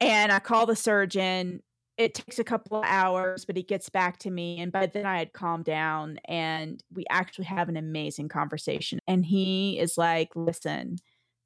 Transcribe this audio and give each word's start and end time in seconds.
And 0.00 0.32
I 0.32 0.38
call 0.38 0.66
the 0.66 0.76
surgeon. 0.76 1.62
It 1.96 2.14
takes 2.14 2.38
a 2.38 2.44
couple 2.44 2.78
of 2.78 2.84
hours, 2.86 3.44
but 3.44 3.56
he 3.56 3.62
gets 3.62 3.88
back 3.88 4.18
to 4.18 4.30
me. 4.30 4.60
And 4.60 4.70
by 4.70 4.86
then 4.86 5.06
I 5.06 5.18
had 5.18 5.32
calmed 5.32 5.64
down 5.64 6.18
and 6.26 6.82
we 6.92 7.04
actually 7.08 7.46
have 7.46 7.70
an 7.70 7.76
amazing 7.76 8.28
conversation. 8.28 8.98
And 9.08 9.24
he 9.24 9.78
is 9.78 9.96
like, 9.96 10.28
listen, 10.34 10.96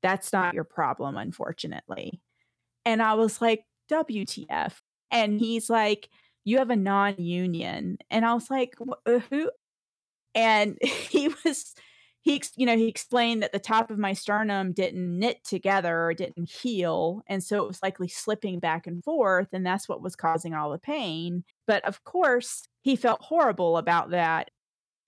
that's 0.03 0.33
not 0.33 0.55
your 0.55 0.65
problem, 0.65 1.17
unfortunately. 1.17 2.21
And 2.85 3.01
I 3.01 3.15
was 3.15 3.41
like, 3.41 3.65
WTF. 3.91 4.73
And 5.11 5.39
he's 5.39 5.71
like, 5.71 6.09
you 6.45 6.59
have 6.59 6.71
a 6.71 6.77
non 6.77 7.17
union. 7.19 7.99
And 8.11 8.25
I 8.25 8.35
was 8.35 8.51
like, 8.51 8.75
uh, 9.07 9.21
who? 9.31 9.51
And 10.35 10.79
he 10.83 11.29
was 11.45 11.75
he 12.23 12.43
you 12.57 12.67
know 12.67 12.77
he 12.77 12.89
explained 12.89 13.43
that 13.43 13.53
the 13.53 13.59
top 13.59 13.91
of 13.91 13.99
my 13.99 14.13
sternum 14.13 14.73
didn't 14.73 15.19
knit 15.19 15.43
together 15.45 16.05
or 16.05 16.15
didn't 16.15 16.51
heal 16.51 17.23
and 17.29 17.43
so 17.43 17.63
it 17.63 17.69
was 17.69 17.83
likely 17.83 18.09
slipping 18.09 18.59
back 18.59 18.87
and 18.87 19.03
forth 19.05 19.49
and 19.53 19.65
that's 19.65 19.89
what 19.89 20.03
was 20.03 20.17
causing 20.17 20.55
all 20.55 20.71
the 20.71 20.79
pain. 20.79 21.45
But 21.67 21.85
of 21.85 22.05
course 22.05 22.65
he 22.83 22.97
felt 22.97 23.23
horrible 23.23 23.77
about 23.77 24.11
that. 24.11 24.51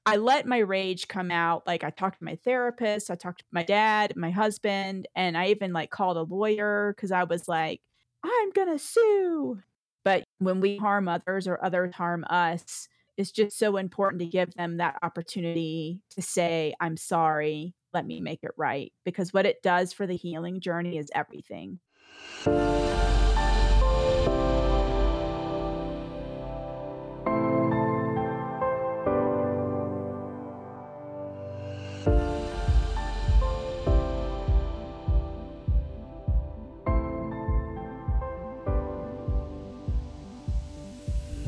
I 0.05 0.17
let 0.17 0.47
my 0.47 0.59
rage 0.59 1.07
come 1.09 1.31
out 1.31 1.67
like 1.67 1.85
i 1.85 1.91
talked 1.91 2.19
to 2.19 2.25
my 2.25 2.37
therapist 2.45 3.11
i 3.11 3.15
talked 3.15 3.41
to 3.41 3.45
my 3.53 3.63
dad 3.63 4.15
my 4.17 4.31
husband 4.31 5.07
and 5.15 5.37
i 5.39 5.49
even 5.49 5.73
like 5.73 5.91
called 5.91 6.17
a 6.17 6.23
lawyer 6.23 6.93
because 6.97 7.13
i 7.13 7.25
was 7.25 7.47
like 7.49 7.81
i'm 8.25 8.51
gonna 8.51 8.79
sue. 8.79 9.61
But 10.05 10.25
when 10.39 10.61
we 10.61 10.77
harm 10.79 11.09
others 11.09 11.47
or 11.47 11.65
others 11.65 11.95
harm 11.95 12.25
us 12.29 12.89
it's 13.17 13.31
just 13.31 13.59
so 13.59 13.77
important 13.77 14.21
to 14.21 14.27
give 14.27 14.53
them 14.55 14.79
that 14.79 14.99
opportunity 15.03 16.01
to 16.11 16.23
say, 16.23 16.75
I'm 16.81 16.97
sorry, 16.97 17.75
let 17.93 18.07
me 18.07 18.21
make 18.21 18.43
it 18.43 18.53
right. 18.57 18.93
Because 19.05 19.33
what 19.33 19.47
it 19.47 19.63
does 19.63 19.93
for 19.93 20.07
the 20.07 20.17
healing 20.17 20.61
journey 20.61 20.99
is 20.99 21.11
everything. 21.15 21.79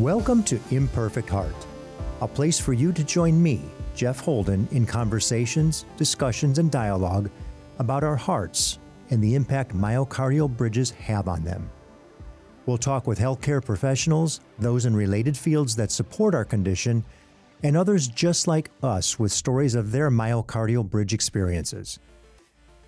Welcome 0.05 0.43
to 0.43 0.61
Imperfect 0.71 1.31
Heart, 1.31 1.67
a 2.21 2.29
place 2.29 2.61
for 2.61 2.75
you 2.75 2.93
to 2.93 3.03
join 3.03 3.43
me, 3.43 3.63
Jeff 3.97 4.21
Holden, 4.21 4.69
in 4.71 4.85
conversations, 4.85 5.87
discussions, 5.97 6.59
and 6.59 6.71
dialogue 6.71 7.31
about 7.79 8.05
our 8.05 8.15
hearts 8.15 8.79
and 9.09 9.25
the 9.25 9.35
impact 9.35 9.75
myocardial 9.75 10.55
bridges 10.55 10.91
have 10.91 11.27
on 11.27 11.43
them. 11.43 11.71
We'll 12.67 12.77
talk 12.77 13.07
with 13.07 13.19
healthcare 13.19 13.65
professionals, 13.65 14.41
those 14.59 14.85
in 14.85 14.95
related 14.95 15.39
fields 15.39 15.75
that 15.77 15.91
support 15.91 16.35
our 16.35 16.45
condition, 16.45 17.03
and 17.63 17.75
others 17.75 18.07
just 18.07 18.47
like 18.47 18.71
us 18.83 19.19
with 19.19 19.33
stories 19.33 19.75
of 19.75 19.91
their 19.91 20.11
myocardial 20.11 20.87
bridge 20.87 21.15
experiences. 21.15 21.99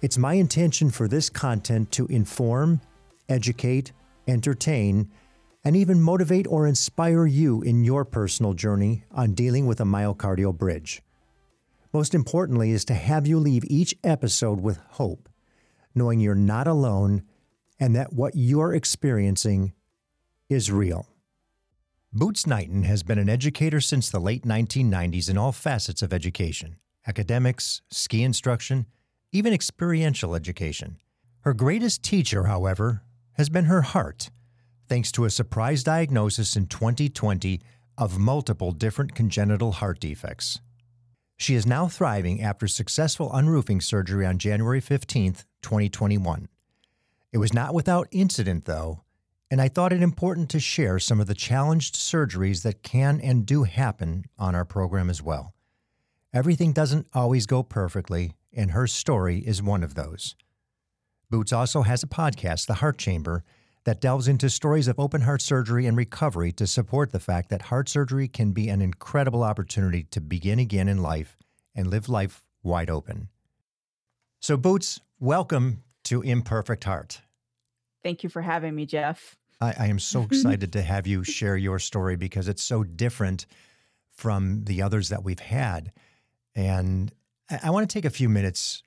It's 0.02 0.18
my 0.18 0.34
intention 0.34 0.90
for 0.90 1.08
this 1.08 1.30
content 1.30 1.90
to 1.92 2.06
inform, 2.08 2.82
educate, 3.30 3.92
entertain, 4.28 5.10
and 5.66 5.74
even 5.74 6.00
motivate 6.00 6.46
or 6.46 6.64
inspire 6.64 7.26
you 7.26 7.60
in 7.60 7.82
your 7.82 8.04
personal 8.04 8.54
journey 8.54 9.02
on 9.10 9.34
dealing 9.34 9.66
with 9.66 9.80
a 9.80 9.84
myocardial 9.84 10.56
bridge. 10.56 11.02
Most 11.92 12.14
importantly, 12.14 12.70
is 12.70 12.84
to 12.84 12.94
have 12.94 13.26
you 13.26 13.40
leave 13.40 13.64
each 13.66 13.92
episode 14.04 14.60
with 14.60 14.78
hope, 14.90 15.28
knowing 15.92 16.20
you're 16.20 16.36
not 16.36 16.68
alone 16.68 17.24
and 17.80 17.96
that 17.96 18.12
what 18.12 18.36
you're 18.36 18.72
experiencing 18.72 19.72
is 20.48 20.70
real. 20.70 21.08
Boots 22.12 22.46
Knighton 22.46 22.84
has 22.84 23.02
been 23.02 23.18
an 23.18 23.28
educator 23.28 23.80
since 23.80 24.08
the 24.08 24.20
late 24.20 24.44
1990s 24.44 25.28
in 25.28 25.36
all 25.36 25.50
facets 25.50 26.00
of 26.00 26.12
education 26.12 26.76
academics, 27.08 27.82
ski 27.90 28.22
instruction, 28.22 28.86
even 29.32 29.52
experiential 29.52 30.36
education. 30.36 30.98
Her 31.40 31.54
greatest 31.54 32.04
teacher, 32.04 32.44
however, 32.44 33.02
has 33.32 33.48
been 33.48 33.64
her 33.64 33.82
heart 33.82 34.30
thanks 34.88 35.12
to 35.12 35.24
a 35.24 35.30
surprise 35.30 35.82
diagnosis 35.82 36.56
in 36.56 36.66
2020 36.66 37.60
of 37.98 38.18
multiple 38.18 38.72
different 38.72 39.14
congenital 39.14 39.72
heart 39.72 40.00
defects. 40.00 40.60
She 41.36 41.54
is 41.54 41.66
now 41.66 41.88
thriving 41.88 42.42
after 42.42 42.66
successful 42.66 43.30
unroofing 43.32 43.80
surgery 43.80 44.24
on 44.24 44.38
January 44.38 44.80
15, 44.80 45.34
2021. 45.62 46.48
It 47.32 47.38
was 47.38 47.52
not 47.52 47.74
without 47.74 48.08
incident, 48.10 48.64
though, 48.64 49.02
and 49.50 49.60
I 49.60 49.68
thought 49.68 49.92
it 49.92 50.02
important 50.02 50.48
to 50.50 50.60
share 50.60 50.98
some 50.98 51.20
of 51.20 51.26
the 51.26 51.34
challenged 51.34 51.94
surgeries 51.94 52.62
that 52.62 52.82
can 52.82 53.20
and 53.20 53.44
do 53.44 53.64
happen 53.64 54.24
on 54.38 54.54
our 54.54 54.64
program 54.64 55.10
as 55.10 55.22
well. 55.22 55.52
Everything 56.32 56.72
doesn't 56.72 57.06
always 57.12 57.46
go 57.46 57.62
perfectly, 57.62 58.32
and 58.52 58.70
her 58.70 58.86
story 58.86 59.38
is 59.38 59.62
one 59.62 59.82
of 59.82 59.94
those. 59.94 60.34
Boots 61.30 61.52
also 61.52 61.82
has 61.82 62.02
a 62.02 62.08
podcast, 62.08 62.66
The 62.66 62.74
Heart 62.74 62.98
Chamber, 62.98 63.44
that 63.86 64.00
delves 64.00 64.26
into 64.26 64.50
stories 64.50 64.88
of 64.88 64.98
open 64.98 65.20
heart 65.20 65.40
surgery 65.40 65.86
and 65.86 65.96
recovery 65.96 66.50
to 66.50 66.66
support 66.66 67.12
the 67.12 67.20
fact 67.20 67.48
that 67.50 67.62
heart 67.62 67.88
surgery 67.88 68.26
can 68.26 68.50
be 68.50 68.68
an 68.68 68.82
incredible 68.82 69.44
opportunity 69.44 70.02
to 70.02 70.20
begin 70.20 70.58
again 70.58 70.88
in 70.88 71.00
life 71.00 71.38
and 71.72 71.86
live 71.86 72.08
life 72.08 72.42
wide 72.64 72.90
open. 72.90 73.28
So, 74.40 74.56
Boots, 74.56 75.00
welcome 75.20 75.84
to 76.04 76.20
Imperfect 76.20 76.82
Heart. 76.82 77.20
Thank 78.02 78.24
you 78.24 78.28
for 78.28 78.42
having 78.42 78.74
me, 78.74 78.86
Jeff. 78.86 79.36
I, 79.60 79.74
I 79.78 79.86
am 79.86 80.00
so 80.00 80.22
excited 80.30 80.72
to 80.72 80.82
have 80.82 81.06
you 81.06 81.22
share 81.22 81.56
your 81.56 81.78
story 81.78 82.16
because 82.16 82.48
it's 82.48 82.64
so 82.64 82.82
different 82.82 83.46
from 84.10 84.64
the 84.64 84.82
others 84.82 85.10
that 85.10 85.22
we've 85.22 85.38
had. 85.38 85.92
And 86.56 87.12
I, 87.48 87.60
I 87.64 87.70
want 87.70 87.88
to 87.88 87.94
take 87.94 88.04
a 88.04 88.10
few 88.10 88.28
minutes 88.28 88.82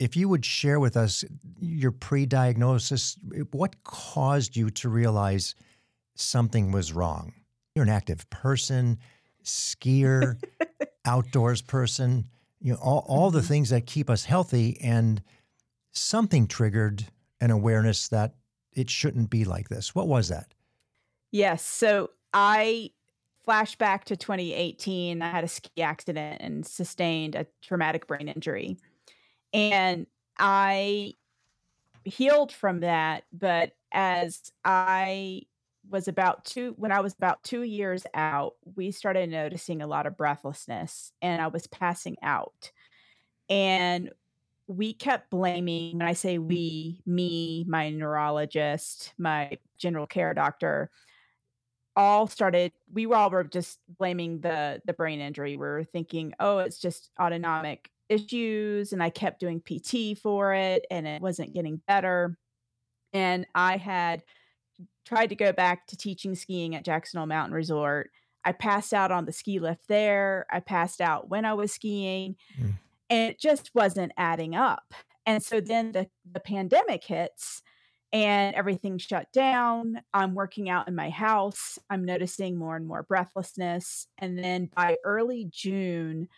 if 0.00 0.16
you 0.16 0.28
would 0.30 0.44
share 0.44 0.80
with 0.80 0.96
us 0.96 1.24
your 1.60 1.92
pre 1.92 2.26
diagnosis, 2.26 3.16
what 3.52 3.84
caused 3.84 4.56
you 4.56 4.70
to 4.70 4.88
realize 4.88 5.54
something 6.16 6.72
was 6.72 6.92
wrong? 6.92 7.34
You're 7.74 7.84
an 7.84 7.90
active 7.90 8.28
person, 8.30 8.98
skier, 9.44 10.42
outdoors 11.04 11.60
person, 11.62 12.26
you 12.60 12.72
know, 12.72 12.78
all, 12.80 13.04
all 13.06 13.30
the 13.30 13.38
mm-hmm. 13.40 13.48
things 13.48 13.70
that 13.70 13.86
keep 13.86 14.10
us 14.10 14.24
healthy, 14.24 14.80
and 14.80 15.22
something 15.92 16.46
triggered 16.46 17.04
an 17.40 17.50
awareness 17.50 18.08
that 18.08 18.34
it 18.72 18.88
shouldn't 18.88 19.28
be 19.28 19.44
like 19.44 19.68
this. 19.68 19.94
What 19.94 20.08
was 20.08 20.28
that? 20.28 20.54
Yes. 21.30 21.62
So 21.62 22.10
I 22.32 22.90
flash 23.44 23.76
back 23.76 24.04
to 24.06 24.16
2018. 24.16 25.20
I 25.20 25.30
had 25.30 25.44
a 25.44 25.48
ski 25.48 25.82
accident 25.82 26.40
and 26.40 26.66
sustained 26.66 27.34
a 27.34 27.46
traumatic 27.62 28.06
brain 28.06 28.28
injury. 28.28 28.78
And 29.52 30.06
I 30.38 31.14
healed 32.04 32.52
from 32.52 32.80
that, 32.80 33.24
but 33.32 33.72
as 33.92 34.52
I 34.64 35.42
was 35.88 36.06
about 36.06 36.44
two 36.44 36.74
when 36.76 36.92
I 36.92 37.00
was 37.00 37.14
about 37.14 37.42
2 37.42 37.62
years 37.62 38.06
out, 38.14 38.54
we 38.76 38.92
started 38.92 39.28
noticing 39.28 39.82
a 39.82 39.86
lot 39.86 40.06
of 40.06 40.16
breathlessness 40.16 41.12
and 41.20 41.42
I 41.42 41.48
was 41.48 41.66
passing 41.66 42.16
out. 42.22 42.70
And 43.48 44.10
we 44.68 44.92
kept 44.92 45.30
blaming 45.30 45.98
when 45.98 46.06
I 46.06 46.12
say 46.12 46.38
we, 46.38 47.02
me, 47.04 47.64
my 47.68 47.90
neurologist, 47.90 49.12
my 49.18 49.58
general 49.78 50.06
care 50.06 50.32
doctor, 50.32 50.90
all 51.96 52.28
started 52.28 52.72
we 52.92 53.06
were 53.06 53.16
all 53.16 53.30
were 53.30 53.42
just 53.42 53.80
blaming 53.98 54.40
the 54.40 54.80
the 54.86 54.92
brain 54.92 55.20
injury. 55.20 55.52
We 55.52 55.56
were 55.56 55.84
thinking, 55.84 56.34
oh, 56.38 56.58
it's 56.58 56.78
just 56.78 57.10
autonomic 57.20 57.90
issues 58.10 58.92
and 58.92 59.02
I 59.02 59.10
kept 59.10 59.40
doing 59.40 59.60
PT 59.60 60.18
for 60.18 60.52
it 60.52 60.84
and 60.90 61.06
it 61.06 61.22
wasn't 61.22 61.54
getting 61.54 61.80
better. 61.86 62.36
And 63.12 63.46
I 63.54 63.76
had 63.76 64.22
tried 65.06 65.28
to 65.28 65.36
go 65.36 65.52
back 65.52 65.86
to 65.88 65.96
teaching 65.96 66.34
skiing 66.34 66.74
at 66.74 66.84
Jackson 66.84 67.18
Hole 67.18 67.26
Mountain 67.26 67.54
Resort. 67.54 68.10
I 68.44 68.52
passed 68.52 68.92
out 68.92 69.12
on 69.12 69.26
the 69.26 69.32
ski 69.32 69.58
lift 69.58 69.88
there. 69.88 70.46
I 70.50 70.60
passed 70.60 71.00
out 71.00 71.28
when 71.28 71.44
I 71.44 71.54
was 71.54 71.72
skiing 71.72 72.36
mm. 72.60 72.74
and 73.08 73.30
it 73.30 73.40
just 73.40 73.70
wasn't 73.74 74.12
adding 74.16 74.54
up. 74.54 74.94
And 75.26 75.42
so 75.42 75.60
then 75.60 75.92
the, 75.92 76.08
the 76.30 76.40
pandemic 76.40 77.04
hits 77.04 77.62
and 78.12 78.56
everything 78.56 78.98
shut 78.98 79.32
down. 79.32 80.00
I'm 80.12 80.34
working 80.34 80.68
out 80.68 80.88
in 80.88 80.94
my 80.94 81.10
house. 81.10 81.78
I'm 81.88 82.04
noticing 82.04 82.58
more 82.58 82.76
and 82.76 82.86
more 82.86 83.02
breathlessness. 83.02 84.08
And 84.18 84.38
then 84.38 84.70
by 84.74 84.96
early 85.04 85.48
June, 85.50 86.28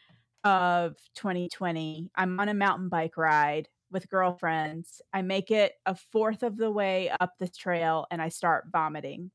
of 0.44 0.96
2020, 1.14 2.10
I'm 2.14 2.38
on 2.40 2.48
a 2.48 2.54
mountain 2.54 2.88
bike 2.88 3.16
ride 3.16 3.68
with 3.90 4.08
girlfriends. 4.08 5.02
I 5.12 5.22
make 5.22 5.50
it 5.50 5.74
a 5.86 5.94
fourth 5.94 6.42
of 6.42 6.56
the 6.56 6.70
way 6.70 7.10
up 7.20 7.34
the 7.38 7.48
trail 7.48 8.06
and 8.10 8.20
I 8.20 8.28
start 8.28 8.66
vomiting. 8.72 9.30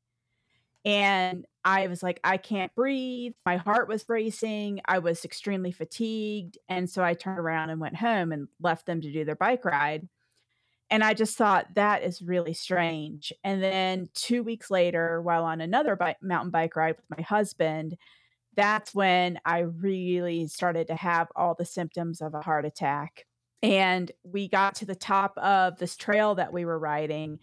And 0.84 1.44
I 1.64 1.86
was 1.86 2.02
like, 2.02 2.20
I 2.24 2.36
can't 2.36 2.74
breathe. 2.74 3.34
My 3.44 3.56
heart 3.56 3.88
was 3.88 4.08
racing. 4.08 4.80
I 4.86 5.00
was 5.00 5.24
extremely 5.24 5.72
fatigued. 5.72 6.58
And 6.68 6.88
so 6.88 7.02
I 7.02 7.14
turned 7.14 7.38
around 7.38 7.70
and 7.70 7.80
went 7.80 7.96
home 7.96 8.32
and 8.32 8.48
left 8.60 8.86
them 8.86 9.00
to 9.00 9.12
do 9.12 9.24
their 9.24 9.36
bike 9.36 9.64
ride. 9.64 10.08
And 10.90 11.04
I 11.04 11.12
just 11.12 11.36
thought 11.36 11.74
that 11.74 12.02
is 12.02 12.22
really 12.22 12.54
strange. 12.54 13.32
And 13.44 13.62
then 13.62 14.08
two 14.14 14.42
weeks 14.42 14.70
later, 14.70 15.20
while 15.20 15.44
on 15.44 15.60
another 15.60 15.98
mountain 16.22 16.50
bike 16.50 16.76
ride 16.76 16.96
with 16.96 17.18
my 17.18 17.22
husband, 17.22 17.98
that's 18.58 18.92
when 18.92 19.38
I 19.44 19.60
really 19.60 20.48
started 20.48 20.88
to 20.88 20.96
have 20.96 21.28
all 21.36 21.54
the 21.54 21.64
symptoms 21.64 22.20
of 22.20 22.34
a 22.34 22.40
heart 22.40 22.64
attack. 22.64 23.24
And 23.62 24.10
we 24.24 24.48
got 24.48 24.74
to 24.76 24.84
the 24.84 24.96
top 24.96 25.38
of 25.38 25.78
this 25.78 25.96
trail 25.96 26.34
that 26.34 26.52
we 26.52 26.64
were 26.64 26.78
riding. 26.78 27.38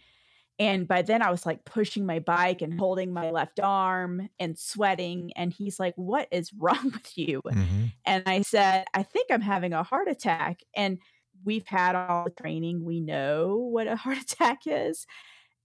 And 0.58 0.86
by 0.86 1.00
then 1.00 1.22
I 1.22 1.30
was 1.30 1.46
like 1.46 1.64
pushing 1.64 2.04
my 2.04 2.18
bike 2.18 2.60
and 2.60 2.78
holding 2.78 3.14
my 3.14 3.30
left 3.30 3.60
arm 3.60 4.28
and 4.38 4.58
sweating. 4.58 5.32
And 5.36 5.54
he's 5.54 5.80
like, 5.80 5.94
What 5.96 6.28
is 6.30 6.52
wrong 6.58 6.90
with 6.92 7.16
you? 7.16 7.40
Mm-hmm. 7.46 7.84
And 8.04 8.22
I 8.26 8.42
said, 8.42 8.84
I 8.92 9.02
think 9.02 9.28
I'm 9.30 9.40
having 9.40 9.72
a 9.72 9.82
heart 9.82 10.08
attack. 10.08 10.60
And 10.76 10.98
we've 11.46 11.66
had 11.66 11.96
all 11.96 12.24
the 12.24 12.30
training. 12.30 12.84
We 12.84 13.00
know 13.00 13.56
what 13.56 13.86
a 13.86 13.96
heart 13.96 14.18
attack 14.18 14.60
is. 14.66 15.06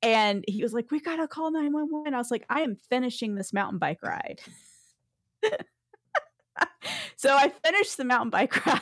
And 0.02 0.46
he 0.48 0.64
was 0.64 0.72
like, 0.72 0.92
We 0.92 1.02
got 1.02 1.18
to 1.18 1.28
call 1.28 1.52
911. 1.52 2.14
I 2.14 2.18
was 2.18 2.32
like, 2.32 2.46
I 2.50 2.62
am 2.62 2.78
finishing 2.90 3.36
this 3.36 3.52
mountain 3.52 3.80
bike 3.80 4.02
ride. 4.02 4.40
so 7.16 7.36
I 7.36 7.50
finished 7.50 7.98
the 7.98 8.06
mountain 8.06 8.30
bike 8.30 8.66
ride. 8.66 8.82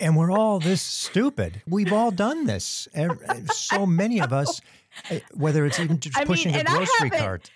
and 0.00 0.16
we're 0.16 0.30
all 0.30 0.60
this 0.60 0.82
stupid. 0.82 1.62
We've 1.66 1.92
all 1.92 2.10
done 2.10 2.46
this. 2.46 2.88
So 3.52 3.86
many 3.86 4.20
of 4.20 4.32
us, 4.32 4.60
eh, 5.10 5.20
whether 5.34 5.66
it's 5.66 5.78
even 5.80 6.00
just 6.00 6.16
I 6.16 6.24
pushing 6.24 6.52
mean, 6.52 6.62
a 6.62 6.64
grocery 6.64 7.10
cart. 7.10 7.50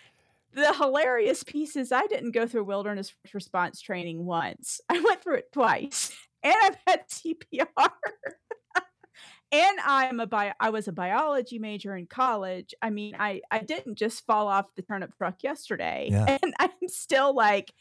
The 0.55 0.75
hilarious 0.75 1.43
piece 1.43 1.77
is 1.77 1.93
I 1.93 2.07
didn't 2.07 2.33
go 2.33 2.47
through 2.47 2.65
wilderness 2.65 3.15
response 3.33 3.81
training 3.81 4.27
once. 4.27 4.81
I 4.89 5.01
went 5.01 5.23
through 5.23 5.37
it 5.37 5.53
twice 5.53 6.15
and 6.43 6.55
I've 6.63 6.77
had 6.87 7.09
CPR. 7.09 7.67
And 9.53 9.79
I'm 9.85 10.19
a 10.19 10.27
bio 10.27 10.53
I 10.59 10.71
was 10.71 10.89
a 10.89 10.93
biology 10.93 11.59
major 11.59 11.95
in 11.95 12.07
college. 12.07 12.75
I 12.81 12.91
mean, 12.91 13.15
I 13.19 13.43
I 13.51 13.61
didn't 13.61 13.97
just 13.97 14.25
fall 14.27 14.49
off 14.49 14.75
the 14.75 14.83
turnip 14.83 15.17
truck 15.17 15.43
yesterday. 15.43 16.09
Yeah. 16.11 16.39
And 16.43 16.55
I'm 16.59 16.89
still 16.89 17.35
like 17.35 17.73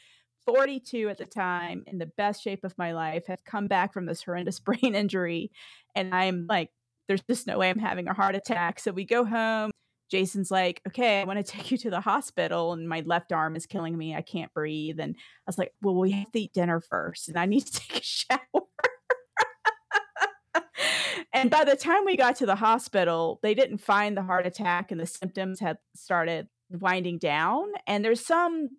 42 0.45 1.09
at 1.09 1.18
the 1.18 1.25
time 1.25 1.83
in 1.88 1.97
the 1.97 2.06
best 2.06 2.44
shape 2.44 2.63
of 2.63 2.77
my 2.77 2.94
life, 2.94 3.27
have 3.27 3.45
come 3.45 3.68
back 3.68 3.94
from 3.94 4.06
this 4.06 4.23
horrendous 4.23 4.59
brain 4.68 4.95
injury 4.95 5.51
and 5.95 6.13
I'm 6.13 6.45
like 6.50 6.69
there's 7.07 7.21
just 7.23 7.47
no 7.47 7.57
way 7.57 7.69
I'm 7.69 7.79
having 7.79 8.07
a 8.07 8.13
heart 8.13 8.35
attack. 8.35 8.79
So 8.79 8.91
we 8.91 9.06
go 9.06 9.25
home. 9.25 9.71
Jason's 10.09 10.51
like, 10.51 10.81
okay, 10.88 11.21
I 11.21 11.24
want 11.24 11.44
to 11.45 11.51
take 11.51 11.71
you 11.71 11.77
to 11.79 11.89
the 11.89 12.01
hospital. 12.01 12.74
And 12.74 12.88
my 12.88 13.01
left 13.06 13.31
arm 13.31 13.56
is 13.56 13.65
killing 13.65 13.97
me. 13.97 14.15
I 14.15 14.21
can't 14.21 14.53
breathe. 14.53 15.00
And 15.00 15.15
I 15.17 15.44
was 15.47 15.57
like, 15.57 15.74
well, 15.81 15.95
we 15.95 16.12
have 16.12 16.31
to 16.33 16.39
eat 16.41 16.53
dinner 16.53 16.81
first. 16.81 17.29
And 17.29 17.38
I 17.38 17.45
need 17.45 17.65
to 17.65 17.74
take 17.74 18.00
a 18.00 18.03
shower. 18.03 18.39
And 21.33 21.50
by 21.50 21.63
the 21.63 21.75
time 21.75 22.06
we 22.06 22.18
got 22.18 22.36
to 22.38 22.45
the 22.45 22.56
hospital, 22.56 23.39
they 23.42 23.54
didn't 23.54 23.78
find 23.78 24.18
the 24.18 24.24
heart 24.24 24.45
attack 24.45 24.92
and 24.92 25.00
the 25.00 25.06
symptoms 25.06 25.60
had 25.60 25.78
started 25.95 26.48
winding 26.69 27.19
down. 27.19 27.68
And 27.88 28.04
there's 28.04 28.25
some 28.25 28.69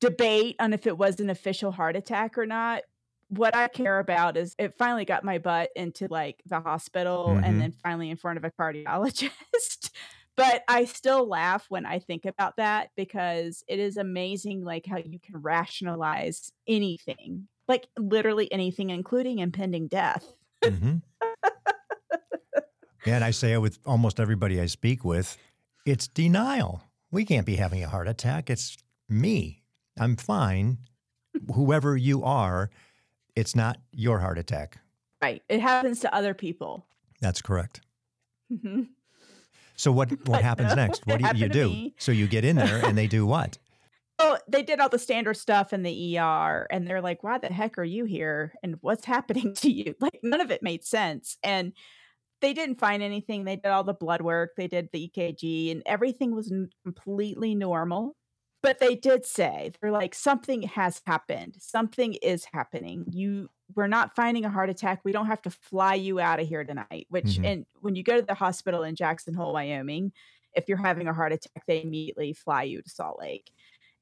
debate 0.00 0.56
on 0.58 0.72
if 0.72 0.86
it 0.86 0.98
was 0.98 1.20
an 1.20 1.30
official 1.30 1.72
heart 1.72 1.96
attack 1.96 2.36
or 2.36 2.46
not. 2.46 2.82
What 3.28 3.54
I 3.54 3.68
care 3.68 3.98
about 3.98 4.36
is 4.36 4.54
it 4.58 4.74
finally 4.76 5.04
got 5.04 5.24
my 5.24 5.38
butt 5.38 5.70
into 5.76 6.08
like 6.10 6.42
the 6.46 6.60
hospital 6.60 7.28
mm-hmm. 7.28 7.44
and 7.44 7.60
then 7.60 7.72
finally 7.82 8.10
in 8.10 8.16
front 8.16 8.38
of 8.38 8.44
a 8.44 8.50
cardiologist. 8.50 9.90
but 10.36 10.64
I 10.68 10.84
still 10.84 11.28
laugh 11.28 11.66
when 11.68 11.86
I 11.86 12.00
think 12.00 12.24
about 12.24 12.56
that 12.56 12.90
because 12.96 13.62
it 13.68 13.78
is 13.78 13.96
amazing 13.96 14.64
like 14.64 14.84
how 14.84 14.98
you 14.98 15.20
can 15.20 15.40
rationalize 15.40 16.50
anything. 16.66 17.46
Like 17.68 17.86
literally 17.96 18.52
anything 18.52 18.90
including 18.90 19.38
impending 19.38 19.86
death. 19.86 20.34
Mm-hmm. 20.64 20.96
yeah, 23.06 23.16
and 23.16 23.24
I 23.24 23.30
say 23.30 23.52
it 23.52 23.58
with 23.58 23.78
almost 23.86 24.20
everybody 24.20 24.60
I 24.60 24.66
speak 24.66 25.04
with. 25.04 25.36
It's 25.86 26.08
denial. 26.08 26.82
We 27.10 27.24
can't 27.24 27.46
be 27.46 27.56
having 27.56 27.82
a 27.82 27.88
heart 27.88 28.08
attack. 28.08 28.50
It's 28.50 28.76
me. 29.08 29.62
I'm 29.98 30.16
fine. 30.16 30.78
Whoever 31.54 31.96
you 31.96 32.24
are, 32.24 32.70
it's 33.34 33.56
not 33.56 33.78
your 33.92 34.18
heart 34.20 34.38
attack. 34.38 34.78
Right. 35.22 35.42
It 35.48 35.60
happens 35.60 36.00
to 36.00 36.14
other 36.14 36.34
people. 36.34 36.86
That's 37.20 37.42
correct. 37.42 37.80
Mm-hmm. 38.52 38.82
So 39.76 39.92
what 39.92 40.10
what 40.28 40.42
happens 40.42 40.74
next? 40.74 41.06
What 41.06 41.20
do 41.20 41.26
you, 41.36 41.44
you 41.44 41.48
do? 41.48 41.90
So 41.98 42.12
you 42.12 42.26
get 42.26 42.44
in 42.44 42.56
there 42.56 42.84
and 42.84 42.96
they 42.96 43.06
do 43.06 43.26
what? 43.26 43.58
Oh, 44.22 44.36
they 44.46 44.62
did 44.62 44.80
all 44.80 44.90
the 44.90 44.98
standard 44.98 45.38
stuff 45.38 45.72
in 45.72 45.82
the 45.82 46.18
ER 46.18 46.66
and 46.70 46.86
they're 46.86 47.00
like, 47.00 47.22
"Why 47.22 47.38
the 47.38 47.46
heck 47.46 47.78
are 47.78 47.84
you 47.84 48.04
here? 48.04 48.52
And 48.62 48.76
what's 48.82 49.06
happening 49.06 49.54
to 49.62 49.70
you?" 49.70 49.94
Like 49.98 50.20
none 50.22 50.42
of 50.42 50.50
it 50.50 50.62
made 50.62 50.84
sense. 50.84 51.38
And 51.42 51.72
they 52.40 52.52
didn't 52.52 52.78
find 52.78 53.02
anything. 53.02 53.44
They 53.44 53.56
did 53.56 53.66
all 53.66 53.84
the 53.84 53.94
blood 53.94 54.22
work, 54.22 54.52
they 54.56 54.66
did 54.66 54.88
the 54.92 55.10
EKG 55.10 55.72
and 55.72 55.82
everything 55.86 56.34
was 56.34 56.52
completely 56.84 57.54
normal. 57.54 58.16
But 58.62 58.78
they 58.78 58.94
did 58.94 59.24
say 59.24 59.72
they're 59.80 59.90
like 59.90 60.14
something 60.14 60.62
has 60.62 61.00
happened. 61.06 61.56
Something 61.58 62.14
is 62.14 62.44
happening. 62.52 63.06
You 63.10 63.48
we're 63.74 63.86
not 63.86 64.14
finding 64.14 64.44
a 64.44 64.50
heart 64.50 64.68
attack. 64.68 65.00
We 65.02 65.12
don't 65.12 65.26
have 65.26 65.42
to 65.42 65.50
fly 65.50 65.94
you 65.94 66.20
out 66.20 66.40
of 66.40 66.48
here 66.48 66.64
tonight. 66.64 67.06
Which 67.08 67.24
mm-hmm. 67.24 67.44
and 67.44 67.66
when 67.80 67.94
you 67.94 68.02
go 68.02 68.20
to 68.20 68.26
the 68.26 68.34
hospital 68.34 68.82
in 68.82 68.96
Jackson 68.96 69.32
Hole, 69.32 69.54
Wyoming, 69.54 70.12
if 70.54 70.68
you're 70.68 70.76
having 70.76 71.08
a 71.08 71.14
heart 71.14 71.32
attack, 71.32 71.64
they 71.66 71.82
immediately 71.82 72.34
fly 72.34 72.64
you 72.64 72.82
to 72.82 72.90
Salt 72.90 73.18
Lake. 73.18 73.50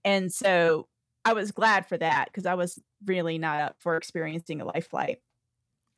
And 0.04 0.32
so 0.32 0.88
I 1.24 1.34
was 1.34 1.52
glad 1.52 1.86
for 1.86 1.98
that 1.98 2.26
because 2.26 2.46
I 2.46 2.54
was 2.54 2.78
really 3.04 3.38
not 3.38 3.60
up 3.60 3.76
for 3.78 3.96
experiencing 3.96 4.60
a 4.60 4.64
life 4.64 4.88
flight. 4.88 5.18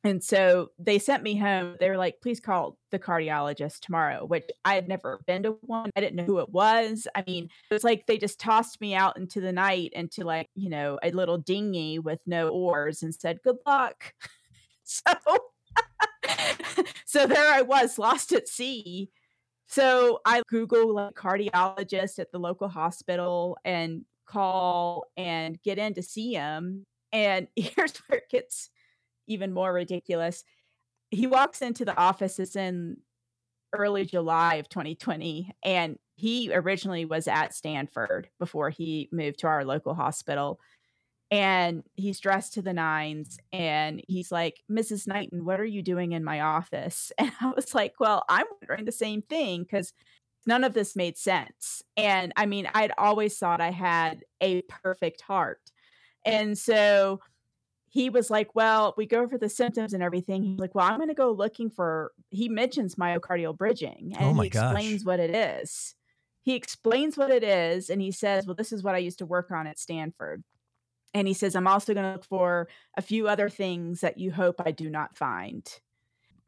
And 0.03 0.23
so 0.23 0.71
they 0.79 0.97
sent 0.97 1.21
me 1.21 1.35
home. 1.35 1.75
They 1.79 1.89
were 1.89 1.97
like, 1.97 2.21
please 2.21 2.39
call 2.39 2.77
the 2.89 2.97
cardiologist 2.97 3.81
tomorrow, 3.81 4.25
which 4.25 4.49
I 4.65 4.73
had 4.73 4.87
never 4.87 5.21
been 5.27 5.43
to 5.43 5.57
one. 5.61 5.91
I 5.95 6.01
didn't 6.01 6.15
know 6.15 6.23
who 6.23 6.39
it 6.39 6.49
was. 6.49 7.07
I 7.13 7.23
mean, 7.27 7.49
it 7.69 7.73
was 7.73 7.83
like 7.83 8.07
they 8.07 8.17
just 8.17 8.39
tossed 8.39 8.81
me 8.81 8.95
out 8.95 9.17
into 9.17 9.41
the 9.41 9.51
night 9.51 9.91
into 9.93 10.23
like, 10.23 10.49
you 10.55 10.69
know, 10.69 10.97
a 11.03 11.11
little 11.11 11.37
dinghy 11.37 11.99
with 11.99 12.19
no 12.25 12.49
oars 12.49 13.03
and 13.03 13.13
said, 13.13 13.43
good 13.43 13.57
luck. 13.65 14.13
so, 14.83 15.13
so 17.05 17.27
there 17.27 17.53
I 17.53 17.61
was 17.61 17.99
lost 17.99 18.33
at 18.33 18.47
sea. 18.47 19.11
So 19.67 20.19
I 20.25 20.41
Google 20.49 20.95
like 20.95 21.13
cardiologist 21.13 22.19
at 22.19 22.31
the 22.31 22.39
local 22.39 22.67
hospital 22.67 23.57
and 23.63 24.03
call 24.25 25.05
and 25.15 25.61
get 25.61 25.77
in 25.77 25.93
to 25.93 26.01
see 26.01 26.33
him. 26.33 26.85
And 27.11 27.47
here's 27.55 27.97
where 27.97 28.19
it 28.19 28.29
gets 28.29 28.69
even 29.27 29.53
more 29.53 29.73
ridiculous. 29.73 30.43
He 31.09 31.27
walks 31.27 31.61
into 31.61 31.85
the 31.85 31.97
offices 31.97 32.55
in 32.55 32.97
early 33.73 34.05
July 34.05 34.55
of 34.55 34.69
2020, 34.69 35.51
and 35.63 35.97
he 36.15 36.53
originally 36.53 37.05
was 37.05 37.27
at 37.27 37.53
Stanford 37.53 38.29
before 38.39 38.69
he 38.69 39.09
moved 39.11 39.39
to 39.39 39.47
our 39.47 39.65
local 39.65 39.93
hospital. 39.93 40.59
And 41.29 41.83
he's 41.95 42.19
dressed 42.19 42.53
to 42.55 42.61
the 42.61 42.73
nines, 42.73 43.39
and 43.53 44.01
he's 44.07 44.33
like, 44.33 44.61
Mrs. 44.69 45.07
Knighton, 45.07 45.45
what 45.45 45.61
are 45.61 45.65
you 45.65 45.81
doing 45.81 46.11
in 46.11 46.25
my 46.25 46.41
office? 46.41 47.11
And 47.19 47.31
I 47.39 47.51
was 47.55 47.73
like, 47.73 47.93
Well, 47.99 48.23
I'm 48.27 48.45
wondering 48.61 48.85
the 48.85 48.91
same 48.91 49.21
thing 49.21 49.63
because 49.63 49.93
none 50.45 50.63
of 50.63 50.73
this 50.73 50.95
made 50.95 51.17
sense. 51.17 51.81
And 51.95 52.33
I 52.35 52.45
mean, 52.45 52.67
I'd 52.73 52.91
always 52.97 53.37
thought 53.37 53.61
I 53.61 53.71
had 53.71 54.23
a 54.41 54.61
perfect 54.63 55.21
heart. 55.21 55.61
And 56.25 56.57
so 56.57 57.21
he 57.91 58.09
was 58.09 58.29
like, 58.29 58.55
Well, 58.55 58.93
we 58.97 59.05
go 59.05 59.21
over 59.21 59.37
the 59.37 59.49
symptoms 59.49 59.93
and 59.93 60.01
everything. 60.01 60.43
He's 60.43 60.59
like, 60.59 60.73
Well, 60.73 60.87
I'm 60.87 60.97
going 60.97 61.09
to 61.09 61.13
go 61.13 61.31
looking 61.31 61.69
for, 61.69 62.13
he 62.29 62.47
mentions 62.47 62.95
myocardial 62.95 63.55
bridging 63.55 64.13
and 64.17 64.37
oh 64.37 64.41
he 64.41 64.47
explains 64.47 65.03
gosh. 65.03 65.05
what 65.05 65.19
it 65.19 65.35
is. 65.35 65.93
He 66.41 66.55
explains 66.55 67.17
what 67.17 67.29
it 67.29 67.43
is 67.43 67.89
and 67.89 68.01
he 68.01 68.11
says, 68.11 68.47
Well, 68.47 68.55
this 68.55 68.71
is 68.71 68.81
what 68.81 68.95
I 68.95 68.99
used 68.99 69.19
to 69.19 69.25
work 69.25 69.51
on 69.51 69.67
at 69.67 69.77
Stanford. 69.77 70.41
And 71.13 71.27
he 71.27 71.33
says, 71.33 71.53
I'm 71.53 71.67
also 71.67 71.93
going 71.93 72.05
to 72.05 72.13
look 72.13 72.23
for 72.23 72.69
a 72.95 73.01
few 73.01 73.27
other 73.27 73.49
things 73.49 73.99
that 73.99 74.17
you 74.17 74.31
hope 74.31 74.61
I 74.65 74.71
do 74.71 74.89
not 74.89 75.17
find. 75.17 75.67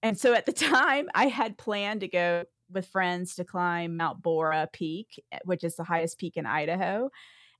And 0.01 0.17
so 0.17 0.33
at 0.33 0.45
the 0.45 0.53
time, 0.53 1.09
I 1.13 1.27
had 1.27 1.57
planned 1.57 1.99
to 2.01 2.07
go 2.07 2.45
with 2.71 2.87
friends 2.87 3.35
to 3.35 3.43
climb 3.43 3.97
Mount 3.97 4.23
Borah 4.23 4.69
Peak, 4.71 5.21
eh, 5.33 5.39
which 5.43 5.65
is 5.65 5.75
the 5.75 5.83
highest 5.83 6.17
peak 6.17 6.37
in 6.37 6.45
Idaho. 6.45 7.09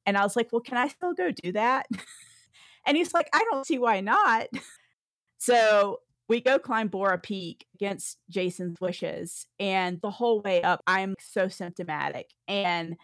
And 0.06 0.18
I 0.18 0.24
was 0.24 0.38
like, 0.38 0.54
Well, 0.54 0.62
can 0.62 0.78
I 0.78 0.88
still 0.88 1.14
go 1.14 1.32
do 1.32 1.52
that? 1.52 1.88
And 2.86 2.98
he's 2.98 3.14
like, 3.14 3.30
I 3.34 3.46
don't 3.52 3.66
see 3.66 3.78
why 3.78 4.02
not. 4.02 4.48
so 5.38 6.00
we 6.30 6.42
go 6.42 6.58
climb 6.58 6.88
Borah 6.88 7.20
Peak 7.20 7.66
against 7.76 8.18
Jason's 8.30 8.80
wishes. 8.80 9.46
And 9.60 10.00
the 10.02 10.12
whole 10.12 10.42
way 10.42 10.62
up, 10.62 10.82
I'm 10.88 11.16
so 11.20 11.48
symptomatic 11.48 12.30
and 12.48 12.96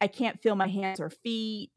I 0.00 0.06
can't 0.06 0.40
feel 0.42 0.56
my 0.56 0.68
hands 0.68 1.00
or 1.00 1.10
feet. 1.10 1.70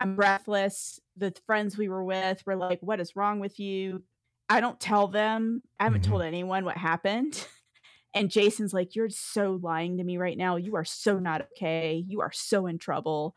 I'm 0.00 0.16
breathless. 0.16 1.00
The 1.16 1.34
friends 1.46 1.76
we 1.76 1.88
were 1.88 2.04
with 2.04 2.42
were 2.46 2.56
like, 2.56 2.78
What 2.80 3.00
is 3.00 3.16
wrong 3.16 3.40
with 3.40 3.58
you? 3.58 4.02
I 4.48 4.60
don't 4.60 4.78
tell 4.78 5.08
them. 5.08 5.62
I 5.78 5.84
haven't 5.84 6.02
mm-hmm. 6.02 6.10
told 6.10 6.22
anyone 6.22 6.64
what 6.64 6.76
happened. 6.76 7.46
And 8.16 8.30
Jason's 8.30 8.72
like, 8.72 8.94
You're 8.94 9.10
so 9.10 9.58
lying 9.60 9.98
to 9.98 10.04
me 10.04 10.18
right 10.18 10.38
now. 10.38 10.54
You 10.54 10.76
are 10.76 10.84
so 10.84 11.18
not 11.18 11.42
okay. 11.42 12.04
You 12.06 12.20
are 12.20 12.30
so 12.32 12.68
in 12.68 12.78
trouble. 12.78 13.34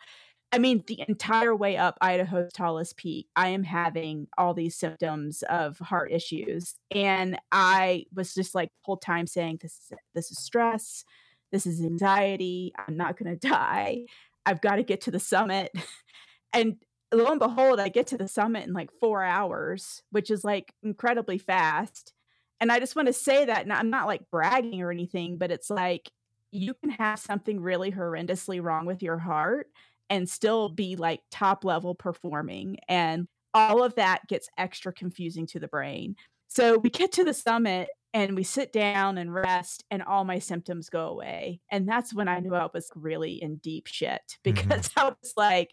I 0.51 0.59
mean, 0.59 0.83
the 0.87 1.03
entire 1.07 1.53
way 1.53 1.75
up 1.75 1.97
Idaho's 1.99 2.53
tallest 2.53 2.95
peak, 2.95 3.27
I 3.35 3.49
am 3.49 3.63
having 3.63 4.27
all 4.37 4.53
these 4.53 4.77
symptoms 4.77 5.43
of 5.49 5.77
heart 5.79 6.11
issues. 6.11 6.75
And 6.89 7.37
I 7.51 8.05
was 8.13 8.33
just 8.33 8.55
like 8.55 8.69
whole 8.83 8.97
time 8.97 9.27
saying, 9.27 9.59
This 9.61 9.73
is 9.73 9.97
this 10.15 10.31
is 10.31 10.39
stress, 10.39 11.03
this 11.51 11.65
is 11.65 11.81
anxiety, 11.81 12.71
I'm 12.87 12.95
not 12.95 13.17
gonna 13.17 13.35
die. 13.35 14.05
I've 14.45 14.61
got 14.61 14.77
to 14.77 14.83
get 14.83 15.01
to 15.01 15.11
the 15.11 15.19
summit. 15.19 15.71
and 16.53 16.77
lo 17.13 17.25
and 17.27 17.39
behold, 17.39 17.81
I 17.81 17.89
get 17.89 18.07
to 18.07 18.17
the 18.17 18.29
summit 18.29 18.65
in 18.65 18.73
like 18.73 18.89
four 19.01 19.23
hours, 19.23 20.01
which 20.11 20.31
is 20.31 20.45
like 20.45 20.73
incredibly 20.81 21.37
fast. 21.37 22.13
And 22.61 22.71
I 22.71 22.79
just 22.79 22.95
want 22.95 23.07
to 23.07 23.13
say 23.13 23.45
that, 23.45 23.63
and 23.63 23.73
I'm 23.73 23.89
not 23.89 24.07
like 24.07 24.31
bragging 24.31 24.81
or 24.81 24.91
anything, 24.91 25.37
but 25.37 25.51
it's 25.51 25.69
like 25.69 26.09
you 26.51 26.73
can 26.73 26.89
have 26.91 27.19
something 27.19 27.59
really 27.59 27.91
horrendously 27.91 28.63
wrong 28.63 28.85
with 28.85 29.03
your 29.03 29.17
heart 29.17 29.67
and 30.09 30.29
still 30.29 30.69
be 30.69 30.95
like 30.95 31.21
top 31.31 31.63
level 31.65 31.95
performing. 31.95 32.77
And 32.87 33.27
all 33.53 33.83
of 33.83 33.95
that 33.95 34.27
gets 34.27 34.49
extra 34.57 34.93
confusing 34.93 35.47
to 35.47 35.59
the 35.59 35.67
brain. 35.67 36.15
So 36.47 36.77
we 36.77 36.89
get 36.89 37.11
to 37.13 37.23
the 37.23 37.33
summit 37.33 37.89
and 38.13 38.35
we 38.35 38.43
sit 38.43 38.71
down 38.71 39.17
and 39.17 39.33
rest, 39.33 39.83
and 39.91 40.01
all 40.01 40.23
my 40.23 40.39
symptoms 40.39 40.89
go 40.89 41.07
away. 41.09 41.59
And 41.69 41.87
that's 41.87 42.13
when 42.13 42.27
I 42.27 42.39
knew 42.39 42.55
I 42.55 42.67
was 42.73 42.89
really 42.95 43.33
in 43.33 43.57
deep 43.57 43.85
shit 43.87 44.21
mm-hmm. 44.43 44.53
because 44.53 44.89
mm-hmm. 44.89 44.99
I 44.99 45.09
was 45.09 45.33
like, 45.35 45.71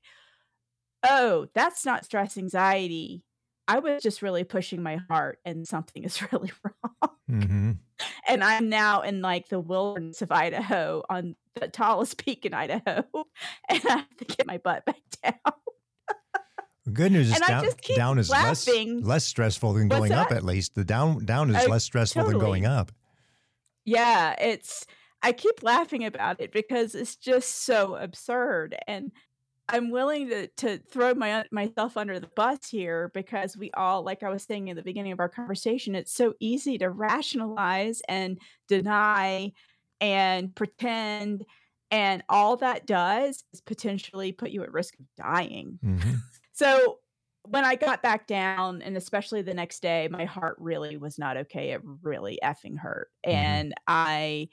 oh, 1.08 1.46
that's 1.54 1.86
not 1.86 2.04
stress 2.04 2.36
anxiety. 2.36 3.22
I 3.66 3.78
was 3.78 4.02
just 4.02 4.20
really 4.20 4.44
pushing 4.44 4.82
my 4.82 4.98
heart 5.08 5.38
and 5.44 5.66
something 5.66 6.04
is 6.04 6.20
really 6.32 6.52
wrong. 6.62 7.10
Mm-hmm. 7.30 7.70
And 8.28 8.42
I'm 8.42 8.68
now 8.68 9.02
in 9.02 9.20
like 9.22 9.48
the 9.48 9.60
wilderness 9.60 10.22
of 10.22 10.32
Idaho 10.32 11.02
on 11.08 11.36
the 11.54 11.68
tallest 11.68 12.18
peak 12.24 12.46
in 12.46 12.54
Idaho. 12.54 13.04
And 13.68 13.80
I 13.86 13.96
have 13.98 14.16
to 14.18 14.24
get 14.24 14.46
my 14.46 14.58
butt 14.58 14.84
back 14.84 14.96
down. 15.22 15.54
good 16.92 17.12
news 17.12 17.30
is 17.30 17.40
down, 17.40 17.66
down 17.96 18.18
is 18.18 18.30
less 18.30 18.68
less 18.68 19.24
stressful 19.24 19.72
than 19.72 19.88
What's 19.88 19.98
going 19.98 20.10
that? 20.10 20.26
up 20.26 20.32
at 20.32 20.44
least. 20.44 20.74
The 20.74 20.84
down 20.84 21.24
down 21.24 21.50
is 21.54 21.64
oh, 21.64 21.70
less 21.70 21.84
stressful 21.84 22.22
totally. 22.22 22.38
than 22.38 22.46
going 22.46 22.66
up. 22.66 22.92
Yeah, 23.84 24.34
it's 24.40 24.86
I 25.22 25.32
keep 25.32 25.62
laughing 25.62 26.04
about 26.04 26.40
it 26.40 26.52
because 26.52 26.94
it's 26.94 27.16
just 27.16 27.64
so 27.64 27.96
absurd 27.96 28.76
and 28.86 29.10
I'm 29.68 29.90
willing 29.90 30.28
to 30.28 30.46
to 30.58 30.78
throw 30.78 31.14
my 31.14 31.44
myself 31.50 31.96
under 31.96 32.20
the 32.20 32.30
bus 32.36 32.68
here 32.68 33.10
because 33.14 33.56
we 33.56 33.70
all, 33.72 34.02
like 34.02 34.22
I 34.22 34.28
was 34.28 34.42
saying 34.42 34.68
in 34.68 34.76
the 34.76 34.82
beginning 34.82 35.12
of 35.12 35.20
our 35.20 35.28
conversation, 35.28 35.94
it's 35.94 36.12
so 36.12 36.34
easy 36.38 36.78
to 36.78 36.90
rationalize 36.90 38.02
and 38.08 38.38
deny 38.68 39.52
and 40.00 40.54
pretend, 40.54 41.44
and 41.90 42.22
all 42.28 42.56
that 42.58 42.86
does 42.86 43.44
is 43.52 43.60
potentially 43.62 44.32
put 44.32 44.50
you 44.50 44.62
at 44.62 44.72
risk 44.72 44.94
of 44.98 45.06
dying. 45.16 45.78
Mm-hmm. 45.84 46.14
so 46.52 46.98
when 47.48 47.64
I 47.64 47.74
got 47.74 48.02
back 48.02 48.26
down, 48.26 48.82
and 48.82 48.96
especially 48.96 49.42
the 49.42 49.54
next 49.54 49.80
day, 49.80 50.08
my 50.10 50.24
heart 50.24 50.56
really 50.58 50.96
was 50.96 51.18
not 51.18 51.36
okay. 51.38 51.70
It 51.70 51.80
really 52.02 52.38
effing 52.44 52.78
hurt, 52.78 53.08
mm-hmm. 53.26 53.36
and 53.36 53.74
I 53.86 54.48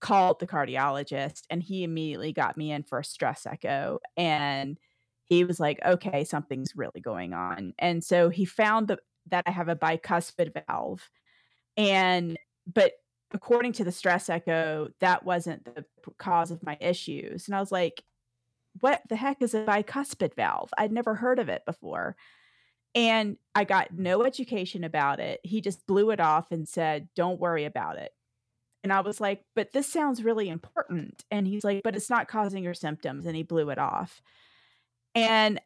called 0.00 0.38
the 0.40 0.46
cardiologist 0.46 1.42
and 1.50 1.62
he 1.62 1.82
immediately 1.82 2.32
got 2.32 2.56
me 2.56 2.70
in 2.70 2.82
for 2.82 2.98
a 2.98 3.04
stress 3.04 3.46
echo 3.46 3.98
and 4.16 4.78
he 5.24 5.44
was 5.44 5.58
like 5.58 5.78
okay 5.84 6.24
something's 6.24 6.76
really 6.76 7.00
going 7.00 7.34
on. 7.34 7.74
And 7.78 8.02
so 8.02 8.28
he 8.28 8.44
found 8.44 8.88
the, 8.88 8.98
that 9.30 9.44
i 9.46 9.50
have 9.50 9.68
a 9.68 9.76
bicuspid 9.76 10.52
valve 10.66 11.10
and 11.76 12.38
but 12.72 12.92
according 13.32 13.72
to 13.72 13.84
the 13.84 13.92
stress 13.92 14.30
echo 14.30 14.88
that 15.00 15.24
wasn't 15.24 15.64
the 15.64 15.84
cause 16.16 16.50
of 16.50 16.62
my 16.62 16.78
issues 16.80 17.46
and 17.46 17.54
i 17.54 17.60
was 17.60 17.70
like 17.70 18.02
what 18.80 19.02
the 19.08 19.16
heck 19.16 19.42
is 19.42 19.54
a 19.54 19.64
bicuspid 19.64 20.34
valve? 20.34 20.70
I'd 20.76 20.92
never 20.92 21.14
heard 21.14 21.38
of 21.38 21.48
it 21.48 21.64
before. 21.66 22.16
And 22.94 23.36
i 23.54 23.64
got 23.64 23.92
no 23.92 24.24
education 24.24 24.84
about 24.84 25.20
it. 25.20 25.40
He 25.44 25.60
just 25.60 25.86
blew 25.86 26.10
it 26.10 26.20
off 26.20 26.50
and 26.50 26.68
said 26.68 27.08
don't 27.14 27.40
worry 27.40 27.64
about 27.64 27.98
it 27.98 28.12
and 28.84 28.92
I 28.92 29.00
was 29.00 29.20
like, 29.20 29.42
but 29.54 29.72
this 29.72 29.90
sounds 29.92 30.22
really 30.22 30.48
important. 30.48 31.24
And 31.30 31.46
he's 31.46 31.64
like, 31.64 31.82
but 31.82 31.96
it's 31.96 32.10
not 32.10 32.28
causing 32.28 32.62
your 32.62 32.74
symptoms. 32.74 33.26
And 33.26 33.34
he 33.34 33.42
blew 33.42 33.70
it 33.70 33.78
off. 33.78 34.22
And 35.14 35.60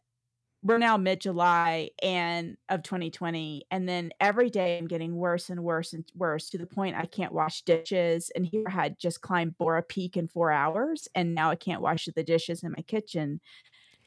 we're 0.63 0.79
now 0.79 0.97
mid 0.97 1.21
July 1.21 1.91
and 2.03 2.57
of 2.69 2.83
2020. 2.83 3.67
And 3.71 3.89
then 3.89 4.13
every 4.21 4.49
day 4.49 4.79
I'm 4.79 4.87
getting 4.87 5.17
worse 5.17 5.51
and 5.51 5.65
worse 5.65 5.93
and 5.93 6.05
worse 6.15 6.49
to 6.51 6.59
the 6.59 6.67
point 6.67 6.97
I 6.97 7.07
can't 7.07 7.33
wash 7.33 7.63
dishes. 7.63 8.31
And 8.35 8.47
here 8.47 8.65
I 8.67 8.71
had 8.71 8.99
just 8.99 9.21
climbed 9.21 9.59
Borah 9.59 9.83
Peak 9.83 10.17
in 10.17 10.29
four 10.29 10.53
hours. 10.53 11.09
And 11.15 11.35
now 11.35 11.51
I 11.51 11.57
can't 11.57 11.83
wash 11.83 12.07
the 12.15 12.23
dishes 12.23 12.63
in 12.63 12.73
my 12.77 12.83
kitchen. 12.83 13.41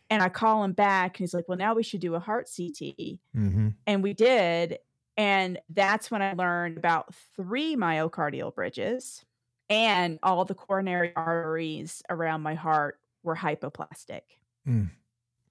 And 0.10 0.24
I 0.24 0.30
call 0.30 0.64
him 0.64 0.74
back 0.74 1.18
and 1.18 1.24
he's 1.24 1.34
like, 1.34 1.48
well, 1.48 1.58
now 1.58 1.74
we 1.74 1.84
should 1.84 2.00
do 2.00 2.16
a 2.16 2.20
heart 2.20 2.50
CT. 2.56 3.20
Mm-hmm. 3.36 3.70
And 3.86 4.04
we 4.04 4.14
did. 4.14 4.78
And 5.18 5.60
that's 5.70 6.12
when 6.12 6.22
I 6.22 6.34
learned 6.34 6.78
about 6.78 7.14
three 7.36 7.76
myocardial 7.76 8.54
bridges 8.54 9.24
and 9.70 10.20
all 10.22 10.46
the 10.46 10.54
coronary 10.54 11.14
arteries 11.16 12.04
around 12.10 12.42
my 12.42 12.54
heart 12.54 13.00
were 13.24 13.36
hypoplastic. 13.36 14.22
Mm. 14.68 14.90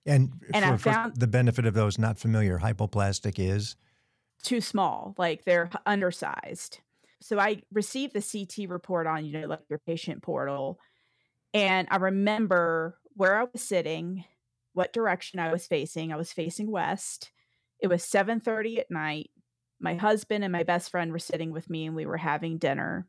And, 0.07 0.33
and 0.53 0.65
for, 0.81 0.91
I 0.91 0.93
found 0.93 1.17
the 1.17 1.27
benefit 1.27 1.65
of 1.67 1.75
those 1.75 1.99
not 1.99 2.19
familiar, 2.19 2.59
hypoplastic 2.59 3.39
is 3.39 3.77
too 4.43 4.61
small, 4.61 5.15
like 5.17 5.45
they're 5.45 5.71
undersized. 5.87 6.81
So 7.21 7.39
I 7.39 7.63
received 7.73 8.13
the 8.13 8.21
CT 8.21 8.69
report 8.69 9.07
on, 9.07 9.25
you 9.25 9.41
know, 9.41 9.47
like 9.47 9.63
your 9.71 9.79
patient 9.79 10.23
portal. 10.23 10.79
And 11.55 11.89
I 11.91 11.97
remember 11.97 12.99
where 13.15 13.41
I 13.41 13.47
was 13.51 13.63
sitting, 13.63 14.25
what 14.75 14.93
direction 14.93 15.41
I 15.41 15.51
was 15.51 15.67
facing. 15.67 16.13
I 16.13 16.17
was 16.17 16.33
facing 16.33 16.71
west. 16.71 17.31
It 17.81 17.87
was 17.87 18.03
7:30 18.03 18.79
at 18.79 18.91
night 18.91 19.31
my 19.81 19.95
husband 19.95 20.45
and 20.45 20.53
my 20.53 20.63
best 20.63 20.91
friend 20.91 21.13
were 21.13 21.19
sitting 21.19 21.53
with 21.53 21.69
me 21.69 21.87
and 21.87 21.97
we 21.97 22.07
were 22.07 22.17
having 22.17 22.59
dinner. 22.59 23.07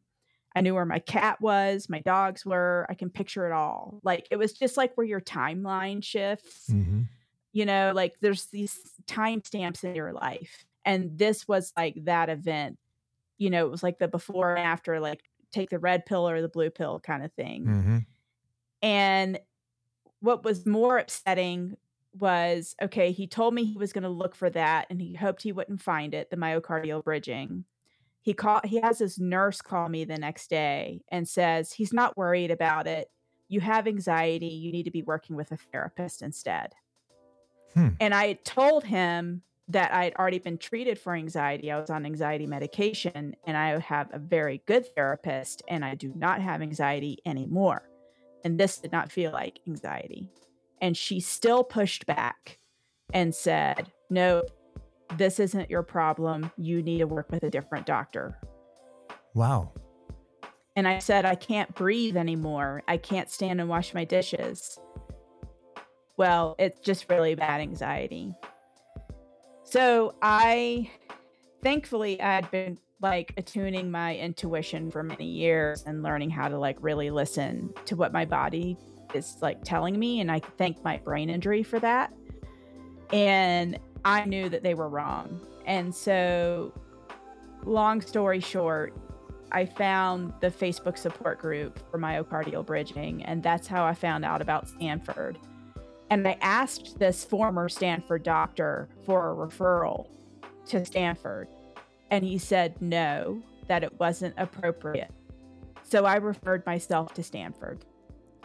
I 0.55 0.62
knew 0.62 0.74
where 0.74 0.86
my 0.86 1.00
cat 1.00 1.41
was, 1.41 1.89
my 1.89 2.00
dogs 2.00 2.45
were. 2.45 2.86
I 2.89 2.93
can 2.93 3.10
picture 3.10 3.45
it 3.45 3.51
all. 3.51 4.00
Like 4.03 4.27
it 4.31 4.38
was 4.38 4.53
just 4.53 4.77
like 4.77 4.95
where 4.95 5.05
your 5.05 5.22
timeline 5.22 6.03
shifts. 6.03 6.69
Mm-hmm. 6.69 7.01
You 7.51 7.65
know, 7.65 7.91
like 7.93 8.15
there's 8.22 8.45
these 8.48 8.77
timestamps 9.05 9.84
in 9.84 9.95
your 9.95 10.13
life. 10.13 10.65
And 10.86 11.17
this 11.17 11.48
was 11.48 11.74
like 11.75 11.95
that 12.05 12.29
event. 12.29 12.77
You 13.38 13.50
know, 13.50 13.65
it 13.65 13.72
was 13.72 13.84
like 13.84 14.00
the 14.00 14.07
before 14.07 14.55
and 14.55 14.65
after, 14.65 15.00
like 15.00 15.22
take 15.51 15.69
the 15.69 15.79
red 15.79 16.05
pill 16.05 16.27
or 16.27 16.41
the 16.41 16.50
blue 16.50 16.69
pill 16.69 17.00
kind 17.00 17.24
of 17.24 17.34
thing. 17.34 17.65
Mm-hmm. 17.65 17.98
And 18.81 19.39
what 20.19 20.43
was 20.43 20.65
more 20.65 20.98
upsetting 20.98 21.75
was 22.19 22.75
okay, 22.81 23.12
he 23.12 23.27
told 23.27 23.53
me 23.53 23.65
he 23.65 23.77
was 23.77 23.93
going 23.93 24.03
to 24.03 24.10
look 24.10 24.36
for 24.36 24.50
that 24.50 24.88
and 24.89 25.01
he 25.01 25.13
hoped 25.13 25.41
he 25.41 25.51
wouldn't 25.51 25.81
find 25.81 26.13
it, 26.13 26.29
the 26.29 26.38
myocardial 26.38 27.03
bridging. 27.03 27.65
He 28.22 28.34
call 28.34 28.62
he 28.63 28.81
has 28.81 29.00
his 29.00 29.19
nurse 29.19 29.62
call 29.62 29.88
me 29.89 30.03
the 30.03 30.17
next 30.17 30.50
day 30.50 31.01
and 31.10 31.27
says 31.27 31.74
he's 31.74 31.93
not 31.93 32.17
worried 32.17 32.51
about 32.51 32.88
it. 32.88 33.10
You 33.48 33.60
have 33.62 33.88
anxiety, 33.88 34.48
you 34.48 34.72
need 34.72 34.84
to 34.84 34.91
be 34.91 35.03
working 35.03 35.36
with 35.36 35.51
a 35.51 35.57
therapist 35.57 36.22
instead. 36.22 36.74
Hmm. 37.74 37.89
And 38.00 38.13
I 38.13 38.34
told 38.34 38.86
him 38.86 39.43
that 39.67 39.91
I 39.91 40.05
had 40.05 40.15
already 40.15 40.39
been 40.39 40.57
treated 40.57 41.00
for 41.00 41.13
anxiety. 41.13 41.72
I 41.72 41.79
was 41.79 41.89
on 41.89 42.05
anxiety 42.05 42.45
medication 42.45 43.36
and 43.45 43.57
I 43.57 43.79
have 43.79 44.10
a 44.13 44.19
very 44.19 44.62
good 44.65 44.93
therapist 44.95 45.63
and 45.67 45.84
I 45.84 45.95
do 45.95 46.12
not 46.15 46.41
have 46.41 46.62
anxiety 46.62 47.19
anymore. 47.25 47.89
And 48.43 48.60
this 48.60 48.77
did 48.77 48.91
not 48.91 49.12
feel 49.12 49.31
like 49.31 49.60
anxiety. 49.67 50.29
And 50.86 50.96
she 50.96 51.20
still 51.20 51.63
pushed 51.63 52.06
back 52.06 52.60
and 53.12 53.34
said, 53.34 53.92
No, 54.12 54.44
this 55.18 55.39
isn't 55.39 55.72
your 55.72 55.82
problem. 55.82 56.51
You 56.58 56.84
need 56.84 57.00
to 57.00 57.06
work 57.06 57.32
with 57.32 57.42
a 57.42 57.50
different 57.50 57.88
doctor. 57.88 58.39
Wow. 59.34 59.72
And 60.75 60.88
I 60.88 61.00
said, 61.00 61.25
I 61.25 61.34
can't 61.34 61.74
breathe 61.74 62.15
anymore. 62.15 62.84
I 62.88 62.98
can't 62.98 63.32
stand 63.32 63.60
and 63.60 63.68
wash 63.68 63.96
my 63.96 64.06
dishes. 64.06 64.77
Well, 66.18 66.56
it's 66.60 66.80
just 66.82 67.10
really 67.10 67.34
bad 67.34 67.62
anxiety. 67.62 68.36
So 69.63 70.13
I, 70.22 70.92
thankfully, 71.63 72.22
I 72.22 72.36
had 72.36 72.51
been 72.51 72.77
like 73.01 73.34
attuning 73.38 73.89
my 73.89 74.18
intuition 74.18 74.92
for 74.92 75.01
many 75.01 75.25
years 75.25 75.84
and 75.88 76.04
learning 76.04 76.30
how 76.30 76.48
to 76.48 76.60
like 76.60 76.77
really 76.80 77.10
listen 77.10 77.74
to 77.86 77.96
what 77.96 78.13
my 78.13 78.25
body 78.25 78.77
is 79.13 79.38
like 79.41 79.63
telling 79.63 79.97
me 79.97 80.19
and 80.19 80.31
I 80.31 80.39
thank 80.39 80.83
my 80.83 80.97
brain 80.97 81.29
injury 81.29 81.63
for 81.63 81.79
that. 81.79 82.13
And 83.12 83.79
I 84.03 84.25
knew 84.25 84.50
that 84.50 84.63
they 84.63 84.74
were 84.74 84.89
wrong. 84.89 85.39
And 85.65 85.93
so 85.93 86.74
long 87.63 88.01
story 88.01 88.39
short, 88.39 88.93
I 89.51 89.65
found 89.65 90.33
the 90.41 90.50
Facebook 90.50 90.97
support 90.97 91.39
group 91.39 91.79
for 91.89 92.00
myocardial 92.00 92.65
bridging 92.65 93.24
and 93.24 93.41
that's 93.41 93.67
how 93.67 93.85
I 93.85 93.93
found 93.93 94.25
out 94.25 94.41
about 94.41 94.67
Stanford. 94.67 95.38
And 96.09 96.27
I 96.27 96.38
asked 96.41 97.00
this 97.00 97.24
former 97.24 97.69
Stanford 97.69 98.24
doctor 98.24 98.89
for 99.05 99.31
a 99.31 99.47
referral 99.47 100.07
to 100.67 100.85
Stanford 100.85 101.47
and 102.12 102.24
he 102.24 102.38
said 102.38 102.81
no, 102.81 103.41
that 103.67 103.83
it 103.83 104.00
wasn't 104.00 104.35
appropriate. 104.38 105.12
So 105.83 106.05
I 106.05 106.15
referred 106.15 106.65
myself 106.65 107.13
to 107.13 107.24
Stanford 107.24 107.85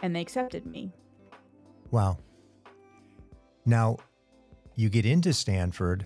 and 0.01 0.15
they 0.15 0.21
accepted 0.21 0.65
me. 0.65 0.91
Wow. 1.91 2.17
Now, 3.65 3.97
you 4.75 4.89
get 4.89 5.05
into 5.05 5.33
Stanford, 5.33 6.05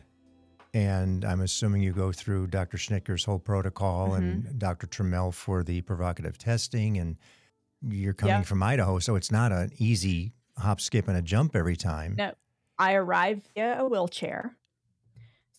and 0.74 1.24
I'm 1.24 1.42
assuming 1.42 1.82
you 1.82 1.94
go 1.94 2.12
through 2.12 2.48
Dr. 2.48 2.78
Schnittger's 2.78 3.24
whole 3.24 3.40
protocol 3.40 4.10
Mhm. 4.10 4.18
and 4.18 4.60
Dr. 4.60 4.88
Tremmel 4.88 5.34
for 5.34 5.64
the 5.64 5.82
provocative 5.82 6.38
testing, 6.38 6.98
and 6.98 7.18
you're 7.82 8.14
coming 8.14 8.38
Yep. 8.38 8.46
from 8.46 8.64
Idaho, 8.64 9.00
so 9.00 9.16
it's 9.16 9.32
not 9.32 9.52
an 9.52 9.72
easy 9.78 10.34
hop, 10.58 10.82
skip, 10.82 11.08
and 11.08 11.18
a 11.18 11.22
jump 11.22 11.56
every 11.56 11.76
time. 11.76 12.16
No. 12.18 12.34
I 12.78 12.94
arrived 12.94 13.50
via 13.56 13.80
a 13.82 13.88
wheelchair. 13.88 14.58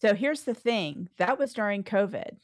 So 0.00 0.14
here's 0.14 0.42
the 0.42 0.54
thing 0.54 1.08
that 1.16 1.38
was 1.38 1.54
during 1.54 1.82
COVID. 1.82 2.38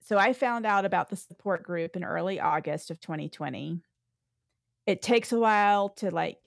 So 0.00 0.18
I 0.18 0.32
found 0.32 0.66
out 0.66 0.84
about 0.84 1.08
the 1.08 1.16
support 1.16 1.62
group 1.64 1.96
in 1.96 2.04
early 2.04 2.38
August 2.38 2.90
of 2.90 3.00
2020. 3.00 3.80
It 4.86 5.02
takes 5.02 5.32
a 5.32 5.38
while 5.38 5.88
to 5.90 6.10
like 6.10 6.38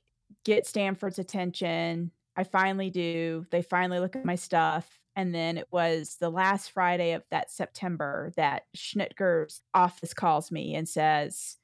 get 0.46 0.66
Stanford's 0.68 1.20
attention. 1.20 2.12
I 2.36 2.44
finally 2.44 2.90
do. 2.90 3.46
They 3.52 3.62
finally 3.62 4.00
look 4.00 4.16
at 4.16 4.26
my 4.26 4.36
stuff. 4.36 5.00
And 5.16 5.34
then 5.34 5.58
it 5.58 5.68
was 5.72 6.18
the 6.18 6.30
last 6.30 6.72
Friday 6.72 7.14
of 7.14 7.24
that 7.32 7.50
September 7.50 8.32
that 8.38 8.68
Schnittger's 8.76 9.62
office 9.74 10.14
calls 10.14 10.52
me 10.52 10.76
and 10.76 10.88
says, 10.88 11.58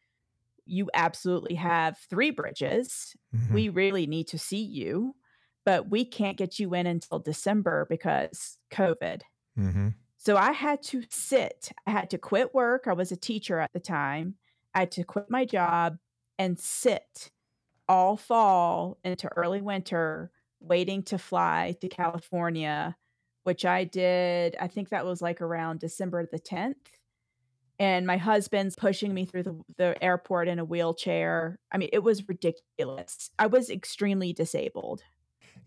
You 0.66 0.90
absolutely 0.94 1.56
have 1.56 1.98
three 1.98 2.32
bridges 2.32 3.16
Mhm. 3.36 3.54
we 3.54 3.70
really 3.70 4.08
need 4.08 4.28
to 4.30 4.40
see 4.40 4.64
you, 4.64 5.16
but 5.66 5.90
we 5.90 6.06
can't 6.06 6.38
get 6.38 6.60
you 6.60 6.74
in 6.74 6.88
until 6.88 7.20
December 7.20 7.86
because 7.90 8.58
COVID. 8.72 9.24
Mhm. 9.58 9.94
So 10.18 10.38
I 10.38 10.54
had 10.54 10.82
to 10.84 11.04
sit. 11.10 11.72
I 11.86 11.92
had 11.92 12.10
to 12.12 12.18
quit 12.18 12.54
work. 12.54 12.88
I 12.88 12.94
was 12.94 13.12
a 13.12 13.18
teacher 13.18 13.60
at 13.60 13.74
the 13.74 13.80
time. 13.80 14.38
I 14.74 14.82
had 14.82 14.92
to 14.94 15.04
quit 15.04 15.30
my 15.30 15.46
job 15.46 15.98
and 16.44 16.60
sit 16.60 17.32
all 17.88 18.18
fall 18.18 18.98
into 19.04 19.30
early 19.38 19.62
winter 19.62 20.30
waiting 20.60 21.02
to 21.04 21.18
fly 21.18 21.76
to 21.80 21.88
California, 21.88 22.98
which 23.44 23.64
I 23.66 23.86
did. 23.86 24.58
I 24.60 24.68
think 24.68 24.90
that 24.90 25.06
was 25.06 25.22
like 25.22 25.40
around 25.42 25.80
December 25.80 26.26
the 26.26 26.40
10th. 26.40 26.76
And 27.80 28.06
my 28.06 28.18
husband's 28.18 28.76
pushing 28.76 29.14
me 29.14 29.26
through 29.26 29.44
the, 29.44 29.62
the 29.78 30.04
airport 30.04 30.50
in 30.50 30.60
a 30.60 30.66
wheelchair. 30.66 31.60
I 31.72 31.78
mean, 31.78 31.90
it 31.94 32.04
was 32.04 32.28
ridiculous. 32.28 33.32
I 33.40 33.48
was 33.48 33.70
extremely 33.70 34.34
disabled. 34.34 35.02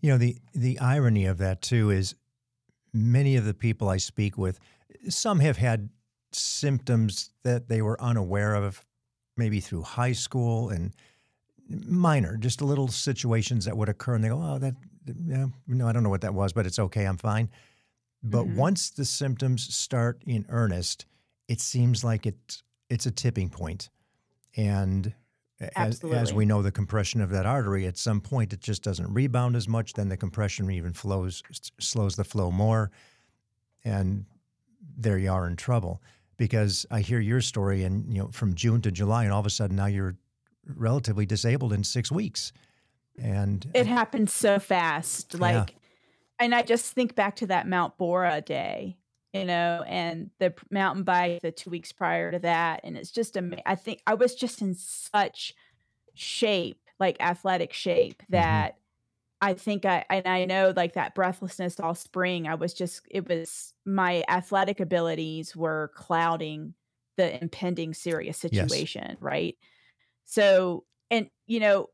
You 0.01 0.11
know, 0.11 0.17
the 0.19 0.37
the 0.53 0.77
irony 0.79 1.25
of 1.25 1.39
that 1.39 1.63
too 1.63 1.89
is 1.89 2.13
many 2.93 3.35
of 3.35 3.45
the 3.45 3.53
people 3.55 3.89
I 3.89 3.97
speak 3.97 4.37
with, 4.37 4.59
some 5.09 5.39
have 5.39 5.57
had 5.57 5.89
symptoms 6.31 7.31
that 7.43 7.67
they 7.67 7.81
were 7.81 7.99
unaware 8.01 8.53
of, 8.53 8.85
maybe 9.37 9.59
through 9.59 9.83
high 9.83 10.13
school 10.13 10.69
and 10.69 10.95
minor, 11.69 12.37
just 12.37 12.61
a 12.61 12.65
little 12.65 12.87
situations 12.87 13.65
that 13.65 13.77
would 13.77 13.89
occur, 13.89 14.15
and 14.15 14.23
they 14.23 14.29
go, 14.29 14.41
"Oh, 14.41 14.59
that, 14.59 14.75
yeah, 15.05 15.47
no, 15.67 15.87
I 15.87 15.91
don't 15.93 16.03
know 16.03 16.09
what 16.09 16.21
that 16.21 16.33
was, 16.33 16.53
but 16.53 16.65
it's 16.65 16.79
okay, 16.79 17.05
I'm 17.05 17.17
fine." 17.17 17.49
But 18.23 18.45
Mhm. 18.45 18.57
once 18.57 18.89
the 18.91 19.05
symptoms 19.05 19.73
start 19.75 20.23
in 20.25 20.45
earnest, 20.49 21.05
it 21.47 21.61
seems 21.61 22.03
like 22.03 22.25
it 22.25 22.63
it's 22.89 23.05
a 23.05 23.11
tipping 23.11 23.49
point, 23.49 23.89
and 24.57 25.13
as, 25.77 26.03
as 26.11 26.33
we 26.33 26.45
know, 26.45 26.61
the 26.61 26.71
compression 26.71 27.21
of 27.21 27.29
that 27.31 27.45
artery 27.45 27.87
at 27.87 27.97
some 27.97 28.21
point 28.21 28.53
it 28.53 28.61
just 28.61 28.83
doesn't 28.83 29.13
rebound 29.13 29.55
as 29.55 29.67
much. 29.67 29.93
Then 29.93 30.09
the 30.09 30.17
compression 30.17 30.69
even 30.71 30.93
flows 30.93 31.43
slows 31.79 32.15
the 32.17 32.23
flow 32.25 32.51
more, 32.51 32.91
and 33.83 34.25
there 34.81 35.17
you 35.17 35.31
are 35.31 35.47
in 35.47 35.55
trouble. 35.55 36.01
Because 36.37 36.85
I 36.91 37.01
hear 37.01 37.19
your 37.19 37.41
story, 37.41 37.83
and 37.83 38.11
you 38.13 38.21
know, 38.21 38.29
from 38.31 38.53
June 38.53 38.81
to 38.83 38.91
July, 38.91 39.23
and 39.23 39.33
all 39.33 39.39
of 39.39 39.45
a 39.45 39.49
sudden 39.49 39.75
now 39.75 39.87
you're 39.87 40.15
relatively 40.75 41.25
disabled 41.25 41.73
in 41.73 41.83
six 41.83 42.11
weeks, 42.11 42.53
and 43.21 43.65
It 43.73 43.87
happened 43.87 44.29
so 44.29 44.59
fast. 44.59 45.33
Yeah. 45.33 45.39
Like, 45.41 45.75
and 46.39 46.53
I 46.53 46.61
just 46.61 46.93
think 46.93 47.15
back 47.15 47.37
to 47.37 47.47
that 47.47 47.67
Mount 47.67 47.97
Borah 47.97 48.41
day, 48.41 48.97
you 49.33 49.45
know, 49.45 49.83
and 49.87 50.29
the 50.39 50.53
mountain 50.69 51.03
bike 51.03 51.41
the 51.41 51.51
two 51.51 51.69
weeks 51.69 51.91
prior 51.91 52.31
to 52.31 52.39
that. 52.39 52.81
And 52.83 52.95
it's 52.95 53.11
just, 53.11 53.35
ama- 53.35 53.61
I 53.65 53.75
think 53.75 54.01
I 54.05 54.13
was 54.13 54.35
just 54.35 54.61
in 54.61 54.75
such 54.75 55.55
shape, 56.13 56.81
like 56.99 57.17
athletic 57.19 57.73
shape, 57.73 58.21
mm-hmm. 58.23 58.33
that 58.33 58.77
I 59.41 59.53
think 59.53 59.85
I, 59.85 60.03
and 60.09 60.27
I 60.27 60.45
know 60.45 60.73
like 60.75 60.93
that 60.93 61.13
breathlessness 61.15 61.79
all 61.79 61.95
spring, 61.95 62.47
I 62.47 62.55
was 62.55 62.73
just, 62.73 63.01
it 63.11 63.29
was 63.29 63.73
my 63.85 64.23
athletic 64.27 64.79
abilities 64.79 65.55
were 65.55 65.91
clouding 65.95 66.73
the 67.17 67.39
impending 67.41 67.93
serious 67.93 68.37
Yes. 68.51 68.87
situation. 68.87 69.17
Right. 69.19 69.57
So, 70.25 70.85
and, 71.11 71.29
you 71.47 71.59
know, 71.59 71.87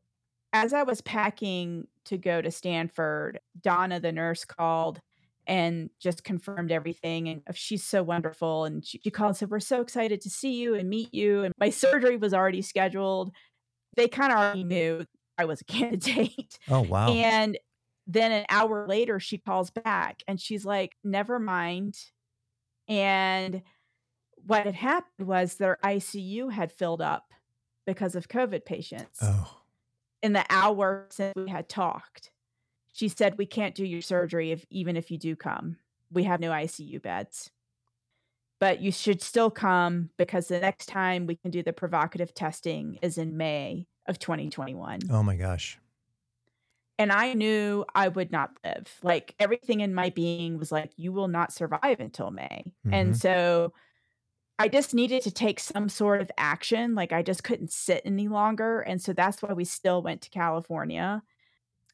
as 0.52 0.72
I 0.72 0.82
was 0.84 1.00
packing 1.00 1.88
to 2.06 2.18
go 2.18 2.42
to 2.42 2.50
Stanford, 2.50 3.40
Donna, 3.60 4.00
the 4.00 4.12
nurse, 4.12 4.44
called 4.44 5.00
and 5.46 5.90
just 6.00 6.24
confirmed 6.24 6.72
everything. 6.72 7.28
And 7.28 7.42
oh, 7.48 7.52
she's 7.54 7.84
so 7.84 8.02
wonderful. 8.02 8.64
And 8.64 8.84
she, 8.84 9.00
she 9.02 9.10
called 9.10 9.30
and 9.30 9.36
said, 9.36 9.50
We're 9.50 9.60
so 9.60 9.80
excited 9.80 10.20
to 10.22 10.30
see 10.30 10.54
you 10.60 10.74
and 10.74 10.88
meet 10.88 11.14
you. 11.14 11.44
And 11.44 11.54
my 11.58 11.70
surgery 11.72 12.16
was 12.16 12.34
already 12.34 12.62
scheduled. 12.62 13.32
They 13.96 14.08
kind 14.08 14.32
of 14.32 14.38
already 14.38 14.64
knew 14.64 15.04
I 15.38 15.44
was 15.44 15.60
a 15.60 15.64
candidate. 15.72 16.58
oh 16.68 16.82
wow, 16.82 17.08
And 17.08 17.58
then 18.06 18.32
an 18.32 18.44
hour 18.50 18.86
later, 18.86 19.18
she 19.18 19.38
calls 19.38 19.70
back 19.70 20.22
and 20.28 20.40
she's 20.40 20.64
like, 20.64 20.92
Never 21.02 21.38
mind. 21.38 21.96
And 22.86 23.62
what 24.46 24.66
had 24.66 24.74
happened 24.74 25.26
was 25.26 25.54
their 25.54 25.78
ICU 25.82 26.52
had 26.52 26.70
filled 26.70 27.00
up 27.00 27.32
because 27.86 28.14
of 28.14 28.28
COVID 28.28 28.64
patients 28.64 29.18
oh 29.22 29.60
in 30.24 30.32
the 30.32 30.44
hour 30.48 31.06
since 31.10 31.34
we 31.36 31.50
had 31.50 31.68
talked. 31.68 32.30
She 32.94 33.08
said, 33.08 33.36
We 33.36 33.46
can't 33.46 33.74
do 33.74 33.84
your 33.84 34.00
surgery 34.00 34.52
if 34.52 34.64
even 34.70 34.96
if 34.96 35.10
you 35.10 35.18
do 35.18 35.36
come. 35.36 35.76
We 36.10 36.24
have 36.24 36.40
no 36.40 36.50
ICU 36.50 37.02
beds. 37.02 37.50
But 38.58 38.80
you 38.80 38.90
should 38.90 39.20
still 39.20 39.50
come 39.50 40.10
because 40.16 40.48
the 40.48 40.60
next 40.60 40.86
time 40.86 41.26
we 41.26 41.36
can 41.36 41.50
do 41.50 41.62
the 41.62 41.72
provocative 41.72 42.32
testing 42.32 42.98
is 43.02 43.18
in 43.18 43.36
May 43.36 43.86
of 44.06 44.18
2021. 44.18 45.00
oh 45.10 45.22
my 45.22 45.36
gosh, 45.36 45.78
And 46.98 47.10
I 47.12 47.32
knew 47.34 47.84
I 47.94 48.08
would 48.08 48.30
not 48.30 48.50
live. 48.64 48.86
Like 49.02 49.34
everything 49.38 49.80
in 49.80 49.94
my 49.94 50.10
being 50.10 50.58
was 50.58 50.70
like, 50.70 50.92
You 50.96 51.12
will 51.12 51.28
not 51.28 51.52
survive 51.52 52.00
until 52.00 52.30
May. 52.30 52.64
Mhm. 52.86 52.92
And 52.92 53.16
so 53.16 53.72
I 54.58 54.68
just 54.68 54.94
needed 54.94 55.22
to 55.22 55.32
take 55.32 55.58
some 55.58 55.88
sort 55.88 56.20
of 56.20 56.30
action. 56.38 56.94
Like 56.94 57.12
I 57.12 57.22
just 57.22 57.42
couldn't 57.42 57.72
sit 57.72 58.02
any 58.04 58.28
longer. 58.28 58.80
And 58.80 59.02
so 59.02 59.12
that's 59.12 59.42
why 59.42 59.52
we 59.52 59.64
still 59.64 60.00
went 60.02 60.22
to 60.22 60.30
California. 60.30 61.22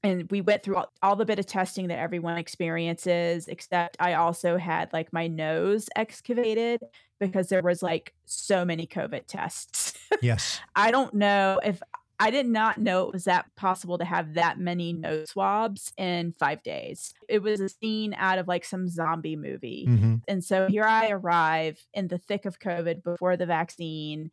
And 0.02 0.30
we 0.30 0.40
went 0.40 0.62
through 0.62 0.76
all, 0.76 0.92
all 1.02 1.16
the 1.16 1.26
bit 1.26 1.38
of 1.38 1.44
testing 1.46 1.88
that 1.88 1.98
everyone 1.98 2.38
experiences, 2.38 3.48
except 3.48 3.96
I 4.00 4.14
also 4.14 4.56
had 4.56 4.90
like 4.92 5.12
my 5.12 5.26
nose 5.26 5.88
excavated 5.94 6.82
because 7.18 7.48
there 7.48 7.62
was 7.62 7.82
like 7.82 8.14
so 8.24 8.64
many 8.64 8.86
COVID 8.86 9.26
tests. 9.26 9.92
yes, 10.22 10.58
I 10.74 10.90
don't 10.90 11.12
know 11.14 11.60
if 11.62 11.82
I 12.20 12.30
did 12.30 12.46
not 12.46 12.78
know 12.78 13.06
it 13.08 13.14
was 13.14 13.24
that 13.24 13.46
possible 13.56 13.98
to 13.98 14.04
have 14.04 14.34
that 14.34 14.58
many 14.58 14.92
nose 14.92 15.30
swabs 15.30 15.92
in 15.96 16.34
five 16.38 16.62
days. 16.62 17.14
It 17.28 17.42
was 17.42 17.60
a 17.60 17.68
scene 17.70 18.14
out 18.14 18.38
of 18.38 18.46
like 18.46 18.64
some 18.64 18.88
zombie 18.88 19.36
movie. 19.36 19.86
hmm 19.86 20.16
And 20.28 20.44
so 20.44 20.68
here 20.68 20.84
I 20.84 21.08
arrive 21.10 21.82
in 21.94 22.08
the 22.08 22.18
thick 22.18 22.44
of 22.44 22.60
COVID 22.60 23.02
before 23.02 23.36
the 23.38 23.46
vaccine. 23.46 24.30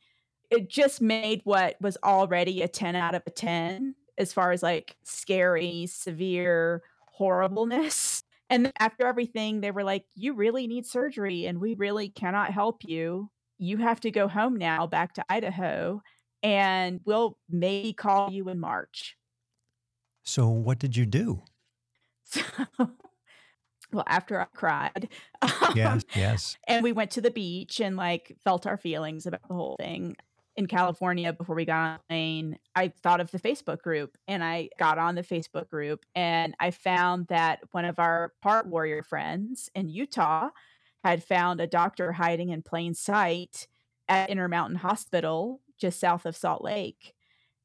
It 0.50 0.69
just 0.69 1.02
made 1.02 1.41
what 1.45 1.78
was 1.82 1.97
already 2.04 2.62
a 2.62 2.67
10 2.67 2.95
out 2.95 3.15
of 3.15 3.23
a 3.26 3.32
10 3.32 3.95
as 4.17 4.34
far 4.34 4.52
as 4.52 4.63
like 4.63 4.97
scary, 5.04 5.88
severe 5.88 6.84
horribleness. 7.08 8.23
And 8.50 8.71
after 8.80 9.06
everything, 9.06 9.60
they 9.60 9.71
were 9.71 9.84
like, 9.84 10.06
You 10.15 10.34
really 10.34 10.67
need 10.67 10.86
surgery 10.86 11.45
and 11.45 11.60
we 11.60 11.76
really 11.76 12.10
cannot 12.10 12.52
help 12.54 12.84
you. 12.86 13.30
You 13.58 13.78
have 13.78 14.00
to 14.02 14.12
go 14.12 14.30
home 14.30 14.56
now 14.56 14.88
back 14.88 15.13
to 15.15 15.26
Idaho 15.30 16.02
and 16.43 17.02
we'll 17.06 17.38
maybe 17.50 17.93
call 17.93 18.32
you 18.32 18.50
in 18.50 18.60
March. 18.60 19.17
So 20.23 20.47
what 20.50 20.80
did 20.80 20.95
you 20.95 21.06
do? 21.06 21.43
So, 22.26 22.41
well, 23.91 24.04
after 24.08 24.41
I 24.41 24.45
cried, 24.54 25.10
Yes, 25.76 25.93
um, 25.93 26.02
yes. 26.15 26.58
and 26.67 26.84
we 26.84 26.91
went 26.91 27.12
to 27.12 27.21
the 27.21 27.32
beach 27.32 27.80
and 27.80 27.95
like 27.95 28.36
felt 28.43 28.67
our 28.67 28.78
feelings 28.78 29.26
about 29.26 29.47
the 29.47 29.54
whole 29.54 29.78
thing 29.80 30.15
in 30.58 30.65
California 30.65 31.32
before 31.32 31.56
we 31.56 31.65
got 31.65 31.76
on 31.78 31.93
the 31.93 32.00
plane. 32.10 32.60
I 32.76 32.89
thought 32.89 33.21
of 33.21 33.32
the 33.32 33.39
Facebook 33.39 33.82
group 33.82 34.17
and 34.28 34.43
I 34.43 34.69
got 34.80 34.97
on 34.97 35.15
the 35.15 35.23
Facebook 35.23 35.69
group 35.69 36.06
and 36.15 36.56
I 36.60 36.71
found 36.71 37.28
that 37.28 37.60
one 37.71 37.86
of 37.86 38.00
our 38.00 38.34
heart 38.43 38.67
warrior 38.67 39.04
friends 39.04 39.69
in 39.76 39.88
Utah 39.88 40.50
had 41.04 41.23
found 41.23 41.62
a 41.62 41.67
doctor 41.67 42.12
hiding 42.12 42.50
in 42.50 42.63
plain 42.63 42.93
sight 42.95 43.67
at 44.10 44.30
Intermountain 44.30 44.78
Hospital 44.78 45.62
just 45.77 45.99
south 45.99 46.25
of 46.25 46.35
Salt 46.35 46.63
Lake. 46.63 47.13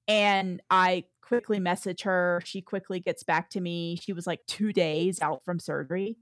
And 0.08 0.60
I 0.70 1.04
quickly 1.22 1.60
message 1.60 2.02
her. 2.02 2.42
She 2.44 2.60
quickly 2.60 3.00
gets 3.00 3.22
back 3.22 3.50
to 3.50 3.60
me. 3.60 3.96
She 3.96 4.12
was 4.12 4.26
like 4.26 4.40
two 4.46 4.72
days 4.72 5.20
out 5.22 5.44
from 5.44 5.58
surgery. 5.58 6.18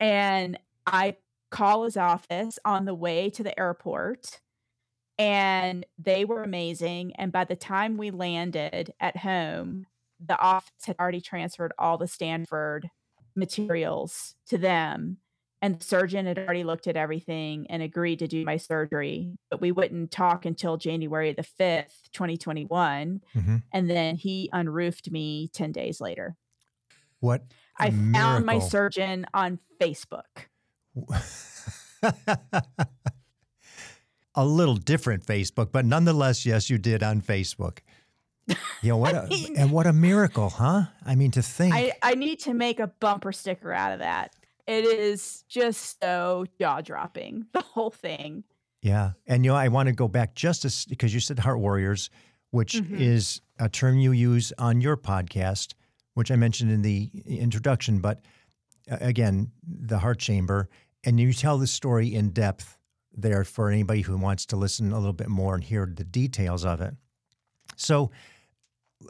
And 0.00 0.58
I 0.86 1.16
call 1.50 1.84
his 1.84 1.96
office 1.96 2.58
on 2.64 2.84
the 2.84 2.94
way 2.94 3.30
to 3.30 3.42
the 3.42 3.58
airport. 3.58 4.40
And 5.18 5.86
they 5.98 6.24
were 6.24 6.42
amazing. 6.42 7.14
And 7.16 7.32
by 7.32 7.44
the 7.44 7.56
time 7.56 7.96
we 7.96 8.10
landed 8.10 8.92
at 9.00 9.16
home, 9.16 9.86
the 10.24 10.38
office 10.38 10.86
had 10.86 10.96
already 11.00 11.20
transferred 11.20 11.72
all 11.78 11.98
the 11.98 12.06
Stanford 12.06 12.90
materials 13.34 14.34
to 14.48 14.58
them. 14.58 15.18
And 15.60 15.80
the 15.80 15.84
surgeon 15.84 16.26
had 16.26 16.38
already 16.38 16.62
looked 16.62 16.86
at 16.86 16.96
everything 16.96 17.66
and 17.68 17.82
agreed 17.82 18.20
to 18.20 18.28
do 18.28 18.44
my 18.44 18.56
surgery. 18.56 19.32
But 19.50 19.60
we 19.60 19.72
wouldn't 19.72 20.12
talk 20.12 20.44
until 20.44 20.76
January 20.76 21.32
the 21.32 21.42
5th, 21.42 22.10
2021. 22.12 23.20
Mm-hmm. 23.36 23.56
And 23.72 23.90
then 23.90 24.16
he 24.16 24.48
unroofed 24.52 25.10
me 25.10 25.50
10 25.52 25.72
days 25.72 26.00
later. 26.00 26.36
What 27.20 27.42
I 27.76 27.90
found 27.90 28.46
my 28.46 28.60
surgeon 28.60 29.26
on 29.34 29.58
Facebook. 29.80 30.46
a 34.34 34.44
little 34.44 34.76
different 34.76 35.26
Facebook, 35.26 35.72
but 35.72 35.84
nonetheless, 35.84 36.46
yes, 36.46 36.70
you 36.70 36.78
did 36.78 37.02
on 37.02 37.20
Facebook. 37.20 37.78
You 38.80 38.90
know 38.90 38.96
what? 38.96 39.14
A, 39.14 39.26
mean- 39.26 39.56
and 39.58 39.72
what 39.72 39.86
a 39.86 39.92
miracle, 39.92 40.48
huh? 40.50 40.84
I 41.04 41.16
mean, 41.16 41.32
to 41.32 41.42
think. 41.42 41.74
I, 41.74 41.92
I 42.00 42.14
need 42.14 42.38
to 42.40 42.54
make 42.54 42.78
a 42.78 42.86
bumper 42.86 43.32
sticker 43.32 43.72
out 43.72 43.92
of 43.92 43.98
that. 43.98 44.32
It 44.68 44.84
is 44.84 45.44
just 45.48 45.98
so 46.02 46.44
jaw 46.60 46.80
dropping, 46.82 47.46
the 47.52 47.62
whole 47.62 47.90
thing. 47.90 48.44
yeah, 48.82 49.12
and 49.26 49.44
you 49.44 49.50
know, 49.50 49.56
I 49.56 49.68
want 49.68 49.88
to 49.88 49.92
go 49.94 50.06
back 50.08 50.34
just 50.34 50.64
as 50.64 50.84
because 50.84 51.12
you 51.14 51.20
said 51.20 51.38
heart 51.40 51.58
warriors, 51.58 52.10
which 52.50 52.74
Mhm. 52.74 53.00
is 53.00 53.40
a 53.58 53.68
term 53.68 53.98
you 53.98 54.12
use 54.12 54.52
on 54.58 54.80
your 54.80 54.96
podcast, 54.96 55.74
which 56.14 56.30
I 56.30 56.36
mentioned 56.36 56.70
in 56.70 56.82
the 56.82 57.10
introduction. 57.26 58.00
But 58.00 58.20
uh, 58.90 58.98
again, 59.00 59.50
the 59.66 59.98
heart 59.98 60.18
chamber, 60.18 60.68
and 61.04 61.18
you 61.18 61.32
tell 61.32 61.58
the 61.58 61.66
story 61.66 62.14
in 62.14 62.30
depth 62.30 62.76
there 63.12 63.44
for 63.44 63.70
anybody 63.70 64.02
who 64.02 64.16
wants 64.16 64.46
to 64.46 64.56
listen 64.56 64.92
a 64.92 64.98
little 64.98 65.12
bit 65.12 65.28
more 65.28 65.54
and 65.54 65.64
hear 65.64 65.86
the 65.92 66.04
details 66.04 66.64
of 66.64 66.80
it. 66.80 66.94
So 67.76 68.10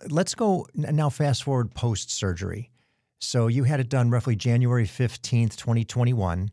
let's 0.08 0.34
go 0.34 0.66
now 0.74 1.10
fast 1.10 1.42
forward 1.44 1.74
post 1.74 2.10
surgery. 2.10 2.70
So 3.18 3.48
you 3.48 3.64
had 3.64 3.80
it 3.80 3.88
done 3.88 4.10
roughly 4.10 4.36
January 4.36 4.86
15th, 4.86 5.56
2021. 5.56 6.50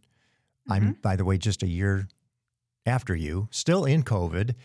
I'm, 0.68 0.82
mm-hmm. 0.82 0.92
by 1.02 1.16
the 1.16 1.26
way, 1.26 1.38
just 1.38 1.64
a 1.64 1.68
year 1.68 2.08
after 2.86 3.16
you, 3.16 3.48
still 3.52 3.86
in 3.86 4.04
COVID, 4.04 4.56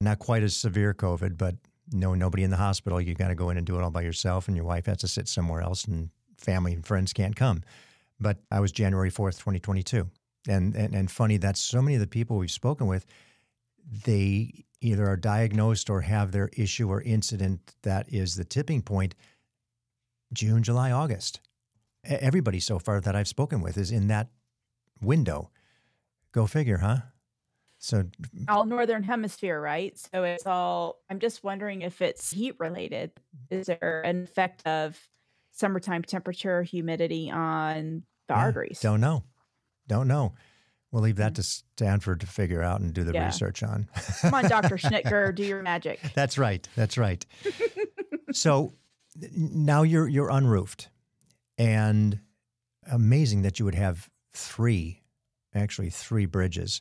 not 0.00 0.18
quite 0.18 0.42
as 0.42 0.54
severe 0.54 0.92
COVID, 0.92 1.38
but 1.38 1.56
no, 1.92 2.14
nobody 2.14 2.42
in 2.42 2.50
the 2.50 2.56
hospital. 2.56 3.00
You 3.00 3.14
got 3.14 3.28
to 3.28 3.34
go 3.34 3.50
in 3.50 3.56
and 3.56 3.66
do 3.66 3.78
it 3.78 3.82
all 3.82 3.90
by 3.90 4.02
yourself, 4.02 4.48
and 4.48 4.56
your 4.56 4.66
wife 4.66 4.86
has 4.86 4.98
to 4.98 5.08
sit 5.08 5.28
somewhere 5.28 5.62
else, 5.62 5.84
and 5.84 6.10
family 6.36 6.74
and 6.74 6.84
friends 6.84 7.12
can't 7.12 7.36
come. 7.36 7.62
But 8.20 8.38
I 8.50 8.60
was 8.60 8.72
January 8.72 9.10
4th, 9.10 9.38
2022. 9.38 10.08
And, 10.48 10.74
and, 10.76 10.94
and 10.94 11.10
funny 11.10 11.38
that 11.38 11.56
so 11.56 11.82
many 11.82 11.96
of 11.96 12.00
the 12.00 12.06
people 12.06 12.36
we've 12.36 12.50
spoken 12.50 12.86
with, 12.86 13.06
they 14.04 14.64
either 14.80 15.08
are 15.08 15.16
diagnosed 15.16 15.90
or 15.90 16.02
have 16.02 16.32
their 16.32 16.50
issue 16.56 16.88
or 16.88 17.02
incident 17.02 17.74
that 17.82 18.12
is 18.12 18.36
the 18.36 18.44
tipping 18.44 18.82
point 18.82 19.14
June, 20.32 20.62
July, 20.62 20.90
August. 20.90 21.40
Everybody 22.04 22.60
so 22.60 22.78
far 22.78 23.00
that 23.00 23.16
I've 23.16 23.28
spoken 23.28 23.60
with 23.60 23.76
is 23.76 23.90
in 23.90 24.08
that 24.08 24.28
window. 25.00 25.50
Go 26.32 26.46
figure, 26.46 26.78
huh? 26.78 26.98
So, 27.78 28.02
mm, 28.02 28.44
all 28.48 28.64
northern 28.64 29.02
hemisphere, 29.02 29.60
right? 29.60 29.98
So 29.98 30.24
it's 30.24 30.46
all 30.46 31.00
I'm 31.10 31.18
just 31.18 31.44
wondering 31.44 31.82
if 31.82 32.00
it's 32.00 32.30
heat 32.30 32.54
related. 32.58 33.12
Is 33.50 33.66
there 33.66 34.02
an 34.04 34.24
effect 34.24 34.66
of 34.66 34.98
summertime 35.52 36.02
temperature, 36.02 36.62
humidity 36.62 37.30
on 37.30 38.02
the 38.28 38.34
yeah, 38.34 38.40
arteries? 38.40 38.80
Don't 38.80 39.00
know. 39.00 39.24
Don't 39.86 40.08
know. 40.08 40.34
We'll 40.90 41.02
leave 41.02 41.16
that 41.16 41.32
mm. 41.32 41.36
to 41.36 41.42
Stanford 41.42 42.20
to 42.20 42.26
figure 42.26 42.62
out 42.62 42.80
and 42.80 42.92
do 42.92 43.04
the 43.04 43.12
Yeah. 43.12 43.26
research 43.26 43.62
on. 43.62 43.88
Come 44.20 44.34
on, 44.34 44.48
Dr. 44.48 44.76
Schnittger, 44.78 45.34
do 45.34 45.44
your 45.44 45.62
magic. 45.62 46.00
That's 46.14 46.38
right. 46.38 46.66
That's 46.74 46.96
right. 46.96 47.24
so 48.32 48.72
now 49.32 49.82
you're 49.82 50.08
you're 50.08 50.30
unroofed, 50.30 50.88
and 51.58 52.20
amazing 52.90 53.42
that 53.42 53.58
you 53.58 53.64
would 53.64 53.74
have 53.74 54.08
three, 54.32 55.02
actually 55.54 55.90
three 55.90 56.26
bridges. 56.26 56.80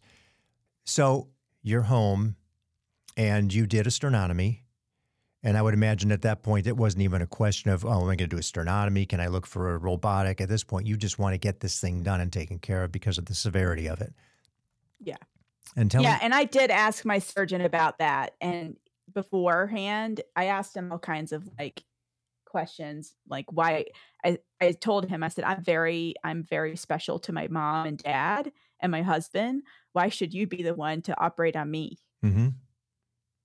So 0.84 1.30
you're 1.62 1.84
home, 1.84 2.36
and 3.18 3.54
you 3.54 3.66
did 3.66 3.88
a 3.88 3.90
sternotomy, 3.90 4.60
and 5.44 5.58
I 5.58 5.62
would 5.62 5.74
imagine 5.74 6.12
at 6.12 6.24
that 6.24 6.44
point 6.44 6.68
it 6.68 6.78
wasn't 6.78 7.04
even 7.04 7.22
a 7.22 7.28
question 7.28 7.72
of 7.72 7.86
oh, 7.86 8.02
am 8.02 8.04
I 8.04 8.16
going 8.16 8.18
to 8.18 8.28
do 8.28 8.38
a 8.38 8.42
sternotomy? 8.42 9.08
Can 9.08 9.20
I 9.20 9.28
look 9.28 9.46
for 9.46 9.74
a 9.74 9.78
robotic? 9.78 10.42
At 10.42 10.50
this 10.50 10.64
point, 10.64 10.88
you 10.88 10.98
just 10.98 11.20
want 11.20 11.34
to 11.34 11.38
get 11.38 11.60
this 11.60 11.80
thing 11.80 12.04
done 12.04 12.22
and 12.22 12.34
taken 12.34 12.60
care 12.60 12.84
of 12.84 12.92
because 12.92 13.18
of 13.18 13.26
the 13.26 13.36
severity 13.36 13.88
of 13.88 14.02
it. 14.02 14.14
Yeah. 15.00 15.18
And 15.76 15.92
tell 15.92 16.02
me. 16.02 16.08
yeah, 16.08 16.16
me, 16.16 16.20
and 16.24 16.34
I 16.34 16.46
did 16.46 16.72
ask 16.72 17.06
my 17.06 17.20
surgeon 17.20 17.62
about 17.62 18.00
that. 18.00 18.36
And 18.42 18.78
beforehand, 19.14 20.22
I 20.36 20.46
asked 20.46 20.76
him 20.76 20.92
all 20.92 21.00
kinds 21.00 21.32
of 21.32 21.50
like 21.60 21.84
questions, 22.56 23.16
like 23.28 23.46
why 23.52 23.84
I, 24.24 24.38
I 24.62 24.72
told 24.72 25.10
him, 25.10 25.24
I 25.24 25.28
said, 25.28 25.44
I'm 25.44 25.62
very, 25.62 26.16
I'm 26.24 26.42
very 26.42 26.78
special 26.78 27.20
to 27.20 27.34
my 27.34 27.50
mom 27.50 27.86
and 27.86 27.98
dad 27.98 28.54
and 28.80 28.94
my 28.94 29.02
husband. 29.02 29.64
Why 29.92 30.08
should 30.08 30.34
you 30.34 30.48
be 30.48 30.64
the 30.64 30.74
one 30.74 31.02
to 31.02 31.20
operate 31.20 31.58
on 31.58 31.70
me? 31.70 31.98
hmm 32.24 32.48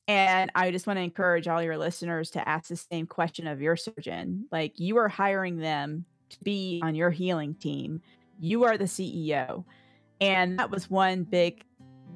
And 0.07 0.53
I 0.55 0.71
just 0.71 0.87
want 0.87 0.99
to 0.99 1.03
encourage 1.03 1.49
all 1.49 1.61
your 1.61 1.77
listeners 1.77 2.31
to 2.31 2.49
ask 2.49 2.69
the 2.69 2.77
same 2.77 3.09
question 3.09 3.49
of 3.49 3.61
your 3.61 3.75
surgeon. 3.75 4.47
Like 4.53 4.79
you 4.79 4.97
are 4.99 5.09
hiring 5.09 5.57
them 5.57 6.05
to 6.29 6.39
be 6.45 6.81
on 6.85 6.95
your 6.95 7.11
healing 7.11 7.57
team. 7.57 8.03
You 8.39 8.63
are 8.63 8.79
the 8.79 8.85
CEO. 8.85 9.65
And 10.21 10.57
that 10.61 10.71
was 10.71 10.89
one 10.89 11.25
big 11.25 11.65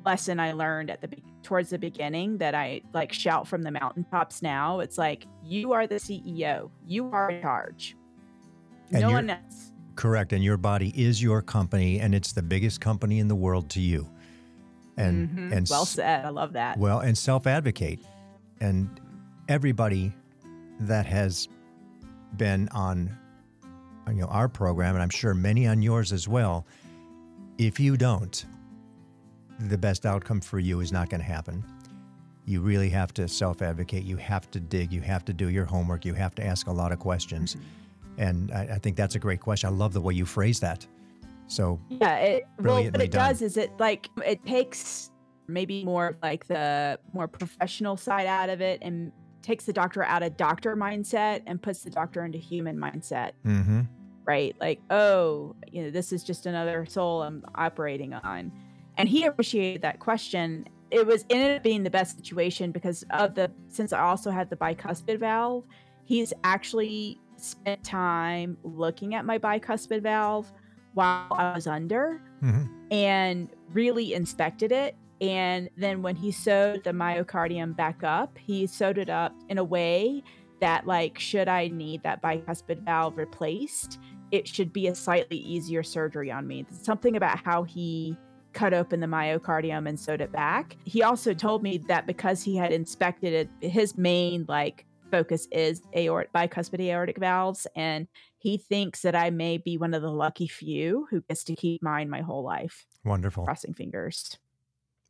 lesson 0.05 0.39
I 0.41 0.53
learned 0.53 0.91
at 0.91 1.01
the 1.01 1.09
towards 1.43 1.71
the 1.71 1.79
beginning 1.79 2.39
that 2.39 2.55
I 2.55 2.83
like 2.93 3.13
shout 3.13 3.47
from 3.49 3.63
the 3.63 3.71
mountaintops 3.71 4.43
now. 4.43 4.81
It's 4.81 4.99
like 4.99 5.27
you 5.45 5.73
are 5.73 5.87
the 5.87 5.97
CEO. 5.97 6.71
You 6.87 7.11
are 7.13 7.31
in 7.31 7.43
charge. 7.43 7.97
And 8.93 9.03
no 9.03 9.11
one 9.11 9.31
else. 9.31 9.73
Correct. 9.97 10.33
And 10.33 10.43
your 10.43 10.57
body 10.57 10.91
is 11.01 11.23
your 11.23 11.41
company, 11.43 12.01
and 12.01 12.15
it's 12.15 12.33
the 12.33 12.43
biggest 12.43 12.81
company 12.81 13.19
in 13.19 13.29
the 13.29 13.35
world 13.37 13.71
to 13.71 13.81
you. 13.81 14.09
And 14.97 15.29
Mhm. 15.29 15.53
and 15.57 15.67
well 15.71 15.85
said. 15.87 16.25
I 16.25 16.29
love 16.31 16.53
that. 16.53 16.79
well, 16.79 17.01
and 17.01 17.17
self 17.17 17.47
advocate. 17.47 18.01
And 18.61 18.89
everybody 19.49 20.13
that 20.81 21.07
has 21.07 21.49
been 22.37 22.69
on 22.71 23.11
you 24.09 24.15
know 24.15 24.27
our 24.27 24.49
program, 24.49 24.95
and 24.95 25.03
I'm 25.03 25.11
sure 25.11 25.35
many 25.35 25.67
on 25.67 25.81
yours 25.83 26.13
as 26.13 26.29
well, 26.29 26.67
if 27.59 27.81
you 27.81 27.97
don't, 27.97 28.45
the 29.61 29.79
best 29.79 30.07
outcome 30.07 30.41
for 30.41 30.59
you 30.59 30.81
is 30.81 30.93
not 30.93 31.11
going 31.11 31.21
to 31.21 31.27
happen. 31.27 31.65
You 32.47 32.61
really 32.61 32.91
have 32.91 33.15
to 33.15 33.27
self 33.27 33.63
advocate. 33.63 34.05
You 34.05 34.17
have 34.19 34.51
to 34.51 34.61
dig. 34.61 34.93
You 34.93 35.01
have 35.01 35.25
to 35.27 35.33
do 35.33 35.49
your 35.49 35.65
homework. 35.65 36.05
You 36.05 36.15
have 36.15 36.35
to 36.37 36.45
ask 36.45 36.67
a 36.67 36.73
lot 36.73 36.93
of 36.93 36.99
questions. 36.99 37.57
And 38.19 38.53
I, 38.53 38.75
I 38.75 38.79
think 38.79 38.97
that's 38.97 39.15
a 39.15 39.19
great 39.19 39.41
question. 39.41 39.69
I 39.69 39.73
love 39.73 39.93
the 39.93 40.01
way 40.01 40.15
you 40.15 40.27
phrase 40.27 40.61
that. 40.61 40.87
So, 41.47 41.81
Yeah, 41.89 42.17
it 42.17 42.47
well 42.59 42.75
what 42.77 42.93
Brilliantly 42.93 43.05
it 43.07 43.11
does 43.11 43.43
is 43.43 43.57
it 43.57 43.73
like 43.79 44.09
it 44.25 44.45
takes 44.47 45.11
maybe 45.47 45.85
more 45.85 46.17
like 46.23 46.47
the 46.47 46.99
more 47.13 47.29
professional 47.29 47.97
side 47.97 48.27
out 48.27 48.49
of 48.49 48.61
it 48.61 48.81
and 48.83 49.13
takes 49.43 49.65
the 49.65 49.73
doctor 49.73 50.03
out 50.05 50.23
of 50.23 50.37
doctor 50.37 50.75
mindset 50.75 51.43
and 51.47 51.61
puts 51.61 51.83
the 51.83 51.91
doctor 51.91 52.25
into 52.25 52.39
human 52.39 52.79
mindset, 52.79 53.33
hmm 53.43 53.83
right? 54.27 54.57
Like, 54.61 54.81
oh, 54.91 55.55
you 55.71 55.83
know, 55.83 55.91
this 55.91 56.13
is 56.13 56.25
just 56.25 56.47
another 56.47 56.87
soul 56.87 57.23
I'm 57.23 57.45
operating 57.55 58.15
on. 58.15 58.53
And 58.97 59.09
he 59.09 59.25
appreciated 59.25 59.83
that 59.83 59.99
question. 59.99 60.67
It 60.91 61.07
was 61.07 61.25
ended 61.31 61.57
up 61.57 61.63
being 61.63 61.83
the 61.83 61.91
best 61.91 62.17
situation 62.17 62.71
because 62.71 63.05
of 63.11 63.35
the 63.35 63.51
since 63.69 63.93
I 63.93 64.01
also 64.01 64.31
had 64.31 64.51
the 64.51 64.57
bicuspid 64.57 65.19
valve, 65.19 65.65
he's 66.05 66.33
actually 66.45 67.21
spent 67.37 67.83
time 67.83 68.57
looking 68.63 69.15
at 69.15 69.25
my 69.25 69.39
bicuspid 69.39 70.03
valve 70.03 70.53
while 70.93 71.27
I 71.33 71.55
was 71.55 71.67
under 71.67 72.23
hmm 72.41 72.65
and 72.91 73.49
really 73.73 74.15
inspected 74.15 74.71
it. 74.71 74.95
And 75.21 75.69
then 75.77 76.03
when 76.03 76.15
he 76.15 76.31
sewed 76.31 76.85
the 76.85 76.91
myocardium 76.91 77.75
back 77.75 78.05
up, 78.05 78.39
he 78.39 78.67
sewed 78.67 78.99
it 78.99 79.09
up 79.11 79.35
in 79.49 79.59
a 79.59 79.65
way 79.65 80.23
that, 80.61 80.87
like, 80.87 81.19
should 81.19 81.49
I 81.49 81.69
need 81.69 82.03
that 82.03 82.23
bicuspid 82.23 82.85
valve 82.85 83.17
replaced, 83.17 83.99
it 84.31 84.47
should 84.47 84.73
be 84.73 84.89
a 84.89 84.95
slightly 84.95 85.39
easier 85.39 85.83
surgery 85.83 86.31
on 86.31 86.47
me. 86.47 86.67
Something 86.71 87.17
about 87.17 87.39
how 87.45 87.63
he 87.63 88.17
cut 88.55 88.73
open 88.73 89.01
the 89.01 89.07
myocardium 89.07 89.89
and 89.89 89.99
sewed 89.99 90.21
it 90.21 90.33
back. 90.33 90.77
He 90.85 91.03
also 91.03 91.35
told 91.35 91.63
me 91.63 91.79
that 91.89 92.07
because 92.07 92.43
he 92.43 92.57
had 92.57 92.73
inspected 92.73 93.33
it, 93.33 93.71
his 93.71 93.99
main 93.99 94.47
like 94.49 94.87
focus 95.11 95.47
is 95.53 95.83
aort 95.95 96.27
bicuspid 96.35 96.81
aortic 96.81 97.19
valves 97.19 97.67
and 97.77 98.09
he 98.39 98.59
thinks 98.59 99.03
that 99.03 99.15
I 99.15 99.31
may 99.31 99.57
be 99.57 99.79
one 99.79 99.95
of 99.95 100.03
the 100.03 100.11
lucky 100.11 100.47
few 100.47 101.07
who 101.11 101.23
gets 101.23 101.45
to 101.45 101.55
keep 101.55 101.83
mine 101.83 102.11
my 102.11 102.21
whole 102.21 102.43
life. 102.43 102.85
Wonderful. 103.05 103.45
Crossing 103.45 103.73
fingers. 103.73 104.39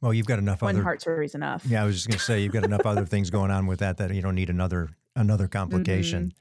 Well, 0.01 0.15
you've 0.15 0.27
got 0.27 0.39
enough 0.39 0.63
One 0.63 0.77
other. 0.77 0.85
heart 0.85 1.03
surgery's 1.03 1.35
enough. 1.35 1.65
Yeah, 1.67 1.83
I 1.83 1.87
was 1.87 1.97
just 1.97 2.09
going 2.09 2.19
to 2.19 2.25
say 2.25 2.43
you've 2.43 2.53
got 2.53 2.65
enough 2.65 2.85
other 2.85 3.07
things 3.07 3.31
going 3.31 3.51
on 3.51 3.67
with 3.67 3.81
that 3.81 3.97
that 3.97 4.15
you 4.15 4.23
don't 4.23 4.35
need 4.35 4.51
another 4.51 4.91
another 5.17 5.45
mm-hmm. 5.49 5.59
complication. 5.59 6.33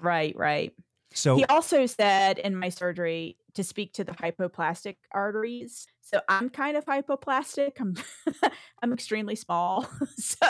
Right, 0.00 0.36
right. 0.36 0.74
So 1.16 1.36
he 1.36 1.44
also 1.46 1.86
said 1.86 2.38
in 2.38 2.56
my 2.56 2.68
surgery 2.68 3.38
to 3.54 3.64
speak 3.64 3.92
to 3.94 4.04
the 4.04 4.12
hypoplastic 4.12 4.96
arteries. 5.12 5.86
So 6.00 6.20
I'm 6.28 6.48
kind 6.50 6.76
of 6.76 6.84
hypoplastic. 6.84 7.72
I'm 7.80 7.94
I'm 8.82 8.92
extremely 8.92 9.36
small. 9.36 9.88
so 10.16 10.46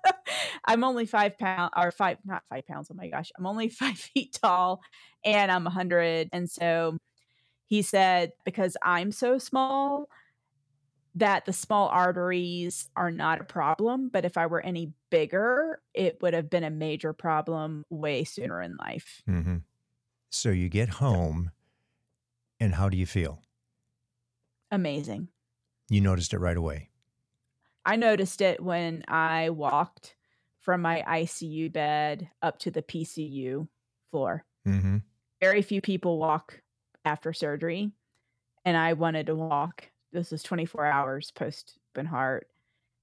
I'm 0.66 0.84
only 0.84 1.06
five 1.06 1.38
pounds 1.38 1.72
or 1.76 1.90
five, 1.90 2.18
not 2.24 2.44
five 2.48 2.66
pounds. 2.66 2.88
Oh 2.90 2.94
my 2.94 3.08
gosh. 3.08 3.30
I'm 3.38 3.46
only 3.46 3.68
five 3.68 3.98
feet 3.98 4.38
tall 4.40 4.82
and 5.24 5.50
I'm 5.50 5.66
a 5.66 5.70
hundred. 5.70 6.28
And 6.32 6.50
so 6.50 6.98
he 7.66 7.82
said, 7.82 8.32
because 8.44 8.76
I'm 8.82 9.12
so 9.12 9.38
small, 9.38 10.08
that 11.14 11.44
the 11.44 11.52
small 11.52 11.88
arteries 11.88 12.88
are 12.94 13.10
not 13.10 13.40
a 13.40 13.44
problem. 13.44 14.08
But 14.08 14.24
if 14.24 14.36
I 14.36 14.46
were 14.46 14.60
any 14.60 14.94
bigger, 15.10 15.82
it 15.92 16.22
would 16.22 16.34
have 16.34 16.48
been 16.48 16.64
a 16.64 16.70
major 16.70 17.12
problem 17.12 17.84
way 17.90 18.22
sooner 18.24 18.62
in 18.62 18.76
life. 18.76 19.22
hmm 19.26 19.62
So 20.30 20.50
you 20.50 20.68
get 20.68 20.88
home, 20.88 21.50
and 22.60 22.74
how 22.74 22.88
do 22.88 22.96
you 22.96 23.06
feel? 23.06 23.42
Amazing. 24.70 25.28
You 25.88 26.00
noticed 26.00 26.32
it 26.32 26.38
right 26.38 26.56
away. 26.56 26.90
I 27.84 27.96
noticed 27.96 28.40
it 28.40 28.62
when 28.62 29.04
I 29.08 29.50
walked 29.50 30.14
from 30.60 30.82
my 30.82 31.02
ICU 31.06 31.72
bed 31.72 32.30
up 32.42 32.58
to 32.60 32.70
the 32.70 32.82
PCU 32.82 33.66
floor. 34.10 34.44
hmm 34.64 34.98
Very 35.40 35.62
few 35.62 35.80
people 35.80 36.18
walk 36.18 36.62
after 37.04 37.32
surgery, 37.32 37.90
and 38.64 38.76
I 38.76 38.92
wanted 38.92 39.26
to 39.26 39.34
walk. 39.34 39.90
This 40.12 40.30
was 40.30 40.42
24 40.42 40.86
hours 40.86 41.30
post 41.32 41.78
open 41.94 42.06
heart. 42.06 42.46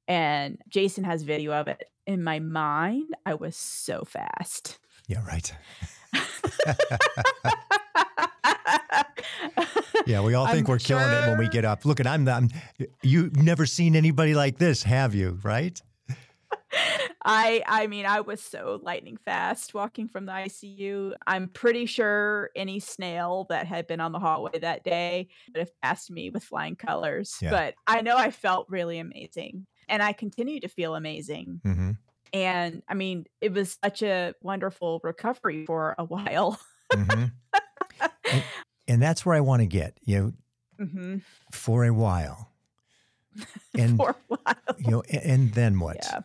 And 0.07 0.61
Jason 0.69 1.03
has 1.03 1.23
video 1.23 1.51
of 1.51 1.67
it. 1.67 1.83
In 2.05 2.23
my 2.23 2.39
mind, 2.39 3.13
I 3.25 3.33
was 3.33 3.57
so 3.57 4.05
fast. 4.05 4.79
Yeah, 5.07 5.25
right. 5.25 5.53
Yeah, 10.07 10.21
we 10.21 10.33
all 10.36 10.45
I'm 10.45 10.55
think 10.55 10.69
we're 10.69 10.77
killing 10.79 11.12
it 11.12 11.27
when 11.27 11.38
we 11.38 11.49
get 11.49 11.65
up. 11.65 11.83
Look, 11.83 11.99
at 11.99 12.07
I'm, 12.07 12.27
I'm 12.29 12.49
you've 13.03 13.36
never 13.36 13.65
seen 13.65 13.93
anybody 13.95 14.33
like 14.36 14.57
this, 14.57 14.83
have 14.83 15.13
you? 15.13 15.38
Right? 15.43 15.81
I 17.25 17.62
I 17.65 17.88
mean 17.88 18.05
I 18.05 18.21
was 18.21 18.41
so 18.41 18.79
lightning 18.83 19.17
fast 19.17 19.73
walking 19.73 20.07
from 20.07 20.25
the 20.25 20.31
ICU. 20.31 21.13
I'm 21.25 21.49
pretty 21.49 21.86
sure 21.86 22.51
any 22.55 22.79
snail 22.79 23.47
that 23.49 23.67
had 23.67 23.86
been 23.88 23.99
on 23.99 24.13
the 24.13 24.19
hallway 24.19 24.60
that 24.60 24.83
day 24.83 25.27
would 25.53 25.60
have 25.60 25.81
passed 25.81 26.10
me 26.10 26.29
with 26.29 26.43
flying 26.43 26.75
colors. 26.77 27.36
Yeah. 27.41 27.49
But 27.49 27.75
I 27.86 28.01
know 28.01 28.15
I 28.15 28.31
felt 28.31 28.67
really 28.69 28.99
amazing. 28.99 29.67
And 29.89 30.01
I 30.01 30.13
continue 30.13 30.60
to 30.62 30.67
feel 30.69 30.95
amazing. 30.95 31.62
hmm 31.63 31.91
And 32.33 32.83
I 32.87 32.93
mean, 32.93 33.25
it 33.41 33.53
was 33.53 33.77
such 33.83 34.01
a 34.03 34.33
wonderful 34.41 34.99
recovery 35.03 35.65
for 35.65 35.95
a 35.97 36.03
while. 36.03 36.59
hmm 36.91 37.25
and, 38.29 38.45
and 38.87 39.01
that's 39.01 39.25
where 39.25 39.35
I 39.35 39.41
want 39.41 39.61
to 39.61 39.65
get 39.67 39.97
you 40.03 40.19
know 40.19 40.33
hmm 40.85 41.17
for 41.51 41.85
a 41.85 41.93
while, 41.93 42.51
and 43.77 43.97
For 43.97 44.09
a 44.29 44.37
while. 44.45 44.77
you 44.77 44.91
know, 44.91 45.03
a- 45.09 45.27
and 45.27 45.53
then 45.53 45.79
what? 45.79 45.97
Yeah. 46.03 46.21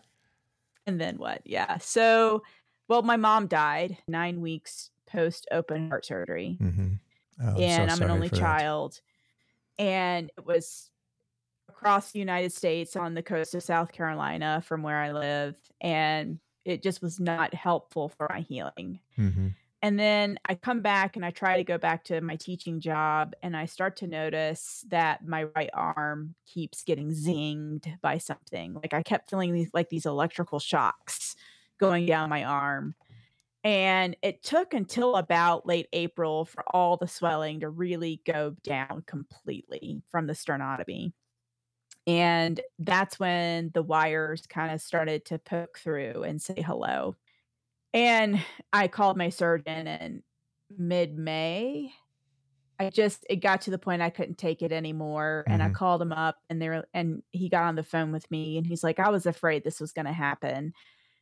And 0.87 1.01
then 1.01 1.19
what? 1.19 1.43
Yeah. 1.47 1.79
So, 1.79 2.43
well, 2.89 3.03
my 3.03 3.17
mom 3.17 3.49
died 3.49 3.99
nine 4.09 4.41
weeks 4.43 4.91
post 5.07 5.47
open 5.53 5.89
heart 5.91 6.07
surgery. 6.07 6.59
hmm 6.59 6.95
Oh, 7.43 7.59
I'm 7.59 7.69
so 7.69 7.83
and 7.83 7.91
I'm 7.91 8.03
an 8.03 8.11
only 8.11 8.29
for 8.29 8.37
that. 8.37 8.41
child. 8.41 9.01
And 9.79 10.33
it 10.39 10.47
was 10.47 10.92
across 11.83 12.13
the 12.13 12.21
United 12.21 12.53
States 12.53 12.95
on 12.95 13.15
the 13.15 13.23
coast 13.23 13.57
of 13.57 13.63
South 13.63 13.91
Carolina 13.91 14.63
from 14.65 14.83
where 14.83 14.99
I 14.99 15.11
live. 15.11 15.57
And 15.81 16.39
it 16.65 16.81
just 16.81 17.03
was 17.03 17.19
not 17.19 17.53
helpful 17.55 18.09
for 18.09 18.29
my 18.31 18.41
healing. 18.41 19.01
hmm 19.17 19.49
And 19.83 19.99
then 19.99 20.39
I 20.49 20.55
come 20.55 20.81
back 20.81 21.17
and 21.17 21.25
I 21.25 21.33
try 21.33 21.57
to 21.57 21.65
go 21.65 21.79
back 21.79 22.05
to 22.05 22.21
my 22.21 22.37
teaching 22.37 22.79
job, 22.79 23.35
and 23.43 23.57
I 23.57 23.67
start 23.67 23.97
to 23.97 24.07
notice 24.07 24.85
that 24.91 25.27
my 25.27 25.45
right 25.57 25.71
arm 25.75 26.37
keeps 26.47 26.85
getting 26.85 27.11
zinged 27.11 28.01
by 28.01 28.19
something. 28.19 28.75
Like 28.75 28.95
I 28.95 29.03
kept 29.03 29.29
feeling 29.29 29.53
these 29.53 29.71
like 29.75 29.89
these 29.89 30.07
electrical 30.07 30.61
shocks 30.61 31.35
going 31.81 32.07
down 32.07 32.31
my 32.31 32.45
arm. 32.45 32.95
And 33.65 34.17
it 34.23 34.43
took 34.45 34.75
until 34.75 35.17
about 35.17 35.67
late 35.67 35.89
April 35.93 36.45
for 36.45 36.65
all 36.73 36.97
the 36.97 37.09
swelling 37.09 37.61
to 37.61 37.69
really 37.71 38.21
go 38.25 38.57
down 38.63 39.03
completely 39.07 40.03
from 40.11 40.27
the 40.29 40.33
sternotomy. 40.33 41.13
And 42.07 42.61
that's 42.79 43.19
when 43.21 43.71
the 43.75 43.83
wires 43.83 44.47
kind 44.47 44.73
of 44.75 44.81
started 44.81 45.25
to 45.27 45.39
poke 45.39 45.79
through 45.79 46.25
and 46.25 46.43
say 46.43 46.61
hello. 46.61 47.17
And 47.95 48.45
I 48.73 48.89
called 48.89 49.17
my 49.19 49.31
surgeon 49.31 49.87
in 49.89 50.25
mid 50.71 51.19
May. 51.19 51.93
I 52.79 52.91
just 52.91 53.25
it 53.31 53.37
got 53.37 53.61
to 53.63 53.71
the 53.71 53.79
point 53.79 54.03
I 54.03 54.11
couldn't 54.11 54.39
take 54.39 54.63
it 54.63 54.73
anymore. 54.73 55.47
And 55.51 55.63
I 55.63 55.69
Mhm. 55.69 55.71
called 55.71 56.03
him 56.03 56.13
up 56.13 56.39
and 56.51 56.61
they 56.61 56.69
were 56.69 56.89
and 56.95 57.23
he 57.31 57.49
got 57.49 57.65
on 57.65 57.77
the 57.77 57.85
phone 57.85 58.13
with 58.13 58.31
me 58.31 58.59
and 58.59 58.67
he's 58.67 58.83
like, 58.85 58.99
I 58.99 59.11
was 59.11 59.27
afraid 59.27 59.65
this 59.65 59.81
was 59.81 59.93
gonna 59.93 60.13
happen. 60.13 60.73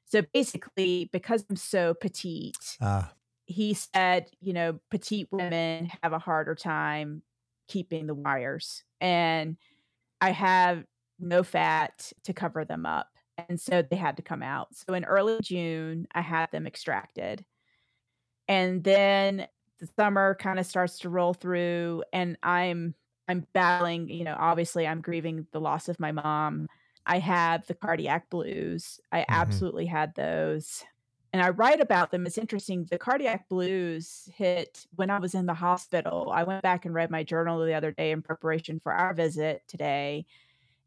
So 0.06 0.22
basically, 0.34 1.10
because 1.12 1.44
I'm 1.50 1.56
so 1.56 1.94
petite, 1.94 2.78
Ah, 2.80 3.14
he 3.46 3.74
said, 3.74 4.30
you 4.40 4.52
know, 4.52 4.80
petite 4.90 5.28
women 5.32 5.90
have 6.02 6.12
a 6.12 6.18
harder 6.18 6.54
time 6.54 7.22
keeping 7.68 8.06
the 8.06 8.14
wires. 8.14 8.84
And 9.00 9.56
I 10.20 10.30
have 10.30 10.85
no 11.18 11.42
fat 11.42 12.12
to 12.24 12.33
cover 12.33 12.64
them 12.64 12.87
up. 12.87 13.09
And 13.48 13.61
so 13.61 13.83
they 13.83 13.96
had 13.96 14.16
to 14.16 14.22
come 14.22 14.42
out. 14.42 14.68
So 14.74 14.94
in 14.94 15.04
early 15.04 15.38
June, 15.42 16.06
I 16.14 16.20
had 16.20 16.50
them 16.52 16.66
extracted. 16.66 17.44
And 18.48 18.83
then 18.85 19.46
the 19.78 19.88
summer 19.98 20.35
kind 20.35 20.59
of 20.59 20.66
starts 20.66 20.98
to 21.00 21.09
roll 21.09 21.33
through 21.33 22.04
and 22.12 22.37
I'm 22.42 22.94
I'm 23.28 23.46
battling, 23.52 24.09
you 24.09 24.24
know, 24.24 24.37
obviously 24.37 24.88
I'm 24.88 25.00
grieving 25.00 25.46
the 25.52 25.61
loss 25.61 25.88
of 25.88 26.00
my 26.00 26.11
mom. 26.11 26.66
I 27.06 27.20
have 27.20 27.64
the 27.66 27.74
cardiac 27.74 28.28
blues. 28.28 29.00
I 29.12 29.20
mm-hmm. 29.20 29.33
absolutely 29.33 29.87
had 29.87 30.14
those. 30.16 30.85
And 31.32 31.42
I 31.42 31.50
write 31.50 31.80
about 31.80 32.10
them. 32.10 32.26
It's 32.26 32.38
interesting. 32.38 32.86
The 32.90 32.98
cardiac 32.98 33.48
blues 33.48 34.28
hit 34.34 34.86
when 34.96 35.10
I 35.10 35.18
was 35.20 35.34
in 35.34 35.46
the 35.46 35.54
hospital. 35.54 36.30
I 36.34 36.42
went 36.42 36.62
back 36.62 36.84
and 36.84 36.94
read 36.94 37.10
my 37.10 37.22
journal 37.22 37.64
the 37.64 37.74
other 37.74 37.92
day 37.92 38.10
in 38.10 38.20
preparation 38.22 38.80
for 38.80 38.92
our 38.92 39.14
visit 39.14 39.62
today. 39.68 40.26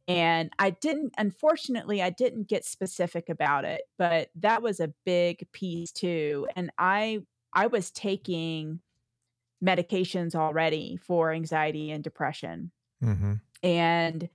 And 0.08 0.52
I 0.60 0.72
didn't, 0.72 1.14
unfortunately, 1.18 2.02
I 2.02 2.10
didn't 2.10 2.50
get 2.50 2.66
specific 2.66 3.30
about 3.30 3.66
it, 3.66 3.84
but 3.98 4.32
that 4.36 4.62
was 4.62 4.80
a 4.82 4.94
big 5.06 5.50
piece 5.54 5.92
too. 5.94 6.48
And 6.56 6.72
I, 6.78 7.22
I 7.54 7.68
was 7.68 7.92
taking 7.92 8.82
medications 9.64 10.36
already 10.36 10.98
for 10.98 11.32
anxiety 11.32 11.92
and 11.92 12.04
depression. 12.04 12.72
hmm 13.02 13.34
And 13.62 14.30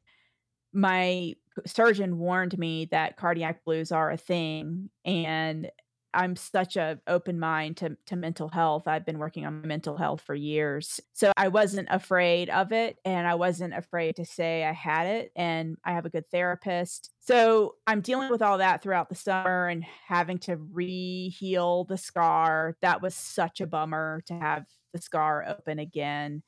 my 0.72 1.34
surgeon 1.66 2.18
warned 2.18 2.58
me 2.58 2.86
that 2.86 3.16
cardiac 3.16 3.64
blues 3.64 3.92
are 3.92 4.10
a 4.10 4.16
thing. 4.16 4.90
And 5.04 5.70
I'm 6.14 6.36
such 6.36 6.76
a 6.76 6.98
open 7.06 7.38
mind 7.38 7.76
to, 7.78 7.96
to 8.06 8.16
mental 8.16 8.48
health. 8.48 8.88
I've 8.88 9.04
been 9.04 9.18
working 9.18 9.44
on 9.44 9.66
mental 9.66 9.96
health 9.96 10.22
for 10.22 10.34
years. 10.34 11.00
So 11.12 11.32
I 11.36 11.48
wasn't 11.48 11.88
afraid 11.90 12.48
of 12.50 12.72
it 12.72 12.96
and 13.04 13.26
I 13.26 13.34
wasn't 13.34 13.74
afraid 13.74 14.16
to 14.16 14.24
say 14.24 14.64
I 14.64 14.72
had 14.72 15.06
it 15.06 15.32
and 15.36 15.76
I 15.84 15.92
have 15.92 16.06
a 16.06 16.10
good 16.10 16.26
therapist. 16.26 17.10
So 17.20 17.74
I'm 17.86 18.00
dealing 18.00 18.30
with 18.30 18.42
all 18.42 18.58
that 18.58 18.82
throughout 18.82 19.10
the 19.10 19.14
summer 19.14 19.68
and 19.68 19.84
having 20.06 20.38
to 20.40 20.56
re-heal 20.56 21.84
the 21.84 21.98
scar. 21.98 22.76
That 22.80 23.02
was 23.02 23.14
such 23.14 23.60
a 23.60 23.66
bummer 23.66 24.22
to 24.26 24.34
have 24.34 24.64
the 24.92 25.00
scar 25.00 25.44
open 25.46 25.78
again. 25.78 26.42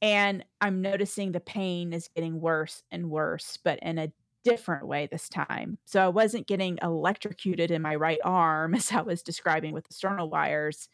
And 0.00 0.44
I'm 0.60 0.82
noticing 0.82 1.32
the 1.32 1.40
pain 1.40 1.92
is 1.92 2.08
getting 2.08 2.40
worse 2.40 2.82
and 2.90 3.10
worse, 3.10 3.58
but 3.62 3.78
in 3.80 3.98
a 3.98 4.12
different 4.44 4.86
way 4.86 5.08
this 5.10 5.28
time. 5.28 5.78
So 5.84 6.04
I 6.04 6.08
wasn't 6.08 6.46
getting 6.46 6.78
electrocuted 6.82 7.70
in 7.70 7.82
my 7.82 7.94
right 7.96 8.20
arm 8.22 8.74
as 8.74 8.92
I 8.92 9.00
was 9.02 9.22
describing 9.22 9.72
with 9.72 9.88
the 9.88 9.94
sternal 9.94 10.30
wires. 10.30 10.88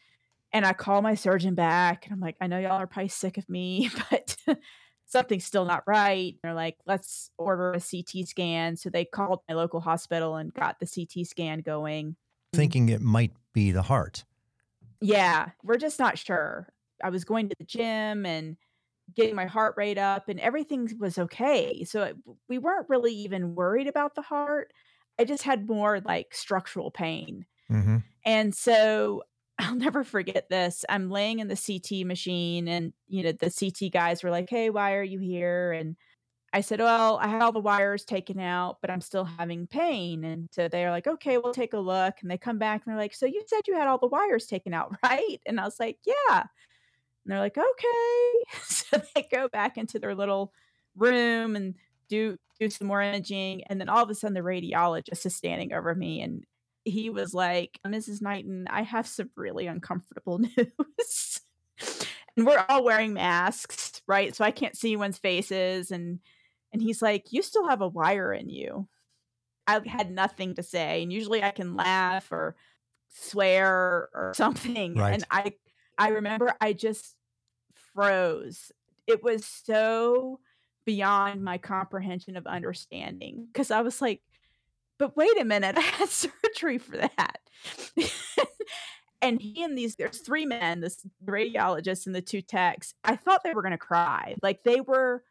And 0.53 0.65
I 0.65 0.73
call 0.73 1.01
my 1.01 1.15
surgeon 1.15 1.55
back 1.55 2.05
and 2.05 2.13
I'm 2.13 2.19
like, 2.19 2.35
I 2.41 2.47
know 2.47 2.59
y'all 2.59 2.71
are 2.71 2.87
probably 2.87 3.09
sick 3.09 3.37
of 3.37 3.47
me, 3.47 3.89
but 4.09 4.35
something's 5.05 5.45
still 5.45 5.65
not 5.65 5.83
right. 5.85 6.35
They're 6.41 6.53
like, 6.53 6.77
let's 6.85 7.31
order 7.37 7.71
a 7.71 7.79
CT 7.79 8.27
scan. 8.27 8.75
So 8.75 8.89
they 8.89 9.05
called 9.05 9.39
my 9.47 9.55
local 9.55 9.81
hospital 9.81 10.35
and 10.35 10.53
got 10.53 10.79
the 10.79 10.87
CT 10.87 11.27
scan 11.27 11.61
going. 11.61 12.07
Mm-hmm. 12.07 12.57
Thinking 12.57 12.89
it 12.89 13.01
might 13.01 13.31
be 13.53 13.71
the 13.71 13.83
heart. 13.83 14.25
Yeah, 14.99 15.49
we're 15.63 15.77
just 15.77 15.99
not 15.99 16.17
sure. 16.17 16.67
I 17.03 17.09
was 17.09 17.23
going 17.23 17.49
to 17.49 17.55
the 17.57 17.65
gym 17.65 18.25
and 18.25 18.57
getting 19.15 19.35
my 19.35 19.45
heart 19.45 19.75
rate 19.77 19.97
up 19.97 20.29
and 20.29 20.39
everything 20.39 20.89
was 20.99 21.17
okay. 21.17 21.83
So 21.83 22.03
it, 22.03 22.17
we 22.49 22.57
weren't 22.57 22.89
really 22.89 23.13
even 23.13 23.55
worried 23.55 23.87
about 23.87 24.15
the 24.15 24.21
heart. 24.21 24.73
I 25.19 25.25
just 25.25 25.43
had 25.43 25.67
more 25.67 25.99
like 26.01 26.33
structural 26.33 26.91
pain. 26.91 27.45
hmm 27.69 28.03
And 28.25 28.55
so 28.55 29.23
I'll 29.59 29.75
never 29.75 30.03
forget 30.03 30.49
this. 30.49 30.85
I'm 30.89 31.09
laying 31.09 31.39
in 31.39 31.47
the 31.47 31.55
CT 31.55 32.03
machine 32.03 32.67
and 32.67 32.93
you 33.07 33.23
know 33.23 33.31
the 33.33 33.51
CT 33.51 33.89
guys 33.89 34.23
were 34.23 34.31
like, 34.31 34.49
"Hey, 34.49 34.69
why 34.71 34.95
are 34.95 35.03
you 35.03 35.19
here?" 35.19 35.71
and 35.71 35.97
I 36.53 36.61
said, 36.61 36.79
Well, 36.79 37.17
I 37.19 37.27
had 37.27 37.41
all 37.41 37.51
the 37.53 37.59
wires 37.59 38.05
taken 38.05 38.39
out, 38.39 38.79
but 38.81 38.89
I'm 38.91 39.01
still 39.01 39.25
having 39.25 39.67
pain. 39.67 40.23
And 40.25 40.49
so 40.51 40.67
they're 40.67 40.91
like, 40.91 41.07
Okay, 41.07 41.37
we'll 41.37 41.53
take 41.53 41.73
a 41.73 41.79
look. 41.79 42.15
And 42.21 42.31
they 42.31 42.37
come 42.37 42.57
back 42.59 42.83
and 42.85 42.91
they're 42.91 43.01
like, 43.01 43.13
So 43.15 43.25
you 43.25 43.43
said 43.47 43.61
you 43.67 43.75
had 43.75 43.87
all 43.87 43.97
the 43.99 44.07
wires 44.07 44.47
taken 44.47 44.73
out, 44.73 44.95
right? 45.03 45.39
And 45.45 45.59
I 45.59 45.65
was 45.65 45.79
like, 45.79 45.99
Yeah. 46.05 46.45
And 47.23 47.31
they're 47.31 47.39
like, 47.39 47.57
Okay. 47.57 48.59
so 48.63 49.01
they 49.15 49.27
go 49.31 49.47
back 49.47 49.77
into 49.77 49.99
their 49.99 50.15
little 50.15 50.53
room 50.95 51.55
and 51.55 51.75
do 52.09 52.37
do 52.59 52.69
some 52.69 52.87
more 52.87 53.01
imaging. 53.01 53.63
And 53.65 53.79
then 53.79 53.89
all 53.89 54.03
of 54.03 54.09
a 54.09 54.15
sudden 54.15 54.35
the 54.35 54.41
radiologist 54.41 55.25
is 55.25 55.35
standing 55.35 55.73
over 55.73 55.95
me 55.95 56.21
and 56.21 56.45
he 56.83 57.09
was 57.09 57.33
like, 57.33 57.79
Mrs. 57.85 58.21
Knighton, 58.21 58.67
I 58.69 58.83
have 58.83 59.07
some 59.07 59.29
really 59.35 59.67
uncomfortable 59.67 60.39
news. 60.57 61.41
and 62.35 62.45
we're 62.45 62.63
all 62.69 62.83
wearing 62.83 63.13
masks, 63.13 64.01
right? 64.07 64.35
So 64.35 64.43
I 64.43 64.51
can't 64.51 64.77
see 64.77 64.95
one's 64.95 65.17
faces. 65.17 65.91
And 65.91 66.19
and 66.73 66.81
he's 66.81 67.01
like, 67.01 67.31
You 67.31 67.41
still 67.41 67.67
have 67.67 67.81
a 67.81 67.87
wire 67.87 68.33
in 68.33 68.49
you. 68.49 68.87
I 69.67 69.81
had 69.85 70.11
nothing 70.11 70.55
to 70.55 70.63
say. 70.63 71.03
And 71.03 71.13
usually 71.13 71.43
I 71.43 71.51
can 71.51 71.75
laugh 71.75 72.31
or 72.31 72.55
swear 73.09 74.09
or 74.13 74.33
something. 74.35 74.95
Right. 74.95 75.13
And 75.13 75.25
I 75.29 75.53
I 76.01 76.09
remember 76.09 76.53
I 76.59 76.73
just 76.73 77.15
froze. 77.93 78.71
It 79.07 79.23
was 79.23 79.45
so 79.45 80.39
beyond 80.85 81.43
my 81.43 81.57
comprehension 81.57 82.37
of 82.37 82.47
understanding 82.47 83.47
because 83.51 83.69
I 83.71 83.81
was 83.81 84.01
like, 84.01 84.21
but 84.97 85.15
wait 85.15 85.39
a 85.39 85.45
minute, 85.45 85.75
I 85.77 85.81
had 85.81 86.09
surgery 86.09 86.79
for 86.79 86.97
that. 86.97 87.39
and 89.21 89.39
he 89.39 89.63
and 89.63 89.77
these, 89.77 89.95
there's 89.95 90.21
three 90.21 90.45
men, 90.45 90.81
this 90.81 91.05
radiologist 91.23 92.07
and 92.07 92.15
the 92.15 92.21
two 92.21 92.41
techs. 92.41 92.93
I 93.03 93.15
thought 93.15 93.41
they 93.43 93.53
were 93.53 93.61
going 93.61 93.71
to 93.71 93.77
cry. 93.77 94.35
Like 94.41 94.63
they 94.63 94.81
were 94.81 95.23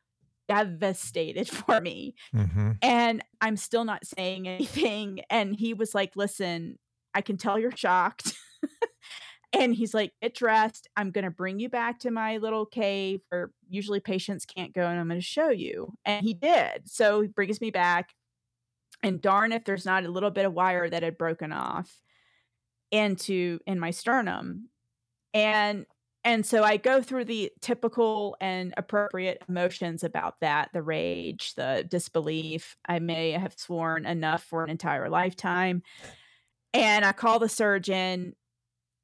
devastated 0.49 1.49
for 1.67 1.81
me. 1.81 2.15
Mm-hmm. 2.35 2.73
And 2.83 3.25
I'm 3.41 3.57
still 3.57 3.85
not 3.85 4.07
saying 4.07 4.47
anything. 4.47 5.23
And 5.31 5.55
he 5.55 5.75
was 5.75 5.95
like, 5.95 6.17
listen, 6.17 6.79
I 7.15 7.23
can 7.23 7.37
tell 7.37 7.59
you're 7.59 7.77
shocked. 7.77 8.35
And 9.53 9.75
he's 9.75 9.95
like, 9.95 10.13
get 10.23 10.35
dressed. 10.35 10.89
I'm 10.97 11.11
going 11.11 11.25
to 11.25 11.31
bring 11.31 11.59
you 11.59 11.69
back 11.69 11.99
to 12.01 12.11
my 12.11 12.37
little 12.37 12.67
cave 12.67 13.21
where 13.29 13.51
usually 13.69 14.01
patients 14.01 14.45
can't 14.45 14.73
go 14.73 14.87
and 14.87 14.99
I'm 14.99 15.09
going 15.09 15.21
to 15.21 15.27
show 15.27 15.49
you. 15.49 15.95
And 16.05 16.25
he 16.25 16.35
did. 16.35 16.83
So 16.89 17.23
he 17.23 17.29
brings 17.29 17.61
me 17.61 17.71
back. 17.71 18.11
And 19.03 19.21
darn 19.21 19.53
if 19.53 19.65
there's 19.65 19.87
not 19.87 20.05
a 20.05 20.11
little 20.11 20.31
bit 20.31 20.45
of 20.45 20.53
wire 20.53 20.89
that 20.89 21.03
had 21.03 21.17
broken 21.17 21.53
off 21.53 21.91
into 22.91 23.59
in 23.67 23.81
my 23.81 23.91
sternum. 23.91 24.69
And 25.33 25.87
and 26.23 26.45
so 26.45 26.63
I 26.63 26.77
go 26.77 27.01
through 27.01 27.25
the 27.25 27.51
typical 27.63 28.37
and 28.43 28.75
appropriate 28.77 29.43
emotions 29.49 30.05
about 30.05 30.35
that 30.41 30.69
the 30.75 30.83
rage, 30.83 31.55
the 31.55 31.87
disbelief. 31.89 32.77
I 32.87 32.99
may 32.99 33.31
have 33.31 33.55
sworn 33.57 34.05
enough 34.05 34.43
for 34.43 34.63
an 34.63 34.71
entire 34.71 35.09
lifetime. 35.09 35.83
And 36.75 37.05
I 37.05 37.13
call 37.13 37.39
the 37.39 37.49
surgeon. 37.49 38.35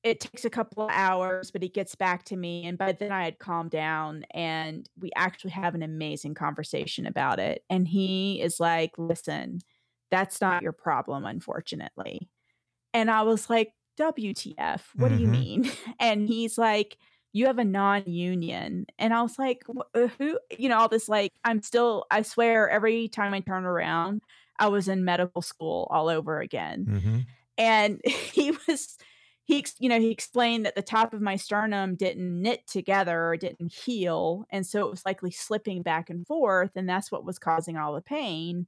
It 0.06 0.20
takes 0.20 0.44
a 0.44 0.50
couple 0.50 0.84
of 0.84 0.90
hours, 0.92 1.50
but 1.50 1.62
he 1.62 1.68
gets 1.68 1.96
back 1.96 2.24
to 2.26 2.36
me. 2.36 2.64
And 2.64 2.78
by 2.78 2.92
then 2.92 3.10
I 3.10 3.24
had 3.24 3.38
calmed 3.40 3.72
down 3.72 4.24
and 4.30 4.88
we 4.98 5.10
actually 5.16 5.50
have 5.50 5.74
an 5.74 5.82
amazing 5.82 6.34
conversation 6.34 7.06
about 7.06 7.40
it. 7.40 7.64
And 7.68 7.88
he 7.88 8.40
is 8.40 8.60
like, 8.60 8.92
listen, 8.98 9.58
that's 10.10 10.40
not 10.40 10.62
your 10.62 10.72
problem, 10.72 11.24
unfortunately. 11.24 12.30
And 12.94 13.10
I 13.10 13.22
was 13.22 13.50
like, 13.50 13.72
WTF, 13.96 14.94
what 14.94 15.08
do 15.08 15.14
you 15.14 15.28
Mhm. 15.28 15.30
mean? 15.30 15.70
And 16.00 16.28
he's 16.28 16.58
like, 16.58 16.98
you 17.32 17.46
have 17.46 17.58
a 17.58 17.64
non 17.64 18.04
union. 18.06 18.86
And 18.98 19.12
I 19.14 19.22
was 19.22 19.38
like, 19.38 19.62
uh, 19.94 20.08
who, 20.18 20.38
you 20.58 20.68
know, 20.68 20.78
all 20.78 20.88
this 20.88 21.08
like, 21.08 21.32
I'm 21.44 21.62
still, 21.62 22.06
I 22.10 22.22
swear, 22.22 22.68
every 22.70 23.08
time 23.08 23.34
I 23.34 23.40
turn 23.40 23.64
around, 23.66 24.22
I 24.58 24.68
was 24.68 24.88
in 24.88 25.04
medical 25.04 25.42
school 25.42 25.86
all 25.90 26.08
over 26.08 26.40
again. 26.40 26.88
Mm-hmm. 26.88 27.18
And 27.58 28.00
he 28.06 28.52
was, 28.68 28.96
he, 29.46 29.64
you 29.78 29.88
know, 29.88 30.00
he 30.00 30.10
explained 30.10 30.66
that 30.66 30.74
the 30.74 30.82
top 30.82 31.14
of 31.14 31.20
my 31.20 31.36
sternum 31.36 31.94
didn't 31.94 32.42
knit 32.42 32.66
together 32.66 33.28
or 33.28 33.36
didn't 33.36 33.72
heal. 33.72 34.44
And 34.50 34.66
so 34.66 34.84
it 34.84 34.90
was 34.90 35.06
likely 35.06 35.30
slipping 35.30 35.82
back 35.82 36.10
and 36.10 36.26
forth. 36.26 36.72
And 36.74 36.88
that's 36.88 37.12
what 37.12 37.24
was 37.24 37.38
causing 37.38 37.76
all 37.76 37.94
the 37.94 38.00
pain. 38.00 38.66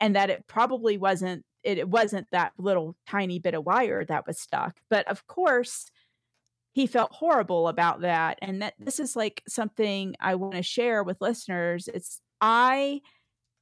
And 0.00 0.14
that 0.16 0.28
it 0.28 0.44
probably 0.46 0.98
wasn't, 0.98 1.46
it, 1.62 1.78
it 1.78 1.88
wasn't 1.88 2.26
that 2.30 2.52
little 2.58 2.94
tiny 3.08 3.38
bit 3.38 3.54
of 3.54 3.64
wire 3.64 4.04
that 4.04 4.26
was 4.26 4.38
stuck. 4.38 4.76
But 4.90 5.08
of 5.08 5.26
course, 5.26 5.90
he 6.74 6.86
felt 6.86 7.14
horrible 7.14 7.66
about 7.66 8.02
that. 8.02 8.38
And 8.42 8.60
that 8.60 8.74
this 8.78 9.00
is 9.00 9.16
like 9.16 9.42
something 9.48 10.14
I 10.20 10.34
want 10.34 10.56
to 10.56 10.62
share 10.62 11.02
with 11.02 11.22
listeners. 11.22 11.88
It's, 11.88 12.20
I, 12.42 13.00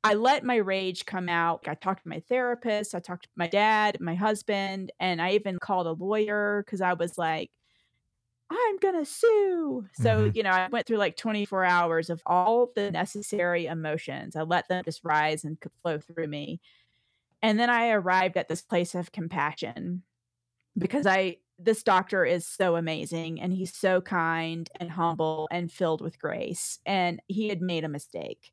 I 0.07 0.14
let 0.14 0.45
my 0.45 0.57
rage 0.57 1.05
come 1.07 1.29
out. 1.29 1.66
I 1.69 1.75
talked 1.75 2.05
to 2.05 2.09
my 2.09 2.21
therapist, 2.21 2.95
I 2.95 3.01
talked 3.01 3.25
to 3.25 3.31
my 3.37 3.49
dad, 3.49 4.01
my 4.01 4.14
husband, 4.14 4.92
and 5.01 5.21
I 5.23 5.33
even 5.33 5.59
called 5.59 5.87
a 5.87 5.92
lawyer 5.92 6.62
because 6.64 6.81
I 6.81 6.92
was 6.95 7.19
like, 7.19 7.51
I'm 8.51 8.77
gonna 8.79 9.05
sue. 9.05 9.88
So, 9.92 10.25
Mhm. 10.25 10.35
you 10.35 10.42
know, 10.42 10.51
I 10.51 10.69
went 10.69 10.87
through 10.87 10.99
like 10.99 11.16
24 11.16 11.64
hours 11.64 12.11
of 12.11 12.23
all 12.27 12.71
the 12.77 12.90
necessary 12.92 13.66
emotions. 13.66 14.37
I 14.37 14.42
let 14.42 14.69
them 14.69 14.85
just 14.85 15.03
rise 15.05 15.45
and 15.45 15.59
flow 15.83 15.99
through 15.99 16.29
me. 16.29 16.61
And 17.42 17.59
then 17.61 17.71
I 17.71 17.90
arrived 17.90 18.37
at 18.38 18.49
this 18.49 18.62
place 18.62 18.95
of 18.95 19.12
compassion 19.12 20.05
because 20.79 21.07
I 21.07 21.38
this 21.59 21.83
doctor 21.85 22.25
is 22.27 22.47
so 22.49 22.77
amazing 22.77 23.40
and 23.40 23.53
he's 23.53 23.75
so 23.77 24.01
kind 24.03 24.71
and 24.81 24.90
humble 24.90 25.49
and 25.53 25.73
filled 25.73 26.03
with 26.03 26.19
grace 26.21 26.81
and 26.87 27.23
he 27.29 27.49
had 27.49 27.62
made 27.62 27.85
a 27.85 27.88
mistake. 27.90 28.53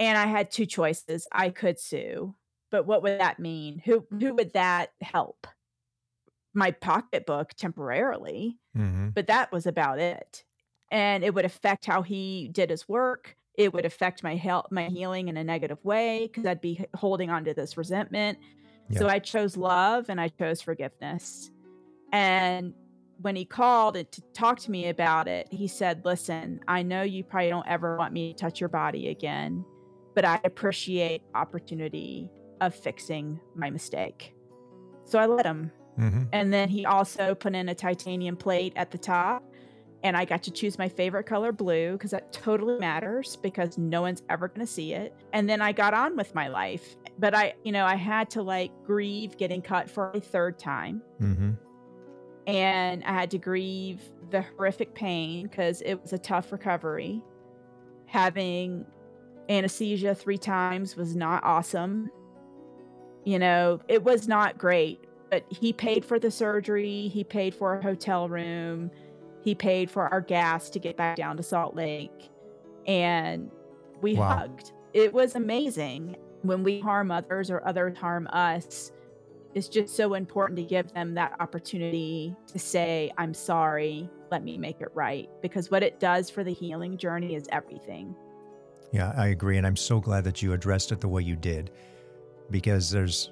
And 0.00 0.18
I 0.18 0.26
had 0.26 0.50
two 0.50 0.66
choices. 0.66 1.28
I 1.30 1.50
could 1.50 1.78
sue, 1.78 2.34
but 2.72 2.86
what 2.86 3.02
would 3.04 3.20
that 3.20 3.38
mean? 3.38 3.80
Who 3.84 4.04
who 4.18 4.34
would 4.34 4.54
that 4.54 4.90
help? 5.00 5.46
My 6.54 6.72
pocketbook 6.72 7.50
temporarily, 7.54 8.56
Mm-hmm. 8.76 9.08
but 9.10 9.26
that 9.28 9.52
was 9.52 9.66
about 9.66 9.98
it. 9.98 10.44
And 10.90 11.22
it 11.24 11.34
would 11.34 11.44
affect 11.44 11.86
how 11.86 12.02
he 12.02 12.48
did 12.52 12.70
his 12.70 12.88
work. 12.88 13.36
It 13.58 13.72
would 13.74 13.84
affect 13.84 14.22
my 14.22 14.36
health, 14.36 14.66
my 14.70 14.84
healing 14.86 15.28
in 15.28 15.36
a 15.36 15.44
negative 15.44 15.84
way 15.84 16.26
because 16.28 16.46
I'd 16.46 16.60
be 16.60 16.84
holding 16.94 17.30
on 17.30 17.44
to 17.44 17.54
this 17.54 17.76
resentment. 17.76 18.38
So 18.96 19.06
I 19.06 19.18
chose 19.20 19.56
love 19.56 20.08
and 20.08 20.20
I 20.20 20.28
chose 20.28 20.60
forgiveness. 20.62 21.50
And 22.12 22.74
when 23.20 23.36
he 23.36 23.44
called 23.44 23.94
to 23.94 24.22
talk 24.32 24.58
to 24.60 24.70
me 24.70 24.88
about 24.88 25.28
it, 25.28 25.46
he 25.52 25.68
said, 25.68 26.04
Listen, 26.04 26.60
I 26.66 26.82
know 26.82 27.02
you 27.02 27.22
probably 27.22 27.50
don't 27.50 27.68
ever 27.68 27.96
want 27.96 28.12
me 28.12 28.32
to 28.32 28.38
touch 28.38 28.58
your 28.60 28.68
body 28.68 29.08
again, 29.08 29.64
but 30.14 30.24
I 30.24 30.40
appreciate 30.44 31.22
opportunity 31.34 32.30
of 32.60 32.74
fixing 32.74 33.40
my 33.54 33.70
mistake. 33.70 34.34
So 35.04 35.18
I 35.18 35.26
let 35.26 35.46
him. 35.46 35.72
Mm-hmm. 35.98 36.24
And 36.32 36.52
then 36.52 36.68
he 36.68 36.86
also 36.86 37.34
put 37.34 37.54
in 37.54 37.68
a 37.68 37.74
titanium 37.74 38.36
plate 38.36 38.72
at 38.76 38.90
the 38.90 38.98
top. 38.98 39.42
And 40.02 40.16
I 40.16 40.24
got 40.24 40.42
to 40.44 40.50
choose 40.50 40.78
my 40.78 40.88
favorite 40.88 41.24
color 41.24 41.52
blue 41.52 41.92
because 41.92 42.12
that 42.12 42.32
totally 42.32 42.78
matters 42.78 43.36
because 43.36 43.76
no 43.76 44.00
one's 44.00 44.22
ever 44.30 44.48
going 44.48 44.60
to 44.60 44.72
see 44.72 44.94
it. 44.94 45.14
And 45.34 45.48
then 45.48 45.60
I 45.60 45.72
got 45.72 45.92
on 45.92 46.16
with 46.16 46.34
my 46.34 46.48
life. 46.48 46.96
But 47.18 47.34
I, 47.34 47.54
you 47.64 47.72
know, 47.72 47.84
I 47.84 47.96
had 47.96 48.30
to 48.30 48.42
like 48.42 48.70
grieve 48.86 49.36
getting 49.36 49.60
cut 49.60 49.90
for 49.90 50.10
a 50.12 50.20
third 50.20 50.58
time. 50.58 51.02
Mm-hmm. 51.20 51.50
And 52.46 53.04
I 53.04 53.12
had 53.12 53.30
to 53.32 53.38
grieve 53.38 54.00
the 54.30 54.40
horrific 54.42 54.94
pain 54.94 55.48
because 55.48 55.82
it 55.82 56.00
was 56.00 56.14
a 56.14 56.18
tough 56.18 56.50
recovery. 56.50 57.22
Having 58.06 58.86
anesthesia 59.50 60.14
three 60.14 60.38
times 60.38 60.96
was 60.96 61.16
not 61.16 61.42
awesome. 61.44 62.10
You 63.24 63.38
know, 63.38 63.80
it 63.88 64.02
was 64.02 64.28
not 64.28 64.56
great, 64.56 65.04
but 65.30 65.44
he 65.50 65.72
paid 65.72 66.04
for 66.04 66.18
the 66.18 66.30
surgery, 66.30 67.08
he 67.08 67.24
paid 67.24 67.54
for 67.54 67.74
a 67.74 67.82
hotel 67.82 68.28
room, 68.28 68.90
he 69.42 69.54
paid 69.54 69.90
for 69.90 70.08
our 70.08 70.20
gas 70.20 70.70
to 70.70 70.78
get 70.78 70.96
back 70.96 71.16
down 71.16 71.36
to 71.36 71.42
Salt 71.42 71.74
Lake, 71.74 72.30
and 72.86 73.50
we 74.00 74.14
Wow. 74.14 74.38
hugged. 74.38 74.72
It 74.94 75.12
was 75.12 75.34
amazing. 75.34 76.16
When 76.42 76.62
we 76.62 76.80
harm 76.80 77.10
others 77.10 77.50
or 77.50 77.66
others 77.66 77.98
harm 77.98 78.26
us, 78.32 78.92
it's 79.54 79.68
just 79.68 79.94
so 79.94 80.14
important 80.14 80.56
to 80.58 80.64
give 80.64 80.92
them 80.92 81.14
that 81.14 81.36
opportunity 81.40 82.34
to 82.46 82.58
say, 82.58 83.12
I'm 83.18 83.34
sorry, 83.34 84.08
let 84.30 84.42
me 84.44 84.56
make 84.56 84.80
it 84.80 84.88
right. 84.94 85.28
Because 85.42 85.70
what 85.70 85.82
it 85.82 86.00
does 86.00 86.30
for 86.30 86.44
the 86.44 86.52
healing 86.52 86.96
journey 86.96 87.34
is 87.34 87.46
everything. 87.50 88.14
Yeah, 88.92 89.12
I 89.16 89.28
agree. 89.28 89.56
And 89.56 89.66
I'm 89.66 89.76
so 89.76 90.00
glad 90.00 90.24
that 90.24 90.42
you 90.42 90.52
addressed 90.52 90.92
it 90.92 91.00
the 91.00 91.08
way 91.08 91.22
you 91.22 91.36
did 91.36 91.70
because 92.50 92.90
there's 92.90 93.30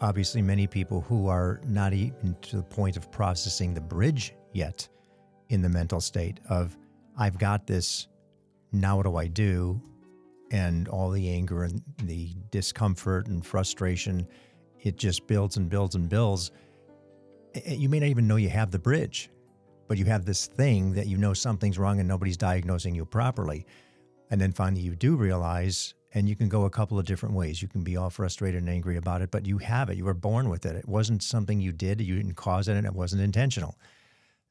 obviously 0.00 0.42
many 0.42 0.66
people 0.66 1.00
who 1.00 1.28
are 1.28 1.60
not 1.66 1.92
even 1.92 2.36
to 2.42 2.56
the 2.56 2.62
point 2.62 2.96
of 2.96 3.10
processing 3.10 3.74
the 3.74 3.80
bridge 3.80 4.34
yet 4.52 4.88
in 5.48 5.62
the 5.62 5.68
mental 5.68 6.00
state 6.00 6.40
of, 6.48 6.76
I've 7.18 7.38
got 7.38 7.66
this, 7.66 8.08
now 8.72 8.96
what 8.96 9.04
do 9.04 9.16
I 9.16 9.26
do? 9.26 9.80
And 10.50 10.88
all 10.88 11.10
the 11.10 11.30
anger 11.30 11.64
and 11.64 11.82
the 12.04 12.34
discomfort 12.50 13.26
and 13.26 13.44
frustration, 13.44 14.26
it 14.80 14.96
just 14.96 15.26
builds 15.26 15.56
and 15.56 15.68
builds 15.68 15.94
and 15.94 16.08
builds. 16.08 16.50
You 17.66 17.88
may 17.88 18.00
not 18.00 18.06
even 18.06 18.26
know 18.26 18.36
you 18.36 18.48
have 18.48 18.70
the 18.70 18.78
bridge, 18.78 19.30
but 19.88 19.98
you 19.98 20.04
have 20.06 20.24
this 20.24 20.46
thing 20.46 20.92
that 20.92 21.06
you 21.06 21.16
know 21.16 21.34
something's 21.34 21.78
wrong 21.78 21.98
and 21.98 22.08
nobody's 22.08 22.36
diagnosing 22.36 22.94
you 22.94 23.04
properly 23.04 23.66
And 24.30 24.40
then 24.40 24.52
finally, 24.52 24.82
you 24.82 24.94
do 24.94 25.16
realize, 25.16 25.94
and 26.14 26.28
you 26.28 26.36
can 26.36 26.48
go 26.48 26.64
a 26.64 26.70
couple 26.70 26.98
of 26.98 27.04
different 27.04 27.34
ways. 27.34 27.60
You 27.60 27.68
can 27.68 27.82
be 27.82 27.96
all 27.96 28.10
frustrated 28.10 28.60
and 28.60 28.70
angry 28.70 28.96
about 28.96 29.22
it, 29.22 29.30
but 29.30 29.44
you 29.44 29.58
have 29.58 29.90
it. 29.90 29.96
You 29.96 30.04
were 30.04 30.14
born 30.14 30.48
with 30.48 30.64
it. 30.66 30.76
It 30.76 30.88
wasn't 30.88 31.22
something 31.22 31.60
you 31.60 31.72
did, 31.72 32.00
you 32.00 32.16
didn't 32.16 32.36
cause 32.36 32.68
it, 32.68 32.76
and 32.76 32.86
it 32.86 32.94
wasn't 32.94 33.22
intentional. 33.22 33.76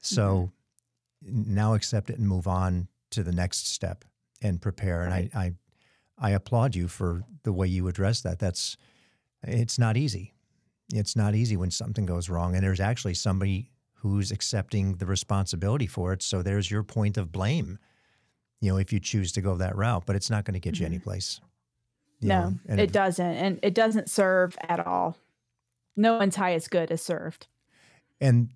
So 0.01 0.51
mm-hmm. 1.25 1.55
now 1.55 1.73
accept 1.73 2.09
it 2.09 2.19
and 2.19 2.27
move 2.27 2.47
on 2.47 2.87
to 3.11 3.23
the 3.23 3.31
next 3.31 3.67
step 3.67 4.05
and 4.41 4.61
prepare. 4.61 4.99
Right. 4.99 5.29
And 5.33 5.41
I, 5.41 5.53
I, 6.19 6.27
I 6.29 6.31
applaud 6.31 6.75
you 6.75 6.87
for 6.87 7.23
the 7.43 7.53
way 7.53 7.67
you 7.67 7.87
address 7.87 8.21
that. 8.21 8.39
That's, 8.39 8.77
it's 9.43 9.79
not 9.79 9.95
easy. 9.95 10.33
It's 10.93 11.15
not 11.15 11.35
easy 11.35 11.55
when 11.55 11.71
something 11.71 12.05
goes 12.05 12.29
wrong, 12.29 12.55
and 12.55 12.63
there's 12.63 12.79
actually 12.79 13.13
somebody 13.13 13.71
who's 13.93 14.31
accepting 14.31 14.95
the 14.95 15.05
responsibility 15.05 15.87
for 15.87 16.13
it. 16.13 16.23
So 16.23 16.41
there's 16.41 16.71
your 16.71 16.83
point 16.83 17.17
of 17.17 17.31
blame, 17.31 17.77
you 18.61 18.71
know, 18.71 18.77
if 18.77 18.91
you 18.91 18.99
choose 18.99 19.31
to 19.33 19.41
go 19.41 19.55
that 19.55 19.75
route, 19.75 20.03
but 20.05 20.15
it's 20.15 20.29
not 20.29 20.45
going 20.45 20.53
to 20.53 20.59
get 20.59 20.75
mm-hmm. 20.75 20.83
you 20.83 20.87
anyplace. 20.87 21.39
You 22.19 22.29
no, 22.29 22.53
it 22.67 22.91
doesn't. 22.91 23.25
And 23.25 23.59
it 23.63 23.73
doesn't 23.73 24.09
serve 24.09 24.57
at 24.67 24.85
all. 24.85 25.17
No 25.95 26.17
one's 26.17 26.35
high 26.35 26.49
highest 26.49 26.69
good 26.69 26.91
is 26.91 27.01
served. 27.01 27.47
And 28.19 28.49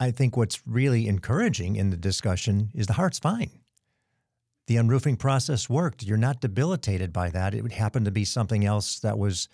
I 0.00 0.10
think 0.10 0.36
what's 0.36 0.66
really 0.66 1.06
encouraging 1.06 1.76
in 1.76 1.90
the 1.90 1.96
discussion 1.96 2.70
is 2.74 2.86
the 2.86 2.94
heart's 2.94 3.18
fine. 3.18 3.50
The 4.66 4.76
unroofing 4.76 5.16
process 5.16 5.68
worked. 5.68 6.02
You're 6.02 6.16
not 6.16 6.40
debilitated 6.40 7.12
by 7.12 7.30
that. 7.30 7.54
It 7.54 7.62
would 7.62 7.72
happen 7.72 8.04
to 8.04 8.10
be 8.10 8.24
something 8.24 8.64
else 8.64 8.98
that 9.00 9.18
was 9.18 9.48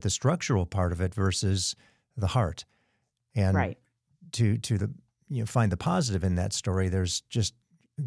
the 0.00 0.10
structural 0.10 0.66
part 0.66 0.92
of 0.92 1.00
it 1.00 1.14
versus 1.14 1.74
the 2.16 2.28
heart. 2.28 2.64
And 3.34 3.56
right 3.56 3.78
to 4.32 4.58
to 4.58 4.78
the 4.78 4.90
you 5.28 5.40
know 5.40 5.46
find 5.46 5.72
the 5.72 5.76
positive 5.76 6.24
in 6.24 6.36
that 6.36 6.52
story, 6.52 6.88
there's 6.88 7.22
just 7.22 7.54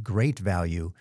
great 0.03 0.39
value 0.39 0.91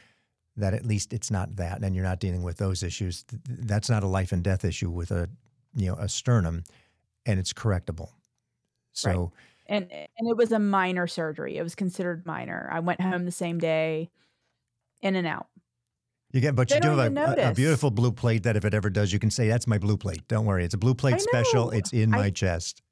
that 0.58 0.74
at 0.74 0.84
least 0.84 1.12
it's 1.12 1.30
not 1.30 1.56
that, 1.56 1.82
and 1.82 1.94
you're 1.94 2.04
not 2.04 2.20
dealing 2.20 2.42
with 2.42 2.58
those 2.58 2.82
issues. 2.82 3.24
That's 3.48 3.88
not 3.88 4.02
a 4.02 4.06
life 4.06 4.32
and 4.32 4.42
death 4.42 4.64
issue 4.64 4.90
with 4.90 5.10
a 5.10 5.28
you 5.74 5.86
know 5.86 5.94
a 5.94 6.08
sternum, 6.08 6.64
and 7.26 7.38
it's 7.38 7.52
correctable. 7.52 8.10
So. 8.92 9.10
Right. 9.10 9.28
And 9.70 9.92
and 9.92 10.30
it 10.30 10.34
was 10.34 10.50
a 10.50 10.58
minor 10.58 11.06
surgery. 11.06 11.58
It 11.58 11.62
was 11.62 11.74
considered 11.74 12.24
minor. 12.24 12.70
I 12.72 12.80
went 12.80 13.02
home 13.02 13.26
the 13.26 13.30
same 13.30 13.58
day, 13.58 14.08
in 15.02 15.14
and 15.14 15.26
out. 15.26 15.46
You 16.32 16.40
get, 16.40 16.54
but 16.54 16.68
they 16.68 16.76
you 16.76 16.80
do 16.80 16.88
have 16.96 17.16
a, 17.16 17.50
a, 17.50 17.54
beautiful 17.54 17.90
blue 17.90 18.12
plate 18.12 18.42
that 18.42 18.56
if 18.56 18.64
it 18.64 18.74
ever 18.74 18.90
does, 18.90 19.12
you 19.12 19.18
can 19.18 19.30
say 19.30 19.48
that's 19.48 19.66
my 19.66 19.78
blue 19.78 19.96
plate. 19.96 20.26
Don't 20.28 20.44
worry, 20.44 20.64
it's 20.64 20.74
a 20.74 20.78
blue 20.78 20.94
plate 20.94 21.20
special. 21.20 21.70
It's 21.70 21.92
in 21.92 22.14
I, 22.14 22.16
my 22.16 22.30
chest. 22.30 22.82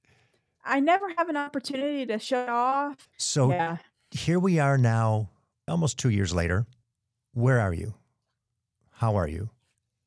I 0.65 0.81
never 0.81 1.07
have 1.17 1.29
an 1.29 1.37
opportunity 1.37 2.07
to 2.07 2.19
shut 2.19 2.49
off. 2.49 3.09
So 3.19 3.51
yeah. 3.51 3.77
here 4.11 4.39
we 4.39 4.59
are 4.59 4.79
now, 4.79 5.29
almost 5.69 5.99
two 5.99 6.09
years 6.09 6.35
later. 6.35 6.67
Where 7.37 7.61
are 7.61 7.75
you? 7.75 7.93
How 8.93 9.17
are 9.17 9.29
you? 9.29 9.51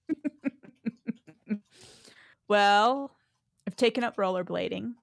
well, 2.48 3.12
I've 3.68 3.76
taken 3.76 4.04
up 4.04 4.18
rollerblading 4.18 4.94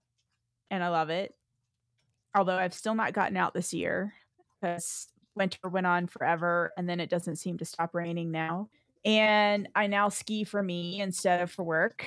and 0.69 0.83
I 0.83 0.89
love 0.89 1.09
it. 1.09 1.37
Although 2.35 2.57
I've 2.57 2.75
still 2.75 2.97
not 2.97 3.13
gotten 3.13 3.37
out 3.37 3.55
this 3.55 3.73
year 3.73 4.13
because 4.61 5.07
winter 5.37 5.69
went 5.69 5.87
on 5.87 6.09
forever 6.09 6.73
and 6.77 6.89
then 6.89 6.99
it 6.99 7.11
doesn't 7.11 7.37
seem 7.37 7.59
to 7.59 7.65
stop 7.65 7.95
raining 7.95 8.33
now. 8.33 8.71
And 9.05 9.69
I 9.77 9.87
now 9.87 10.09
ski 10.09 10.43
for 10.43 10.65
me 10.65 11.01
instead 11.01 11.41
of 11.43 11.53
for 11.53 11.63
work. 11.63 12.05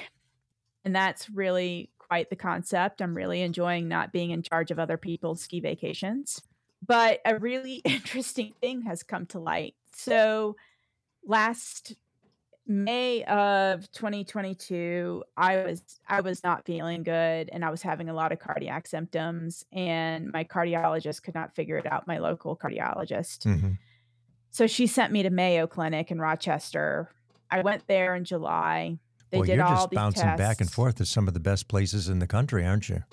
And 0.84 0.94
that's 0.94 1.30
really 1.30 1.92
quite 1.98 2.30
the 2.30 2.36
concept. 2.36 3.02
I'm 3.02 3.16
really 3.16 3.42
enjoying 3.42 3.88
not 3.88 4.12
being 4.12 4.32
in 4.32 4.44
charge 4.44 4.70
of 4.70 4.80
other 4.80 4.98
people's 4.98 5.40
ski 5.40 5.62
vacations. 5.62 6.42
But 6.86 7.22
a 7.24 7.40
really 7.40 7.76
interesting 7.86 8.52
thing 8.60 8.82
has 8.82 9.02
come 9.02 9.26
to 9.28 9.40
light. 9.40 9.76
So 10.04 10.56
last 11.26 11.95
May 12.66 13.24
of 13.24 13.91
2022, 13.91 15.24
I 15.36 15.58
was 15.58 15.84
I 16.08 16.22
was 16.22 16.43
not 16.43 16.66
feeling 16.66 17.04
good 17.04 17.50
and 17.52 17.66
I 17.66 17.70
was 17.70 17.82
having 17.82 18.10
a 18.10 18.14
lot 18.14 18.32
of 18.32 18.39
cardiac 18.39 18.88
symptoms 18.88 19.66
and 19.72 20.32
my 20.32 20.43
cardiologist 20.43 21.24
could 21.24 21.36
not 21.36 21.56
figure 21.56 21.78
it 21.78 21.91
out, 21.91 22.08
my 22.08 22.20
local 22.20 22.56
cardiologist. 22.56 23.45
Mm-hmm. 23.45 23.72
So 24.52 24.68
she 24.68 24.88
sent 24.88 25.12
me 25.14 25.24
to 25.24 25.30
Mayo 25.30 25.68
Clinic 25.68 26.12
in 26.12 26.20
Rochester. 26.20 27.10
I 27.52 27.62
went 27.62 27.88
there 27.88 28.16
in 28.16 28.26
July 28.26 29.00
they 29.32 29.38
well, 29.38 29.45
did 29.45 29.56
you're 29.58 29.66
all 29.66 29.76
just 29.76 29.91
bouncing 29.91 30.24
tests. 30.24 30.39
back 30.39 30.60
and 30.62 30.72
forth 30.72 30.95
to 30.95 31.06
some 31.06 31.28
of 31.28 31.34
the 31.34 31.39
best 31.39 31.68
places 31.68 32.10
in 32.10 32.20
the 32.20 32.28
country, 32.28 32.66
aren't 32.66 32.89
you? 32.89 33.04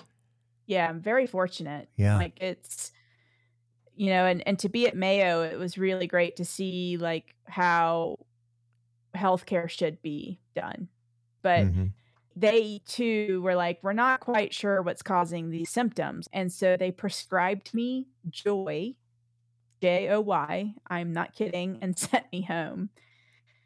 Yeah, 0.65 0.89
I'm 0.89 0.99
very 0.99 1.27
fortunate. 1.27 1.89
Yeah. 1.95 2.17
Like 2.17 2.37
it's 2.41 2.91
you 3.97 4.11
know, 4.11 4.25
and 4.25 4.47
and 4.47 4.59
to 4.59 4.69
be 4.69 4.87
at 4.87 4.95
Mayo, 4.95 5.41
it 5.41 5.57
was 5.57 5.77
really 5.77 6.07
great 6.07 6.35
to 6.37 6.45
see 6.45 6.97
like 6.97 7.35
how 7.45 8.19
healthcare 9.15 9.67
should 9.67 10.01
be 10.01 10.39
done. 10.55 10.87
But 11.41 11.65
mm-hmm. 11.65 11.85
they 12.35 12.81
too 12.85 13.41
were 13.41 13.55
like, 13.55 13.79
we're 13.81 13.93
not 13.93 14.19
quite 14.19 14.53
sure 14.53 14.83
what's 14.83 15.01
causing 15.01 15.49
these 15.49 15.71
symptoms. 15.71 16.29
And 16.31 16.53
so 16.53 16.77
they 16.77 16.91
prescribed 16.91 17.73
me 17.73 18.07
joy, 18.29 18.93
J 19.81 20.09
O 20.09 20.21
Y, 20.21 20.73
I'm 20.87 21.11
not 21.11 21.33
kidding, 21.33 21.79
and 21.81 21.97
sent 21.99 22.25
me 22.31 22.43
home. 22.43 22.89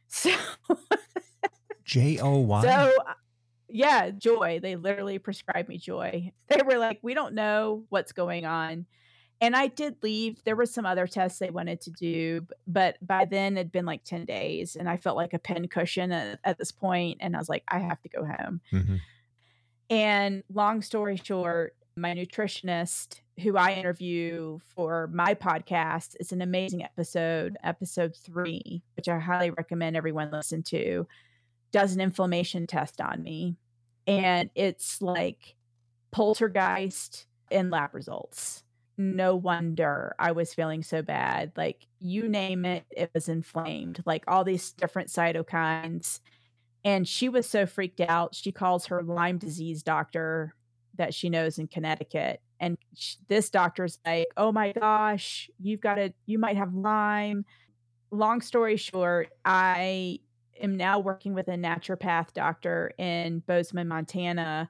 So 0.07 0.31
J 1.83 2.19
O 2.19 2.39
Y. 2.39 2.61
So, 2.61 2.69
uh, 2.69 3.13
yeah, 3.67 4.11
joy. 4.11 4.59
They 4.61 4.77
literally 4.77 5.19
prescribed 5.19 5.67
me 5.67 5.77
joy. 5.77 6.31
They 6.47 6.61
were 6.65 6.77
like, 6.77 6.99
we 7.01 7.13
don't 7.13 7.33
know 7.33 7.83
what's 7.89 8.13
going 8.13 8.45
on. 8.45 8.85
And 9.41 9.55
I 9.55 9.67
did 9.67 9.95
leave. 10.03 10.43
There 10.43 10.55
were 10.55 10.67
some 10.67 10.85
other 10.85 11.07
tests 11.07 11.39
they 11.39 11.49
wanted 11.49 11.81
to 11.81 11.89
do, 11.89 12.45
but 12.67 12.97
by 13.05 13.25
then 13.25 13.57
it'd 13.57 13.71
been 13.71 13.87
like 13.87 14.03
10 14.03 14.25
days 14.25 14.75
and 14.75 14.87
I 14.87 14.97
felt 14.97 15.17
like 15.17 15.33
a 15.33 15.39
pin 15.39 15.67
cushion 15.67 16.11
at, 16.11 16.39
at 16.43 16.57
this 16.59 16.71
point, 16.71 17.17
And 17.21 17.35
I 17.35 17.39
was 17.39 17.49
like, 17.49 17.63
I 17.67 17.79
have 17.79 18.01
to 18.03 18.09
go 18.09 18.23
home. 18.23 18.61
Mm-hmm. 18.71 18.95
And 19.89 20.43
long 20.53 20.83
story 20.83 21.17
short, 21.17 21.75
my 21.97 22.13
nutritionist, 22.13 23.21
who 23.41 23.57
I 23.57 23.73
interview 23.73 24.59
for 24.75 25.09
my 25.11 25.33
podcast, 25.33 26.15
it's 26.19 26.31
an 26.31 26.41
amazing 26.41 26.83
episode, 26.83 27.57
episode 27.63 28.15
three, 28.15 28.83
which 28.95 29.09
I 29.09 29.17
highly 29.17 29.49
recommend 29.49 29.97
everyone 29.97 30.31
listen 30.31 30.63
to 30.63 31.07
does 31.71 31.95
an 31.95 32.01
inflammation 32.01 32.67
test 32.67 33.01
on 33.01 33.23
me 33.23 33.55
and 34.07 34.49
it's 34.55 35.01
like 35.01 35.55
poltergeist 36.11 37.25
in 37.49 37.69
lab 37.69 37.93
results. 37.93 38.63
Mm. 39.01 39.15
No 39.15 39.35
wonder 39.35 40.15
I 40.19 40.31
was 40.31 40.53
feeling 40.53 40.83
so 40.83 41.01
bad. 41.01 41.51
Like 41.55 41.87
you 41.99 42.29
name 42.29 42.65
it, 42.65 42.85
it 42.91 43.11
was 43.13 43.29
inflamed, 43.29 44.01
like 44.05 44.23
all 44.27 44.43
these 44.43 44.71
different 44.71 45.09
cytokines. 45.09 46.19
And 46.83 47.07
she 47.07 47.29
was 47.29 47.47
so 47.47 47.65
freaked 47.65 48.01
out. 48.01 48.33
She 48.35 48.51
calls 48.51 48.87
her 48.87 49.03
Lyme 49.03 49.37
disease 49.37 49.83
doctor 49.83 50.55
that 50.95 51.13
she 51.13 51.29
knows 51.29 51.57
in 51.57 51.67
Connecticut. 51.67 52.41
And 52.59 52.77
sh- 52.95 53.15
this 53.27 53.49
doctor's 53.49 53.99
like, 54.05 54.27
oh 54.37 54.51
my 54.51 54.71
gosh, 54.71 55.49
you've 55.59 55.81
got 55.81 55.95
to, 55.95 56.13
you 56.25 56.39
might 56.39 56.57
have 56.57 56.73
Lyme. 56.73 57.45
Long 58.11 58.41
story 58.41 58.77
short, 58.77 59.29
I 59.45 60.19
am 60.61 60.75
now 60.75 60.99
working 60.99 61.33
with 61.33 61.47
a 61.47 61.55
naturopath 61.55 62.33
doctor 62.33 62.91
in 62.97 63.39
Bozeman, 63.39 63.87
Montana. 63.87 64.69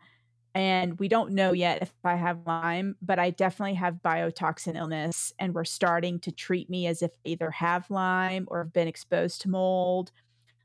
And 0.54 1.00
we 1.00 1.08
don't 1.08 1.32
know 1.32 1.54
yet 1.54 1.82
if 1.82 1.94
I 2.04 2.16
have 2.16 2.46
Lyme, 2.46 2.98
but 3.02 3.20
I 3.20 3.30
definitely 3.30 3.76
have 3.76 4.02
biotoxin 4.04 4.76
illness. 4.76 5.32
And 5.40 5.54
we're 5.54 5.64
starting 5.64 6.20
to 6.22 6.32
treat 6.32 6.70
me 6.70 6.88
as 6.88 7.02
if 7.02 7.12
I 7.26 7.30
either 7.30 7.52
have 7.52 7.90
Lyme 7.90 8.48
or 8.50 8.64
have 8.64 8.74
been 8.74 8.88
exposed 8.88 9.42
to 9.42 9.50
mold 9.50 10.12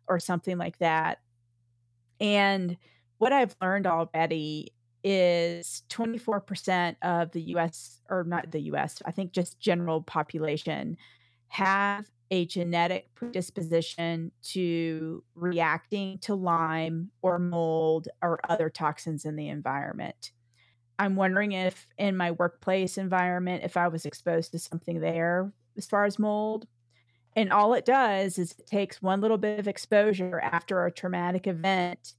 or 0.09 0.19
something 0.19 0.59
like 0.59 0.79
that. 0.79 1.21
And 2.21 2.77
what 3.19 3.33
I've 3.33 3.55
learned 3.63 3.87
already 3.87 4.73
is 5.05 5.85
24% 5.89 6.97
of 7.03 7.31
the 7.31 7.43
US, 7.55 8.01
or 8.11 8.25
not 8.25 8.51
the 8.51 8.63
US, 8.73 9.01
I 9.07 9.13
think 9.13 9.33
just 9.33 9.61
general 9.61 10.03
population 10.03 10.97
have 11.49 12.11
a 12.31 12.47
genetic 12.47 13.15
predisposition 13.15 14.33
to 14.43 15.23
reacting 15.35 16.19
to 16.19 16.35
Lyme 16.35 17.11
or 17.23 17.39
mold 17.39 18.09
or 18.23 18.41
other 18.49 18.69
toxins 18.69 19.25
in 19.25 19.37
the 19.37 19.49
environment. 19.49 20.33
I'm 20.99 21.17
wondering 21.17 21.53
if 21.53 21.87
in 21.99 22.17
my 22.17 22.31
workplace 22.31 22.99
environment, 22.99 23.65
if 23.65 23.77
I 23.77 23.89
was 23.89 24.07
exposed 24.07 24.53
to 24.53 24.59
something 24.59 25.01
there 25.01 25.53
as 25.77 25.87
far 25.87 26.05
as 26.05 26.19
mold. 26.19 26.67
And 27.35 27.53
all 27.53 27.75
it 27.75 27.85
does 27.85 28.39
is 28.39 28.53
it 28.59 28.67
takes 28.67 29.03
one 29.03 29.21
little 29.21 29.37
bit 29.37 29.61
of 29.61 29.69
exposure 29.69 30.41
after 30.41 30.85
a 30.85 30.91
traumatic 30.91 31.47
event 31.47 32.15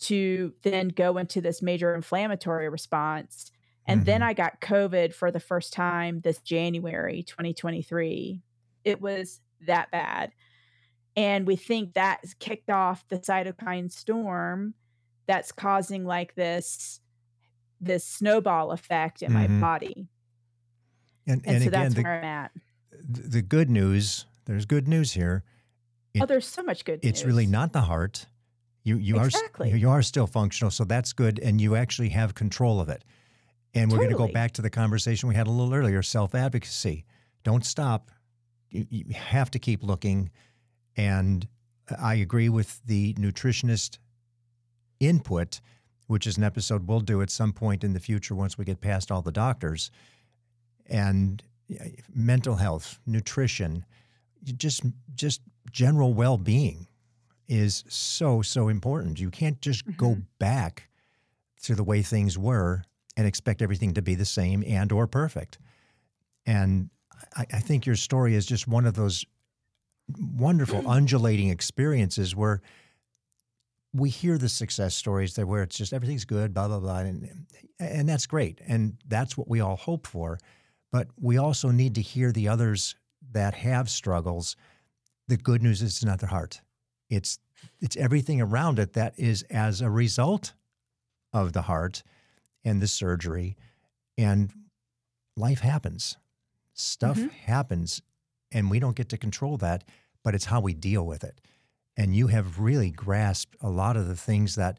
to 0.00 0.54
then 0.62 0.88
go 0.88 1.18
into 1.18 1.40
this 1.40 1.60
major 1.60 1.94
inflammatory 1.94 2.68
response. 2.68 3.52
And 3.86 4.00
mm-hmm. 4.00 4.06
then 4.06 4.22
I 4.22 4.32
got 4.32 4.60
COVID 4.60 5.12
for 5.12 5.30
the 5.30 5.40
first 5.40 5.72
time 5.72 6.20
this 6.20 6.38
January 6.38 7.22
2023 7.24 8.42
it 8.88 9.00
was 9.00 9.40
that 9.66 9.90
bad. 9.90 10.32
And 11.16 11.46
we 11.46 11.56
think 11.56 11.94
that's 11.94 12.34
kicked 12.34 12.70
off 12.70 13.06
the 13.08 13.18
cytokine 13.18 13.90
storm 13.92 14.74
that's 15.26 15.52
causing 15.52 16.04
like 16.04 16.34
this 16.34 17.00
this 17.80 18.04
snowball 18.04 18.72
effect 18.72 19.22
in 19.22 19.30
mm-hmm. 19.30 19.60
my 19.60 19.60
body. 19.60 20.08
And, 21.26 21.42
and, 21.44 21.56
and 21.56 21.62
so 21.62 21.68
again, 21.68 21.82
that's 21.82 21.94
the, 21.94 22.02
where 22.02 22.18
I'm 22.18 22.24
at. 22.24 22.50
The 23.08 23.42
good 23.42 23.70
news, 23.70 24.24
there's 24.46 24.64
good 24.64 24.88
news 24.88 25.12
here. 25.12 25.44
It, 26.14 26.22
oh, 26.22 26.26
there's 26.26 26.48
so 26.48 26.62
much 26.62 26.84
good. 26.84 27.04
News. 27.04 27.10
It's 27.10 27.24
really 27.24 27.46
not 27.46 27.72
the 27.72 27.82
heart. 27.82 28.26
You 28.82 28.96
you 28.96 29.20
exactly. 29.20 29.72
are 29.72 29.76
you 29.76 29.90
are 29.90 30.02
still 30.02 30.26
functional, 30.26 30.70
so 30.70 30.84
that's 30.84 31.12
good, 31.12 31.38
and 31.38 31.60
you 31.60 31.76
actually 31.76 32.08
have 32.08 32.34
control 32.34 32.80
of 32.80 32.88
it. 32.88 33.04
And 33.74 33.90
we're 33.92 33.98
totally. 33.98 34.14
going 34.14 34.28
to 34.28 34.32
go 34.32 34.32
back 34.32 34.52
to 34.52 34.62
the 34.62 34.70
conversation 34.70 35.28
we 35.28 35.34
had 35.34 35.46
a 35.46 35.50
little 35.50 35.74
earlier: 35.74 36.02
self 36.02 36.34
advocacy. 36.34 37.04
Don't 37.44 37.66
stop. 37.66 38.10
You, 38.70 38.86
you 38.90 39.14
have 39.14 39.50
to 39.52 39.58
keep 39.58 39.82
looking. 39.82 40.30
And 40.96 41.46
I 42.00 42.14
agree 42.14 42.48
with 42.48 42.80
the 42.84 43.14
nutritionist 43.14 43.98
input, 45.00 45.60
which 46.06 46.26
is 46.26 46.36
an 46.36 46.44
episode 46.44 46.86
we'll 46.86 47.00
do 47.00 47.22
at 47.22 47.30
some 47.30 47.52
point 47.52 47.84
in 47.84 47.92
the 47.92 48.00
future 48.00 48.34
once 48.34 48.58
we 48.58 48.64
get 48.64 48.80
past 48.80 49.10
all 49.10 49.22
the 49.22 49.32
doctors. 49.32 49.90
And 50.86 51.42
mental 52.14 52.56
health, 52.56 52.98
nutrition, 53.06 53.84
just 54.44 54.82
just 55.14 55.42
general 55.70 56.14
well-being 56.14 56.86
is 57.46 57.84
so 57.88 58.42
so 58.42 58.68
important. 58.68 59.20
You 59.20 59.30
can't 59.30 59.60
just 59.60 59.84
mm-hmm. 59.86 59.96
go 59.96 60.16
back 60.38 60.88
to 61.62 61.74
the 61.74 61.84
way 61.84 62.02
things 62.02 62.38
were 62.38 62.84
and 63.16 63.26
expect 63.26 63.62
everything 63.62 63.94
to 63.94 64.02
be 64.02 64.14
the 64.14 64.24
same 64.24 64.62
and 64.66 64.92
or 64.92 65.06
perfect. 65.06 65.58
And 66.46 66.90
I, 67.36 67.46
I 67.52 67.60
think 67.60 67.86
your 67.86 67.96
story 67.96 68.34
is 68.34 68.46
just 68.46 68.68
one 68.68 68.86
of 68.86 68.94
those 68.94 69.24
wonderful 70.18 70.82
undulating 70.90 71.50
experiences 71.50 72.34
where 72.34 72.62
we 73.94 74.10
hear 74.10 74.38
the 74.38 74.48
success 74.48 74.94
stories 74.94 75.34
that 75.34 75.46
where 75.46 75.62
it's 75.62 75.76
just 75.76 75.92
everything's 75.92 76.24
good, 76.24 76.52
blah 76.52 76.68
blah 76.68 76.80
blah, 76.80 76.98
and 76.98 77.46
and 77.78 78.08
that's 78.08 78.26
great, 78.26 78.60
and 78.66 78.96
that's 79.06 79.36
what 79.36 79.48
we 79.48 79.60
all 79.60 79.76
hope 79.76 80.06
for. 80.06 80.38
But 80.90 81.08
we 81.20 81.38
also 81.38 81.70
need 81.70 81.94
to 81.96 82.02
hear 82.02 82.32
the 82.32 82.48
others 82.48 82.96
that 83.32 83.54
have 83.54 83.90
struggles. 83.90 84.56
The 85.26 85.36
good 85.36 85.62
news 85.62 85.82
is 85.82 85.92
it's 85.92 86.04
not 86.04 86.20
their 86.20 86.28
heart; 86.28 86.60
it's 87.08 87.38
it's 87.80 87.96
everything 87.96 88.40
around 88.40 88.78
it 88.78 88.92
that 88.92 89.14
is 89.16 89.42
as 89.50 89.80
a 89.80 89.90
result 89.90 90.52
of 91.32 91.52
the 91.52 91.62
heart 91.62 92.02
and 92.64 92.82
the 92.82 92.88
surgery, 92.88 93.56
and 94.16 94.52
life 95.36 95.60
happens. 95.60 96.16
Stuff 96.78 97.18
mm-hmm. 97.18 97.28
happens, 97.28 98.02
and 98.52 98.70
we 98.70 98.78
don't 98.78 98.96
get 98.96 99.08
to 99.10 99.18
control 99.18 99.56
that, 99.58 99.84
but 100.22 100.34
it's 100.34 100.46
how 100.46 100.60
we 100.60 100.74
deal 100.74 101.06
with 101.06 101.24
it 101.24 101.40
and 101.98 102.14
you 102.14 102.28
have 102.28 102.60
really 102.60 102.90
grasped 102.90 103.56
a 103.60 103.68
lot 103.68 103.96
of 103.96 104.06
the 104.06 104.14
things 104.14 104.54
that 104.54 104.78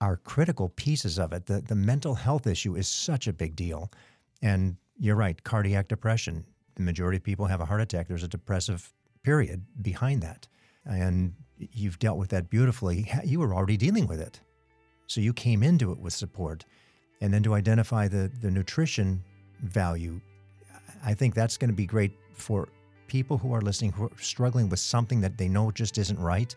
are 0.00 0.16
critical 0.16 0.70
pieces 0.70 1.18
of 1.18 1.32
it. 1.32 1.44
The, 1.44 1.60
the 1.60 1.74
mental 1.74 2.14
health 2.14 2.46
issue 2.46 2.74
is 2.74 2.88
such 2.88 3.28
a 3.28 3.32
big 3.34 3.54
deal. 3.54 3.92
And 4.40 4.76
you're 4.98 5.14
right, 5.14 5.40
cardiac 5.44 5.88
depression. 5.88 6.46
The 6.76 6.82
majority 6.82 7.18
of 7.18 7.22
people 7.22 7.46
have 7.46 7.60
a 7.60 7.66
heart 7.66 7.82
attack. 7.82 8.08
There's 8.08 8.22
a 8.22 8.28
depressive 8.28 8.90
period 9.22 9.62
behind 9.82 10.22
that. 10.22 10.48
And 10.86 11.34
you've 11.58 11.98
dealt 11.98 12.16
with 12.16 12.30
that 12.30 12.48
beautifully. 12.48 13.10
You 13.24 13.40
were 13.40 13.54
already 13.54 13.76
dealing 13.76 14.06
with 14.06 14.20
it. 14.20 14.40
So 15.06 15.20
you 15.20 15.34
came 15.34 15.62
into 15.62 15.92
it 15.92 15.98
with 15.98 16.14
support. 16.14 16.64
And 17.20 17.34
then 17.34 17.42
to 17.42 17.54
identify 17.54 18.08
the, 18.08 18.30
the 18.40 18.50
nutrition 18.50 19.22
value, 19.60 20.22
I 21.04 21.14
think 21.14 21.34
that's 21.34 21.56
going 21.56 21.70
to 21.70 21.76
be 21.76 21.86
great 21.86 22.12
for 22.32 22.68
people 23.06 23.38
who 23.38 23.54
are 23.54 23.60
listening 23.60 23.92
who 23.92 24.04
are 24.04 24.10
struggling 24.18 24.68
with 24.68 24.80
something 24.80 25.20
that 25.20 25.38
they 25.38 25.48
know 25.48 25.70
just 25.70 25.98
isn't 25.98 26.18
right, 26.18 26.54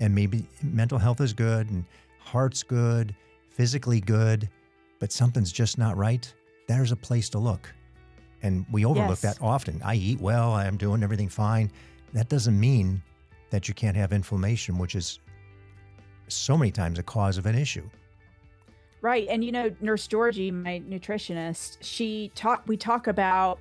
and 0.00 0.14
maybe 0.14 0.46
mental 0.62 0.98
health 0.98 1.20
is 1.20 1.32
good 1.32 1.70
and 1.70 1.84
heart's 2.18 2.62
good, 2.62 3.14
physically 3.50 4.00
good, 4.00 4.48
but 4.98 5.12
something's 5.12 5.52
just 5.52 5.78
not 5.78 5.96
right, 5.96 6.32
there's 6.66 6.92
a 6.92 6.96
place 6.96 7.28
to 7.30 7.38
look. 7.38 7.72
And 8.42 8.66
we 8.70 8.84
overlook 8.84 9.22
yes. 9.22 9.22
that 9.22 9.38
often. 9.40 9.80
I 9.84 9.94
eat 9.94 10.20
well, 10.20 10.52
I'm 10.52 10.76
doing 10.76 11.02
everything 11.02 11.28
fine. 11.28 11.70
That 12.12 12.28
doesn't 12.28 12.58
mean 12.58 13.02
that 13.50 13.68
you 13.68 13.74
can't 13.74 13.96
have 13.96 14.12
inflammation, 14.12 14.78
which 14.78 14.94
is 14.94 15.20
so 16.28 16.56
many 16.56 16.70
times 16.70 16.98
a 16.98 17.02
cause 17.02 17.38
of 17.38 17.46
an 17.46 17.54
issue. 17.54 17.88
Right. 19.02 19.26
And 19.28 19.44
you 19.44 19.52
know, 19.52 19.74
Nurse 19.80 20.06
Georgie, 20.06 20.50
my 20.50 20.82
nutritionist, 20.88 21.78
she 21.80 22.32
talk 22.34 22.62
we 22.66 22.76
talk 22.76 23.06
about 23.06 23.58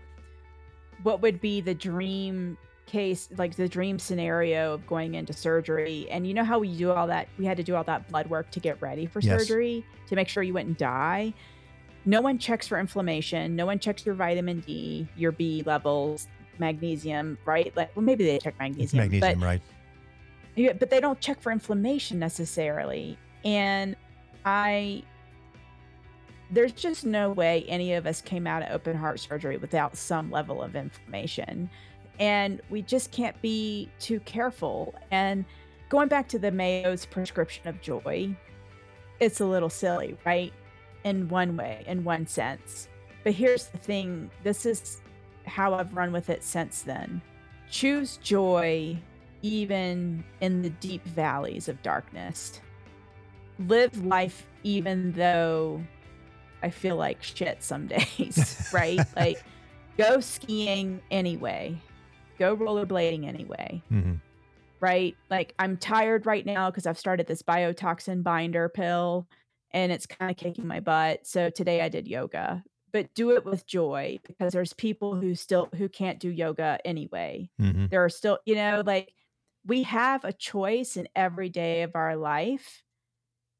what 1.03 1.21
would 1.21 1.39
be 1.41 1.61
the 1.61 1.73
dream 1.73 2.57
case 2.85 3.29
like 3.37 3.55
the 3.55 3.67
dream 3.67 3.97
scenario 3.97 4.73
of 4.73 4.85
going 4.87 5.15
into 5.15 5.33
surgery 5.33 6.07
and 6.11 6.27
you 6.27 6.33
know 6.33 6.43
how 6.43 6.59
we 6.59 6.75
do 6.77 6.91
all 6.91 7.07
that 7.07 7.27
we 7.37 7.45
had 7.45 7.57
to 7.57 7.63
do 7.63 7.75
all 7.75 7.83
that 7.83 8.07
blood 8.09 8.27
work 8.27 8.49
to 8.51 8.59
get 8.59 8.79
ready 8.81 9.07
for 9.07 9.19
yes. 9.19 9.39
surgery 9.39 9.83
to 10.07 10.15
make 10.15 10.27
sure 10.27 10.43
you 10.43 10.53
wouldn't 10.53 10.77
die 10.77 11.33
no 12.05 12.21
one 12.21 12.37
checks 12.37 12.67
for 12.67 12.79
inflammation 12.79 13.55
no 13.55 13.65
one 13.65 13.79
checks 13.79 14.05
your 14.05 14.13
vitamin 14.13 14.59
d 14.61 15.07
your 15.15 15.31
b 15.31 15.63
levels 15.65 16.27
magnesium 16.59 17.37
right 17.45 17.75
like 17.75 17.93
well 17.95 18.05
maybe 18.05 18.23
they 18.23 18.37
check 18.37 18.57
magnesium 18.59 19.01
magnesium 19.01 19.39
but, 19.39 19.45
right 19.45 19.61
yeah, 20.55 20.71
but 20.71 20.89
they 20.89 21.01
don't 21.01 21.19
check 21.19 21.41
for 21.41 21.51
inflammation 21.51 22.19
necessarily 22.19 23.17
and 23.43 23.95
i 24.45 25.01
there's 26.51 26.71
just 26.71 27.05
no 27.05 27.31
way 27.31 27.65
any 27.67 27.93
of 27.93 28.05
us 28.05 28.21
came 28.21 28.45
out 28.45 28.63
of 28.63 28.71
open 28.71 28.95
heart 28.95 29.19
surgery 29.19 29.57
without 29.57 29.97
some 29.97 30.29
level 30.29 30.61
of 30.61 30.75
inflammation. 30.75 31.69
And 32.19 32.61
we 32.69 32.81
just 32.81 33.11
can't 33.11 33.39
be 33.41 33.89
too 33.99 34.19
careful. 34.21 34.93
And 35.11 35.45
going 35.89 36.07
back 36.07 36.27
to 36.29 36.39
the 36.39 36.51
Mayo's 36.51 37.05
prescription 37.05 37.67
of 37.67 37.81
joy, 37.81 38.35
it's 39.19 39.39
a 39.39 39.45
little 39.45 39.69
silly, 39.69 40.17
right? 40.25 40.53
In 41.03 41.27
one 41.29 41.57
way, 41.57 41.83
in 41.87 42.03
one 42.03 42.27
sense. 42.27 42.87
But 43.23 43.33
here's 43.33 43.67
the 43.67 43.77
thing 43.77 44.29
this 44.43 44.65
is 44.65 45.01
how 45.45 45.73
I've 45.73 45.95
run 45.95 46.11
with 46.11 46.29
it 46.29 46.43
since 46.43 46.81
then. 46.81 47.21
Choose 47.69 48.17
joy 48.17 48.97
even 49.41 50.23
in 50.41 50.61
the 50.61 50.69
deep 50.69 51.03
valleys 51.05 51.67
of 51.67 51.81
darkness. 51.81 52.61
Live 53.67 54.05
life 54.05 54.47
even 54.63 55.11
though 55.13 55.81
I 56.65 56.71
feel 56.71 56.95
like 56.95 57.21
shit 57.21 57.61
some 57.61 57.85
days, 58.17 58.69
right? 58.73 58.99
like 59.15 59.43
go 59.97 60.19
skiing 60.19 60.99
anyway, 61.11 61.77
go 62.39 62.57
rollerblading 62.57 63.27
anyway. 63.27 63.83
Mm-hmm. 63.91 64.15
Right? 64.79 65.15
Like 65.29 65.53
I'm 65.59 65.77
tired 65.77 66.25
right 66.25 66.45
now 66.45 66.71
because 66.71 66.87
I've 66.87 66.97
started 66.97 67.27
this 67.27 67.43
biotoxin 67.43 68.23
binder 68.23 68.67
pill 68.67 69.27
and 69.71 69.91
it's 69.91 70.07
kind 70.07 70.31
of 70.31 70.37
kicking 70.37 70.65
my 70.65 70.79
butt. 70.79 71.27
So 71.27 71.49
today 71.49 71.81
I 71.81 71.89
did 71.89 72.07
yoga, 72.07 72.63
but 72.91 73.13
do 73.13 73.31
it 73.31 73.45
with 73.45 73.67
joy 73.67 74.19
because 74.25 74.51
there's 74.51 74.73
people 74.73 75.15
who 75.15 75.35
still 75.35 75.69
who 75.75 75.87
can't 75.87 76.19
do 76.19 76.29
yoga 76.29 76.79
anyway. 76.83 77.49
Mm-hmm. 77.61 77.87
There 77.87 78.03
are 78.03 78.09
still, 78.09 78.39
you 78.45 78.55
know, 78.55 78.81
like 78.83 79.13
we 79.65 79.83
have 79.83 80.25
a 80.25 80.33
choice 80.33 80.97
in 80.97 81.07
every 81.15 81.49
day 81.49 81.83
of 81.83 81.91
our 81.95 82.15
life 82.15 82.83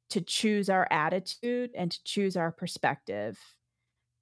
to 0.10 0.22
choose 0.22 0.70
our 0.70 0.88
attitude 0.91 1.72
and 1.76 1.91
to 1.91 2.03
choose 2.03 2.38
our 2.38 2.51
perspective. 2.51 3.39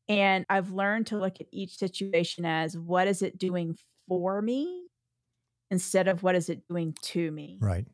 And 0.08 0.46
I've 0.50 0.72
learned 0.72 1.08
to 1.08 1.18
look 1.18 1.40
at 1.40 1.48
each 1.52 1.78
situation 1.78 2.46
as 2.46 2.78
what 2.78 3.08
is 3.08 3.22
it 3.22 3.38
doing 3.38 3.78
for 4.08 4.42
me 4.42 4.88
instead 5.72 6.08
of 6.08 6.24
what 6.24 6.36
is 6.36 6.50
it 6.50 6.68
doing 6.68 6.96
to 7.02 7.32
me. 7.32 7.58
Right. 7.62 7.86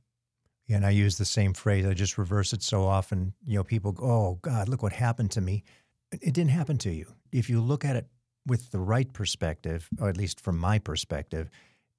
Yeah, 0.68 0.78
and 0.78 0.86
I 0.86 0.92
use 0.92 1.18
the 1.18 1.26
same 1.26 1.54
phrase. 1.54 1.86
I 1.86 1.94
just 1.94 2.18
reverse 2.18 2.54
it 2.54 2.62
so 2.62 2.84
often. 2.84 3.34
You 3.46 3.58
know, 3.58 3.64
people 3.64 3.92
go, 3.92 4.06
"Oh 4.06 4.40
God, 4.42 4.70
look 4.70 4.84
what 4.84 4.94
happened 4.94 5.32
to 5.32 5.42
me." 5.42 5.64
It 6.12 6.34
didn't 6.34 6.52
happen 6.52 6.78
to 6.80 6.92
you. 6.92 7.08
If 7.32 7.50
you 7.50 7.60
look 7.60 7.84
at 7.84 7.96
it 7.96 8.08
with 8.46 8.72
the 8.72 8.80
right 8.80 9.12
perspective, 9.12 9.90
or 10.00 10.10
at 10.10 10.18
least 10.18 10.40
from 10.40 10.58
my 10.58 10.78
perspective, 10.78 11.50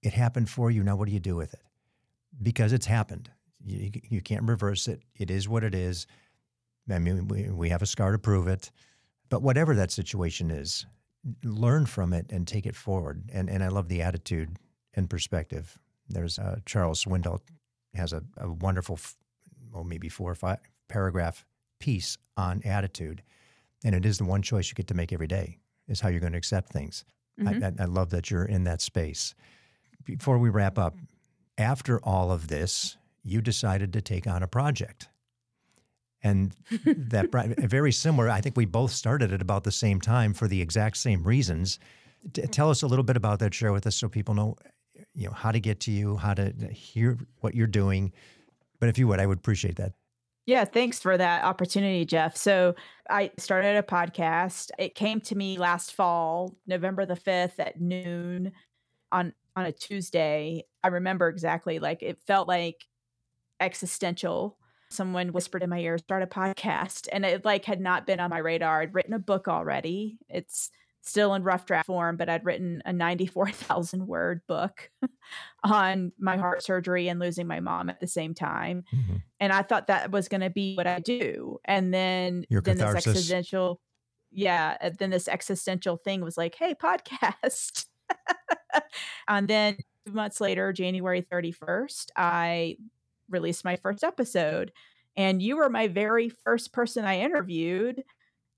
it 0.03 0.13
happened 0.13 0.51
for 0.51 0.71
you. 0.71 0.83
Now, 0.83 0.97
what 0.97 1.07
do 1.07 1.15
you 1.15 1.21
do 1.21 1.37
with 1.37 1.53
it? 1.53 1.63
Because 2.41 2.73
it's 2.73 2.87
happened. 2.87 3.31
You, 3.65 3.91
you 4.09 4.21
can't 4.21 4.45
reverse 4.45 4.89
it. 4.89 5.03
It 5.15 5.31
is 5.31 5.49
what 5.49 5.65
it 5.65 5.75
is. 5.75 6.07
I 6.91 6.99
mean, 6.99 7.29
we, 7.29 7.49
we 7.51 7.69
have 7.69 7.83
a 7.83 7.87
scar 7.87 8.13
to 8.13 8.19
prove 8.19 8.49
it. 8.49 8.71
But 9.29 9.43
whatever 9.43 9.75
that 9.77 9.93
situation 9.93 10.51
is, 10.51 10.87
learn 11.45 11.87
from 11.87 12.13
it 12.13 12.27
and 12.31 12.47
take 12.47 12.67
it 12.67 12.75
forward. 12.75 13.31
And, 13.33 13.49
and 13.49 13.63
I 13.63 13.69
love 13.69 13.89
the 13.89 14.03
attitude 14.03 14.57
and 14.95 15.09
perspective. 15.09 15.79
There's 16.09 16.39
uh, 16.39 16.57
Charles 16.67 17.05
Swindoll 17.05 17.41
has 17.95 18.13
a, 18.13 18.23
a 18.39 18.51
wonderful, 18.51 18.99
well, 19.73 19.85
maybe 19.85 20.09
four 20.09 20.31
or 20.31 20.35
five 20.35 20.59
paragraph 20.89 21.45
piece 21.79 22.19
on 22.37 22.63
attitude. 22.65 23.23
And 23.85 23.95
it 23.95 24.05
is 24.05 24.19
the 24.19 24.25
one 24.25 24.43
choice 24.43 24.69
you 24.69 24.75
get 24.75 24.89
to 24.89 24.95
make 24.95 25.13
every 25.13 25.29
day 25.29 25.59
is 25.89 26.01
how 26.01 26.09
you're 26.09 26.21
going 26.21 26.33
to 26.33 26.39
accept 26.39 26.73
things. 26.73 27.05
Mm-hmm. 27.41 27.65
I, 27.65 27.69
I, 27.69 27.73
I 27.83 27.87
love 27.87 28.11
that 28.11 28.31
you're 28.31 28.45
in 28.45 28.65
that 28.65 28.81
space. 28.81 29.35
Before 30.05 30.39
we 30.39 30.51
wrap 30.51 30.79
up, 30.79 30.97
after 31.57 32.01
all 32.01 32.33
of 32.33 32.49
this, 32.49 32.97
you 33.23 33.41
decided 33.41 33.93
to 33.93 34.01
take 34.01 34.27
on 34.27 34.43
a 34.43 34.49
project. 34.49 35.09
And 36.23 36.55
that 36.85 37.31
very 37.59 37.93
similar. 37.93 38.29
I 38.29 38.41
think 38.41 38.57
we 38.57 38.67
both 38.67 38.93
started 38.93 39.33
at 39.33 39.41
about 39.41 39.65
the 39.65 39.73
same 39.73 40.01
time 40.01 40.35
for 40.35 40.49
the 40.49 40.61
exact 40.61 40.97
same 40.97 41.23
reasons. 41.23 41.79
T- 42.33 42.43
tell 42.43 42.71
us 42.71 42.83
a 42.83 42.87
little 42.87 43.05
bit 43.05 43.17
about 43.17 43.39
that. 43.39 43.55
Share 43.55 43.73
with 43.73 43.87
us 43.87 43.97
so 43.97 44.09
people 44.09 44.35
know, 44.35 44.57
you 45.15 45.27
know, 45.27 45.33
how 45.33 45.51
to 45.51 45.61
get 45.61 45.81
to 45.81 45.91
you, 45.91 46.17
how 46.17 46.35
to 46.35 46.53
hear 46.71 47.19
what 47.41 47.55
you're 47.55 47.67
doing. 47.67 48.13
But 48.79 48.91
if 48.91 48.99
you 48.99 49.09
would, 49.09 49.21
I 49.21 49.27
would 49.27 49.39
appreciate 49.39 49.77
that. 49.77 49.93
Yeah, 50.47 50.65
thanks 50.65 50.99
for 50.99 51.17
that 51.17 51.45
opportunity, 51.45 52.05
Jeff. 52.05 52.37
So 52.37 52.75
I 53.09 53.31
started 53.39 53.77
a 53.77 53.83
podcast. 53.83 54.71
It 54.79 54.95
came 54.95 55.21
to 55.23 55.37
me 55.37 55.59
last 55.59 55.95
fall, 55.95 56.57
November 56.67 57.07
the 57.07 57.15
5th 57.15 57.59
at 57.59 57.81
noon 57.81 58.53
on 59.13 59.33
on 59.57 59.67
a 59.67 59.73
Tuesday. 59.73 60.65
I 60.83 60.89
remember 60.89 61.29
exactly 61.29 61.79
like 61.79 62.03
it 62.03 62.19
felt 62.27 62.49
like 62.49 62.87
existential. 63.61 64.57
Someone 64.91 65.33
whispered 65.33 65.63
in 65.63 65.71
my 65.71 65.79
ear, 65.79 65.99
start 65.99 66.23
a 66.23 66.27
podcast. 66.27 67.07
And 67.13 67.25
it 67.25 67.45
like 67.45 67.65
had 67.65 67.81
not 67.81 68.07
been 68.07 68.21
on 68.21 68.31
my 68.31 68.39
radar. 68.39 68.83
I'd 68.83 68.95
written 68.95 69.15
a 69.15 69.19
book 69.19 69.47
already. 69.47 70.19
It's 70.29 70.71
still 71.03 71.35
in 71.35 71.43
rough 71.43 71.65
draft 71.67 71.87
form, 71.87 72.17
but 72.17 72.29
I'd 72.29 72.45
written 72.45 72.83
a 72.85 72.93
94,000 72.93 74.07
word 74.07 74.43
book 74.47 74.91
on 75.65 76.13
my 76.19 76.37
heart 76.37 76.63
surgery 76.63 77.09
and 77.09 77.21
losing 77.21 77.47
my 77.47 77.61
mom 77.61 77.89
at 77.89 78.01
the 78.01 78.07
same 78.07 78.35
time. 78.35 78.85
Mm-hmm. 78.95 79.17
And 79.39 79.53
I 79.53 79.63
thought 79.63 79.87
that 79.87 80.11
was 80.11 80.29
going 80.29 80.43
to 80.43 80.51
be 80.51 80.75
what 80.75 80.87
I 80.87 81.01
do. 81.01 81.59
And 81.65 81.93
then, 81.93 82.45
Your 82.49 82.61
then 82.61 82.77
catharsis. 82.77 83.05
this 83.05 83.17
existential, 83.17 83.81
yeah, 84.31 84.77
then 84.99 85.11
this 85.11 85.29
existential 85.29 85.97
thing 85.97 86.21
was 86.21 86.37
like, 86.37 86.55
hey, 86.55 86.75
podcast. 86.75 87.87
and 89.29 89.49
then 89.49 89.77
two 90.07 90.13
months 90.13 90.41
later, 90.41 90.73
January 90.73 91.23
31st, 91.23 92.07
I 92.17 92.77
released 93.31 93.65
my 93.65 93.77
first 93.77 94.05
episode. 94.05 94.73
And 95.17 95.43
you 95.43 95.57
were 95.57 95.69
my 95.69 95.89
very 95.89 96.29
first 96.29 96.73
person 96.73 97.05
I 97.05 97.21
interviewed 97.21 98.03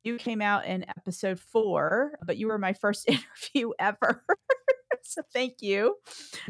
you 0.05 0.17
came 0.17 0.43
out 0.43 0.67
in 0.67 0.85
episode 0.89 1.39
four, 1.39 2.19
but 2.25 2.37
you 2.37 2.49
were 2.49 2.59
my 2.59 2.73
first 2.73 3.09
interview 3.09 3.73
ever. 3.79 4.25
so 5.03 5.23
thank 5.33 5.57
you. 5.61 5.97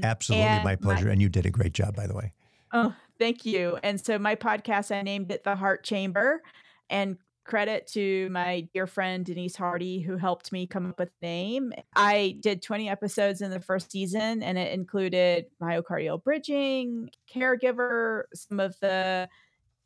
Absolutely 0.02 0.46
and 0.46 0.64
my 0.64 0.76
pleasure. 0.76 1.06
My, 1.06 1.12
and 1.12 1.22
you 1.22 1.28
did 1.28 1.46
a 1.46 1.50
great 1.50 1.72
job, 1.72 1.94
by 1.94 2.06
the 2.06 2.14
way. 2.14 2.32
Oh, 2.72 2.94
thank 3.18 3.44
you. 3.44 3.78
And 3.82 4.04
so 4.04 4.18
my 4.18 4.34
podcast, 4.34 4.94
I 4.94 5.02
named 5.02 5.30
it 5.30 5.44
The 5.44 5.56
Heart 5.56 5.84
Chamber. 5.84 6.42
And 6.88 7.18
credit 7.44 7.86
to 7.88 8.28
my 8.30 8.68
dear 8.72 8.86
friend 8.86 9.24
Denise 9.24 9.56
Hardy, 9.56 10.00
who 10.00 10.16
helped 10.16 10.52
me 10.52 10.66
come 10.66 10.86
up 10.88 10.98
with 10.98 11.10
the 11.20 11.26
name. 11.26 11.72
I 11.94 12.36
did 12.40 12.62
20 12.62 12.88
episodes 12.88 13.40
in 13.40 13.50
the 13.50 13.60
first 13.60 13.90
season, 13.90 14.42
and 14.42 14.56
it 14.56 14.72
included 14.72 15.46
myocardial 15.60 16.22
bridging, 16.22 17.10
caregiver, 17.32 18.24
some 18.34 18.60
of 18.60 18.78
the 18.80 19.28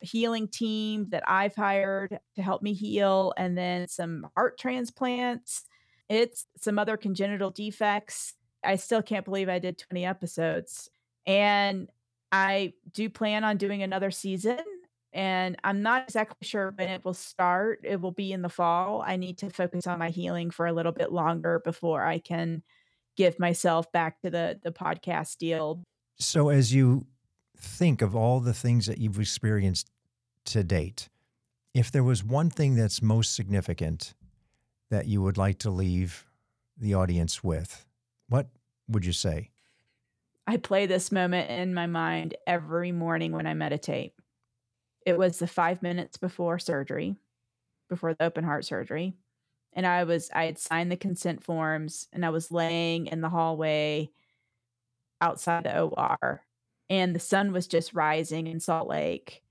healing 0.00 0.48
team 0.48 1.08
that 1.10 1.22
I've 1.26 1.54
hired 1.54 2.18
to 2.36 2.42
help 2.42 2.62
me 2.62 2.74
heal, 2.74 3.32
and 3.36 3.56
then 3.56 3.88
some 3.88 4.28
heart 4.36 4.58
transplants. 4.58 5.64
It's 6.08 6.46
some 6.58 6.78
other 6.78 6.96
congenital 6.96 7.50
defects. 7.50 8.34
I 8.62 8.76
still 8.76 9.02
can't 9.02 9.24
believe 9.24 9.48
I 9.48 9.58
did 9.58 9.78
20 9.78 10.04
episodes. 10.04 10.90
And 11.26 11.88
I 12.30 12.74
do 12.92 13.08
plan 13.08 13.44
on 13.44 13.56
doing 13.56 13.82
another 13.82 14.10
season. 14.10 14.60
And 15.16 15.56
I'm 15.64 15.80
not 15.80 16.02
exactly 16.02 16.46
sure 16.46 16.74
when 16.76 16.90
it 16.90 17.02
will 17.02 17.14
start. 17.14 17.80
It 17.84 18.02
will 18.02 18.12
be 18.12 18.32
in 18.32 18.42
the 18.42 18.50
fall. 18.50 19.02
I 19.04 19.16
need 19.16 19.38
to 19.38 19.48
focus 19.48 19.86
on 19.86 19.98
my 19.98 20.10
healing 20.10 20.50
for 20.50 20.66
a 20.66 20.74
little 20.74 20.92
bit 20.92 21.10
longer 21.10 21.58
before 21.64 22.04
I 22.04 22.18
can 22.18 22.62
give 23.16 23.38
myself 23.38 23.90
back 23.92 24.20
to 24.20 24.28
the 24.28 24.60
the 24.62 24.72
podcast 24.72 25.38
deal. 25.38 25.82
So 26.18 26.50
as 26.50 26.74
you 26.74 27.06
think 27.56 28.02
of 28.02 28.14
all 28.14 28.40
the 28.40 28.52
things 28.52 28.84
that 28.86 28.98
you've 28.98 29.18
experienced 29.18 29.90
to 30.44 30.62
date, 30.62 31.08
if 31.72 31.90
there 31.90 32.04
was 32.04 32.22
one 32.22 32.50
thing 32.50 32.74
that's 32.76 33.00
most 33.00 33.34
significant 33.34 34.12
that 34.90 35.06
you 35.06 35.22
would 35.22 35.38
like 35.38 35.58
to 35.60 35.70
leave 35.70 36.26
the 36.76 36.92
audience 36.92 37.42
with, 37.42 37.86
what 38.28 38.48
would 38.86 39.06
you 39.06 39.12
say? 39.12 39.48
I 40.46 40.58
play 40.58 40.84
this 40.84 41.10
moment 41.10 41.50
in 41.50 41.72
my 41.72 41.86
mind 41.86 42.36
every 42.46 42.92
morning 42.92 43.32
when 43.32 43.46
I 43.46 43.54
meditate. 43.54 44.12
It 45.06 45.16
was 45.16 45.38
the 45.38 45.46
five 45.46 45.82
minutes 45.82 46.18
before 46.18 46.58
surgery, 46.58 47.16
before 47.88 48.12
the 48.12 48.24
open 48.24 48.44
heart 48.44 48.66
surgery. 48.66 49.14
And 49.72 49.86
I 49.86 50.04
was, 50.04 50.30
I 50.34 50.44
had 50.44 50.58
signed 50.58 50.92
the 50.92 50.96
consent 50.96 51.42
forms 51.42 52.08
and 52.12 52.26
I 52.26 52.30
was 52.30 52.50
laying 52.50 53.06
in 53.06 53.22
the 53.22 53.28
hallway 53.30 54.10
outside 55.20 55.64
the 55.64 55.80
OR 55.80 56.42
and 56.88 57.14
the 57.14 57.20
sun 57.20 57.52
was 57.52 57.66
just 57.66 57.94
rising 57.94 58.46
in 58.46 58.60
Salt 58.60 58.88
Lake. 58.88 59.42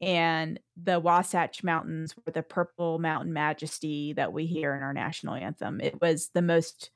And 0.00 0.58
the 0.82 0.98
Wasatch 0.98 1.62
Mountains 1.62 2.14
were 2.16 2.32
the 2.32 2.42
purple 2.42 2.98
mountain 2.98 3.32
majesty 3.32 4.12
that 4.14 4.32
we 4.32 4.46
hear 4.46 4.74
in 4.74 4.82
our 4.82 4.92
national 4.92 5.34
anthem. 5.34 5.80
It 5.80 6.00
was 6.00 6.30
the 6.34 6.42
most 6.42 6.90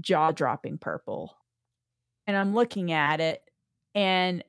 jaw 0.00 0.30
dropping 0.32 0.78
purple. 0.78 1.36
And 2.26 2.36
I'm 2.36 2.54
looking 2.54 2.92
at 2.92 3.20
it, 3.20 3.42
and 3.94 4.42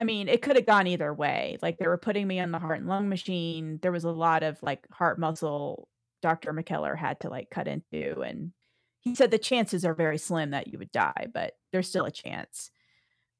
I 0.00 0.04
mean, 0.04 0.28
it 0.28 0.42
could 0.42 0.56
have 0.56 0.66
gone 0.66 0.86
either 0.86 1.12
way. 1.12 1.58
Like 1.60 1.78
they 1.78 1.88
were 1.88 1.98
putting 1.98 2.26
me 2.26 2.38
on 2.38 2.52
the 2.52 2.58
heart 2.58 2.78
and 2.78 2.88
lung 2.88 3.08
machine. 3.08 3.78
There 3.82 3.92
was 3.92 4.04
a 4.04 4.10
lot 4.10 4.42
of 4.42 4.62
like 4.62 4.86
heart 4.92 5.18
muscle 5.18 5.88
Dr. 6.22 6.52
McKellar 6.52 6.96
had 6.96 7.20
to 7.20 7.30
like 7.30 7.50
cut 7.50 7.68
into. 7.68 8.20
And 8.20 8.52
he 9.00 9.14
said 9.14 9.30
the 9.30 9.38
chances 9.38 9.84
are 9.84 9.94
very 9.94 10.18
slim 10.18 10.50
that 10.50 10.68
you 10.68 10.78
would 10.78 10.92
die, 10.92 11.26
but 11.32 11.54
there's 11.72 11.88
still 11.88 12.04
a 12.04 12.10
chance. 12.10 12.70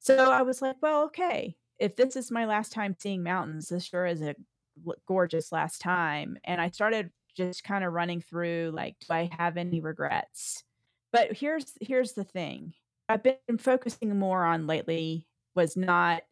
So 0.00 0.30
I 0.30 0.42
was 0.42 0.62
like, 0.62 0.76
well, 0.80 1.04
okay, 1.04 1.56
if 1.78 1.96
this 1.96 2.16
is 2.16 2.30
my 2.30 2.46
last 2.46 2.72
time 2.72 2.96
seeing 2.98 3.22
mountains, 3.22 3.68
this 3.68 3.84
sure 3.84 4.06
is 4.06 4.22
a 4.22 4.34
gorgeous 5.06 5.52
last 5.52 5.80
time. 5.80 6.38
And 6.44 6.60
I 6.60 6.70
started 6.70 7.10
just 7.36 7.64
kind 7.64 7.84
of 7.84 7.92
running 7.92 8.20
through 8.20 8.72
like, 8.74 8.96
do 9.00 9.06
I 9.12 9.30
have 9.38 9.56
any 9.56 9.80
regrets? 9.80 10.64
But 11.12 11.32
here's 11.32 11.72
here's 11.80 12.12
the 12.12 12.24
thing. 12.24 12.74
I've 13.08 13.22
been 13.22 13.58
focusing 13.58 14.18
more 14.18 14.44
on 14.44 14.66
lately 14.66 15.26
was 15.54 15.76
not 15.76 16.22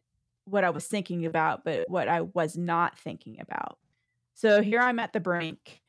what 0.47 0.63
I 0.63 0.69
was 0.69 0.85
thinking 0.85 1.25
about, 1.25 1.63
but 1.63 1.89
what 1.89 2.07
I 2.07 2.21
was 2.21 2.57
not 2.57 2.97
thinking 2.97 3.37
about. 3.39 3.77
So 4.33 4.61
here 4.61 4.79
I'm 4.79 4.99
at 4.99 5.13
the 5.13 5.19
brink 5.19 5.81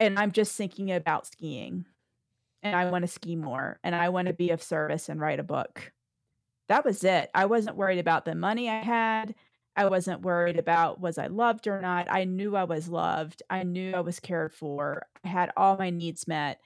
and 0.00 0.18
I'm 0.18 0.32
just 0.32 0.56
thinking 0.56 0.90
about 0.92 1.26
skiing. 1.26 1.84
And 2.62 2.74
I 2.74 2.90
want 2.90 3.02
to 3.02 3.08
ski 3.08 3.36
more 3.36 3.78
and 3.84 3.94
I 3.94 4.08
want 4.08 4.26
to 4.26 4.34
be 4.34 4.50
of 4.50 4.62
service 4.62 5.08
and 5.08 5.20
write 5.20 5.38
a 5.38 5.44
book 5.44 5.92
that 6.68 6.84
was 6.84 7.02
it. 7.02 7.30
I 7.34 7.46
wasn't 7.46 7.76
worried 7.76 7.98
about 7.98 8.24
the 8.24 8.34
money 8.34 8.68
I 8.68 8.82
had. 8.82 9.34
I 9.74 9.86
wasn't 9.86 10.22
worried 10.22 10.58
about 10.58 11.00
was 11.00 11.18
I 11.18 11.26
loved 11.28 11.66
or 11.66 11.80
not. 11.80 12.08
I 12.10 12.24
knew 12.24 12.56
I 12.56 12.64
was 12.64 12.88
loved. 12.88 13.42
I 13.48 13.62
knew 13.62 13.94
I 13.94 14.00
was 14.00 14.20
cared 14.20 14.52
for. 14.52 15.06
I 15.24 15.28
had 15.28 15.50
all 15.56 15.76
my 15.76 15.90
needs 15.90 16.28
met. 16.28 16.60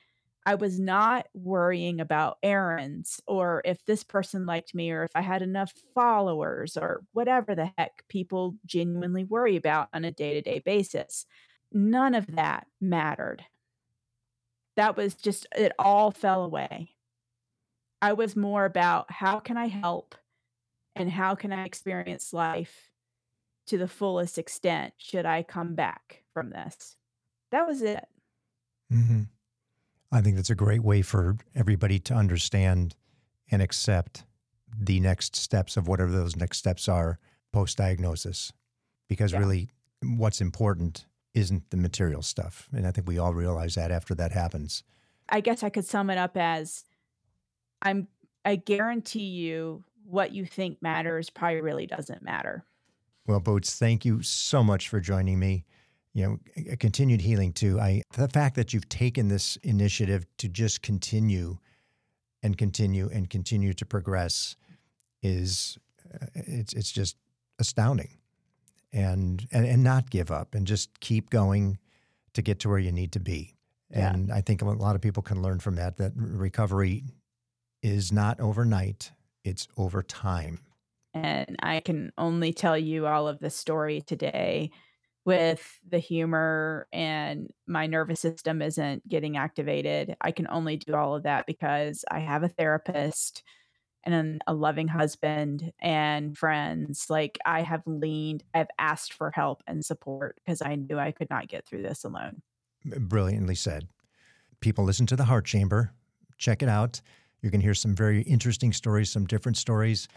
I 0.45 0.57
was 0.57 0.80
not 0.80 1.26
worrying 1.34 2.01
about 2.01 2.38
errands 2.43 3.20
or 3.26 3.62
if 3.64 3.84
this 3.84 4.03
person 4.03 4.45
liked 4.45 4.74
me 4.74 4.90
or 4.90 5.05
if 5.05 5.12
I 5.14 5.20
had 5.20 5.40
enough 5.40 5.72
followers 5.95 6.76
or 6.76 7.03
whatever 7.12 7.55
the 7.55 7.70
heck 7.78 8.05
people 8.09 8.57
genuinely 8.66 9.24
worry 9.24 9.57
about 9.57 9.88
on 9.93 10.05
a 10.05 10.11
day 10.11 10.34
to 10.34 10.43
day 10.43 10.59
basis. 10.59 11.26
None 11.70 12.14
of 12.14 12.34
that 12.34 12.66
mattered. 12.80 13.45
That 14.76 14.97
was 14.97 15.14
just, 15.14 15.47
it 15.57 15.72
all 15.78 16.11
fell 16.11 16.43
away. 16.43 16.90
I 18.01 18.14
was 18.14 18.34
more 18.34 18.64
about 18.64 19.12
how 19.12 19.38
can 19.38 19.57
I 19.57 19.68
help 19.68 20.16
and 20.97 21.09
how 21.11 21.36
can 21.36 21.53
I 21.53 21.64
experience 21.64 22.32
life 22.32 22.90
to 23.68 23.78
the 23.78 23.86
fullest 23.86 24.38
extent 24.38 24.95
should 24.99 25.24
I 25.24 25.45
come 25.45 25.76
back 25.76 26.24
from 26.34 26.51
this. 26.51 26.97
That 27.53 27.66
was 27.66 27.80
it. 27.82 28.05
Mm-hmm. 28.93 29.22
I 30.12 30.20
think 30.20 30.36
that's 30.36 30.50
a 30.50 30.54
great 30.54 30.82
way 30.82 31.02
for 31.02 31.36
everybody 31.54 31.98
to 32.00 32.14
understand 32.14 32.94
and 33.50 33.62
accept 33.62 34.24
the 34.78 35.00
next 35.00 35.36
steps 35.36 35.76
of 35.76 35.88
whatever 35.88 36.10
those 36.10 36.36
next 36.36 36.58
steps 36.58 36.88
are 36.88 37.18
post 37.52 37.78
diagnosis. 37.78 38.52
Because 39.08 39.32
yeah. 39.32 39.38
really, 39.38 39.70
what's 40.02 40.40
important 40.40 41.06
isn't 41.34 41.70
the 41.70 41.76
material 41.76 42.22
stuff. 42.22 42.68
And 42.72 42.86
I 42.86 42.90
think 42.90 43.08
we 43.08 43.18
all 43.18 43.34
realize 43.34 43.74
that 43.74 43.90
after 43.90 44.14
that 44.16 44.32
happens. 44.32 44.82
I 45.28 45.40
guess 45.40 45.62
I 45.62 45.70
could 45.70 45.86
sum 45.86 46.10
it 46.10 46.18
up 46.18 46.36
as 46.36 46.84
I'm 47.80 48.08
I 48.44 48.56
guarantee 48.56 49.20
you 49.20 49.84
what 50.04 50.32
you 50.32 50.44
think 50.44 50.82
matters 50.82 51.30
probably 51.30 51.60
really 51.60 51.86
doesn't 51.86 52.22
matter. 52.22 52.64
Well, 53.26 53.40
Boots, 53.40 53.78
thank 53.78 54.04
you 54.04 54.22
so 54.22 54.64
much 54.64 54.88
for 54.88 55.00
joining 55.00 55.38
me. 55.38 55.64
You 56.14 56.26
know, 56.26 56.38
a 56.70 56.76
continued 56.76 57.22
healing 57.22 57.52
too. 57.52 57.80
I 57.80 58.02
the 58.16 58.28
fact 58.28 58.56
that 58.56 58.72
you've 58.72 58.88
taken 58.88 59.28
this 59.28 59.56
initiative 59.62 60.26
to 60.38 60.48
just 60.48 60.82
continue 60.82 61.58
and 62.42 62.56
continue 62.58 63.08
and 63.12 63.30
continue 63.30 63.72
to 63.74 63.86
progress 63.86 64.56
is 65.22 65.78
uh, 66.14 66.26
it's 66.34 66.72
it's 66.74 66.92
just 66.92 67.16
astounding. 67.58 68.18
And, 68.94 69.48
and 69.52 69.64
and 69.64 69.82
not 69.82 70.10
give 70.10 70.30
up 70.30 70.54
and 70.54 70.66
just 70.66 71.00
keep 71.00 71.30
going 71.30 71.78
to 72.34 72.42
get 72.42 72.58
to 72.60 72.68
where 72.68 72.78
you 72.78 72.92
need 72.92 73.12
to 73.12 73.20
be. 73.20 73.54
And 73.90 74.28
yeah. 74.28 74.34
I 74.34 74.42
think 74.42 74.60
a 74.60 74.66
lot 74.66 74.96
of 74.96 75.00
people 75.00 75.22
can 75.22 75.40
learn 75.40 75.60
from 75.60 75.76
that 75.76 75.96
that 75.96 76.12
recovery 76.14 77.04
is 77.82 78.12
not 78.12 78.38
overnight, 78.40 79.12
it's 79.44 79.66
over 79.76 80.02
time. 80.02 80.60
And 81.14 81.56
I 81.62 81.80
can 81.80 82.12
only 82.16 82.52
tell 82.52 82.78
you 82.78 83.06
all 83.06 83.28
of 83.28 83.38
the 83.38 83.50
story 83.50 84.00
today 84.00 84.70
with 85.25 85.81
the 85.89 85.99
humor 85.99 86.89
and 86.93 87.49
my 87.66 87.87
nervous 87.87 88.20
system 88.20 88.61
isn't 88.61 89.09
getting 89.09 89.37
activated. 89.37 90.16
I 90.20 90.33
can 90.33 90.49
only 90.49 90.77
do 90.77 90.95
all 90.95 91.14
of 91.14 91.23
that 91.23 91.47
because 91.47 92.05
I 92.11 92.20
have 92.20 92.43
a 92.43 92.49
therapist 92.49 93.43
and 94.05 94.43
a 94.47 94.55
loving 94.55 94.89
husband 94.89 95.73
and 95.81 96.37
friends. 96.37 97.07
Like 97.09 97.39
I 97.47 97.62
have 97.62 97.83
leaned, 97.87 98.43
I've 98.53 98.70
asked 98.79 99.12
for 99.12 99.31
help 99.31 99.62
and 99.66 99.85
support 99.85 100.41
because 100.45 100.61
I 100.61 100.75
knew 100.75 100.99
I 100.99 101.12
could 101.12 101.31
not 101.31 101.49
get 101.49 101.66
through 101.66 101.83
this 101.83 102.03
alone. 102.05 102.43
Brilliantly 102.85 103.55
said. 103.55 103.89
People 104.61 104.85
listen 104.85 105.07
to 105.07 105.16
the 105.16 105.25
Heart 105.25 105.45
Chamber. 105.45 105.93
Check 106.37 106.62
it 106.62 106.68
out. 106.68 107.01
You 107.43 107.51
can 107.51 107.61
hear 107.61 107.75
some 107.75 107.95
very 107.95 108.23
interesting 108.23 108.73
stories, 108.73 109.11
some 109.11 109.27
different 109.27 109.57
stories. 109.57 110.09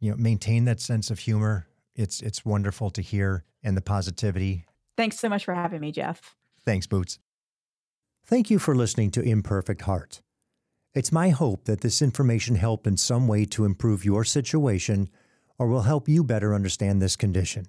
You 0.00 0.10
know, 0.10 0.16
maintain 0.18 0.64
that 0.66 0.80
sense 0.80 1.10
of 1.10 1.18
humor. 1.18 1.66
It's 1.94 2.20
it's 2.20 2.44
wonderful 2.44 2.90
to 2.90 3.02
hear 3.02 3.44
and 3.62 3.76
the 3.76 3.82
positivity. 3.82 4.64
Thanks 4.96 5.18
so 5.18 5.28
much 5.28 5.44
for 5.44 5.54
having 5.54 5.80
me, 5.80 5.92
Jeff. 5.92 6.34
Thanks, 6.64 6.86
Boots. 6.86 7.18
Thank 8.24 8.50
you 8.50 8.58
for 8.58 8.74
listening 8.74 9.10
to 9.12 9.22
Imperfect 9.22 9.82
Heart. 9.82 10.20
It's 10.94 11.12
my 11.12 11.30
hope 11.30 11.64
that 11.64 11.80
this 11.80 12.02
information 12.02 12.56
helped 12.56 12.86
in 12.86 12.96
some 12.96 13.28
way 13.28 13.44
to 13.46 13.64
improve 13.64 14.04
your 14.04 14.24
situation 14.24 15.08
or 15.58 15.68
will 15.68 15.82
help 15.82 16.08
you 16.08 16.24
better 16.24 16.54
understand 16.54 17.00
this 17.00 17.16
condition. 17.16 17.66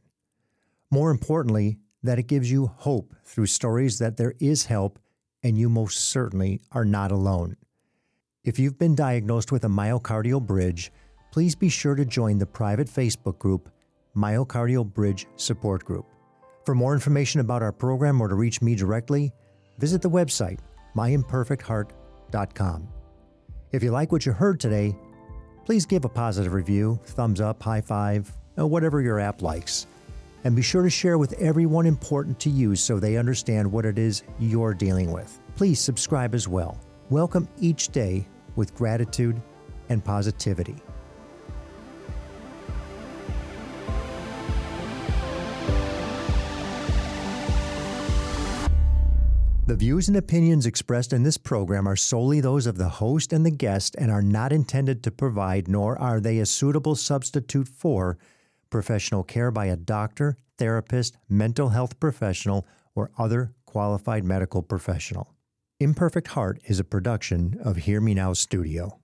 More 0.89 1.11
importantly, 1.11 1.77
that 2.03 2.19
it 2.19 2.27
gives 2.27 2.51
you 2.51 2.67
hope 2.67 3.15
through 3.23 3.45
stories 3.45 3.99
that 3.99 4.17
there 4.17 4.33
is 4.39 4.65
help 4.65 4.99
and 5.43 5.57
you 5.57 5.69
most 5.69 6.09
certainly 6.09 6.61
are 6.71 6.85
not 6.85 7.11
alone. 7.11 7.57
If 8.43 8.57
you've 8.57 8.77
been 8.77 8.95
diagnosed 8.95 9.51
with 9.51 9.63
a 9.63 9.69
myocardial 9.69 10.45
bridge, 10.45 10.91
please 11.31 11.55
be 11.55 11.69
sure 11.69 11.95
to 11.95 12.05
join 12.05 12.39
the 12.39 12.45
private 12.45 12.87
Facebook 12.87 13.37
group, 13.37 13.69
Myocardial 14.15 14.85
Bridge 14.85 15.27
Support 15.35 15.85
Group. 15.85 16.05
For 16.65 16.75
more 16.75 16.93
information 16.93 17.41
about 17.41 17.63
our 17.63 17.71
program 17.71 18.21
or 18.21 18.27
to 18.27 18.35
reach 18.35 18.61
me 18.61 18.75
directly, 18.75 19.31
visit 19.79 20.01
the 20.01 20.09
website, 20.09 20.59
myimperfectheart.com. 20.95 22.87
If 23.71 23.83
you 23.83 23.91
like 23.91 24.11
what 24.11 24.25
you 24.25 24.33
heard 24.33 24.59
today, 24.59 24.95
please 25.65 25.85
give 25.85 26.05
a 26.05 26.09
positive 26.09 26.53
review, 26.53 26.99
thumbs 27.05 27.39
up, 27.39 27.63
high 27.63 27.81
five, 27.81 28.31
or 28.57 28.67
whatever 28.67 29.01
your 29.01 29.19
app 29.19 29.41
likes. 29.41 29.87
And 30.43 30.55
be 30.55 30.61
sure 30.61 30.83
to 30.83 30.89
share 30.89 31.17
with 31.17 31.33
everyone 31.33 31.85
important 31.85 32.39
to 32.41 32.49
you 32.49 32.75
so 32.75 32.99
they 32.99 33.15
understand 33.17 33.71
what 33.71 33.85
it 33.85 33.97
is 33.97 34.23
you're 34.39 34.73
dealing 34.73 35.11
with. 35.11 35.39
Please 35.55 35.79
subscribe 35.79 36.33
as 36.33 36.47
well. 36.47 36.79
Welcome 37.09 37.47
each 37.59 37.89
day 37.89 38.27
with 38.55 38.75
gratitude 38.75 39.41
and 39.89 40.03
positivity. 40.03 40.75
The 49.71 49.77
views 49.77 50.09
and 50.09 50.17
opinions 50.17 50.65
expressed 50.65 51.13
in 51.13 51.23
this 51.23 51.37
program 51.37 51.87
are 51.87 51.95
solely 51.95 52.41
those 52.41 52.67
of 52.67 52.77
the 52.77 52.89
host 52.89 53.31
and 53.31 53.45
the 53.45 53.51
guest 53.51 53.95
and 53.97 54.11
are 54.11 54.21
not 54.21 54.51
intended 54.51 55.01
to 55.03 55.11
provide, 55.11 55.69
nor 55.69 55.97
are 55.97 56.19
they 56.19 56.39
a 56.39 56.45
suitable 56.45 56.93
substitute 56.93 57.69
for, 57.69 58.17
professional 58.69 59.23
care 59.23 59.49
by 59.49 59.67
a 59.67 59.77
doctor, 59.77 60.35
therapist, 60.57 61.15
mental 61.29 61.69
health 61.69 62.01
professional, 62.01 62.67
or 62.95 63.11
other 63.17 63.53
qualified 63.65 64.25
medical 64.25 64.61
professional. 64.61 65.33
Imperfect 65.79 66.27
Heart 66.27 66.59
is 66.65 66.81
a 66.81 66.83
production 66.83 67.57
of 67.63 67.77
Hear 67.77 68.01
Me 68.01 68.13
Now 68.13 68.33
Studio. 68.33 68.99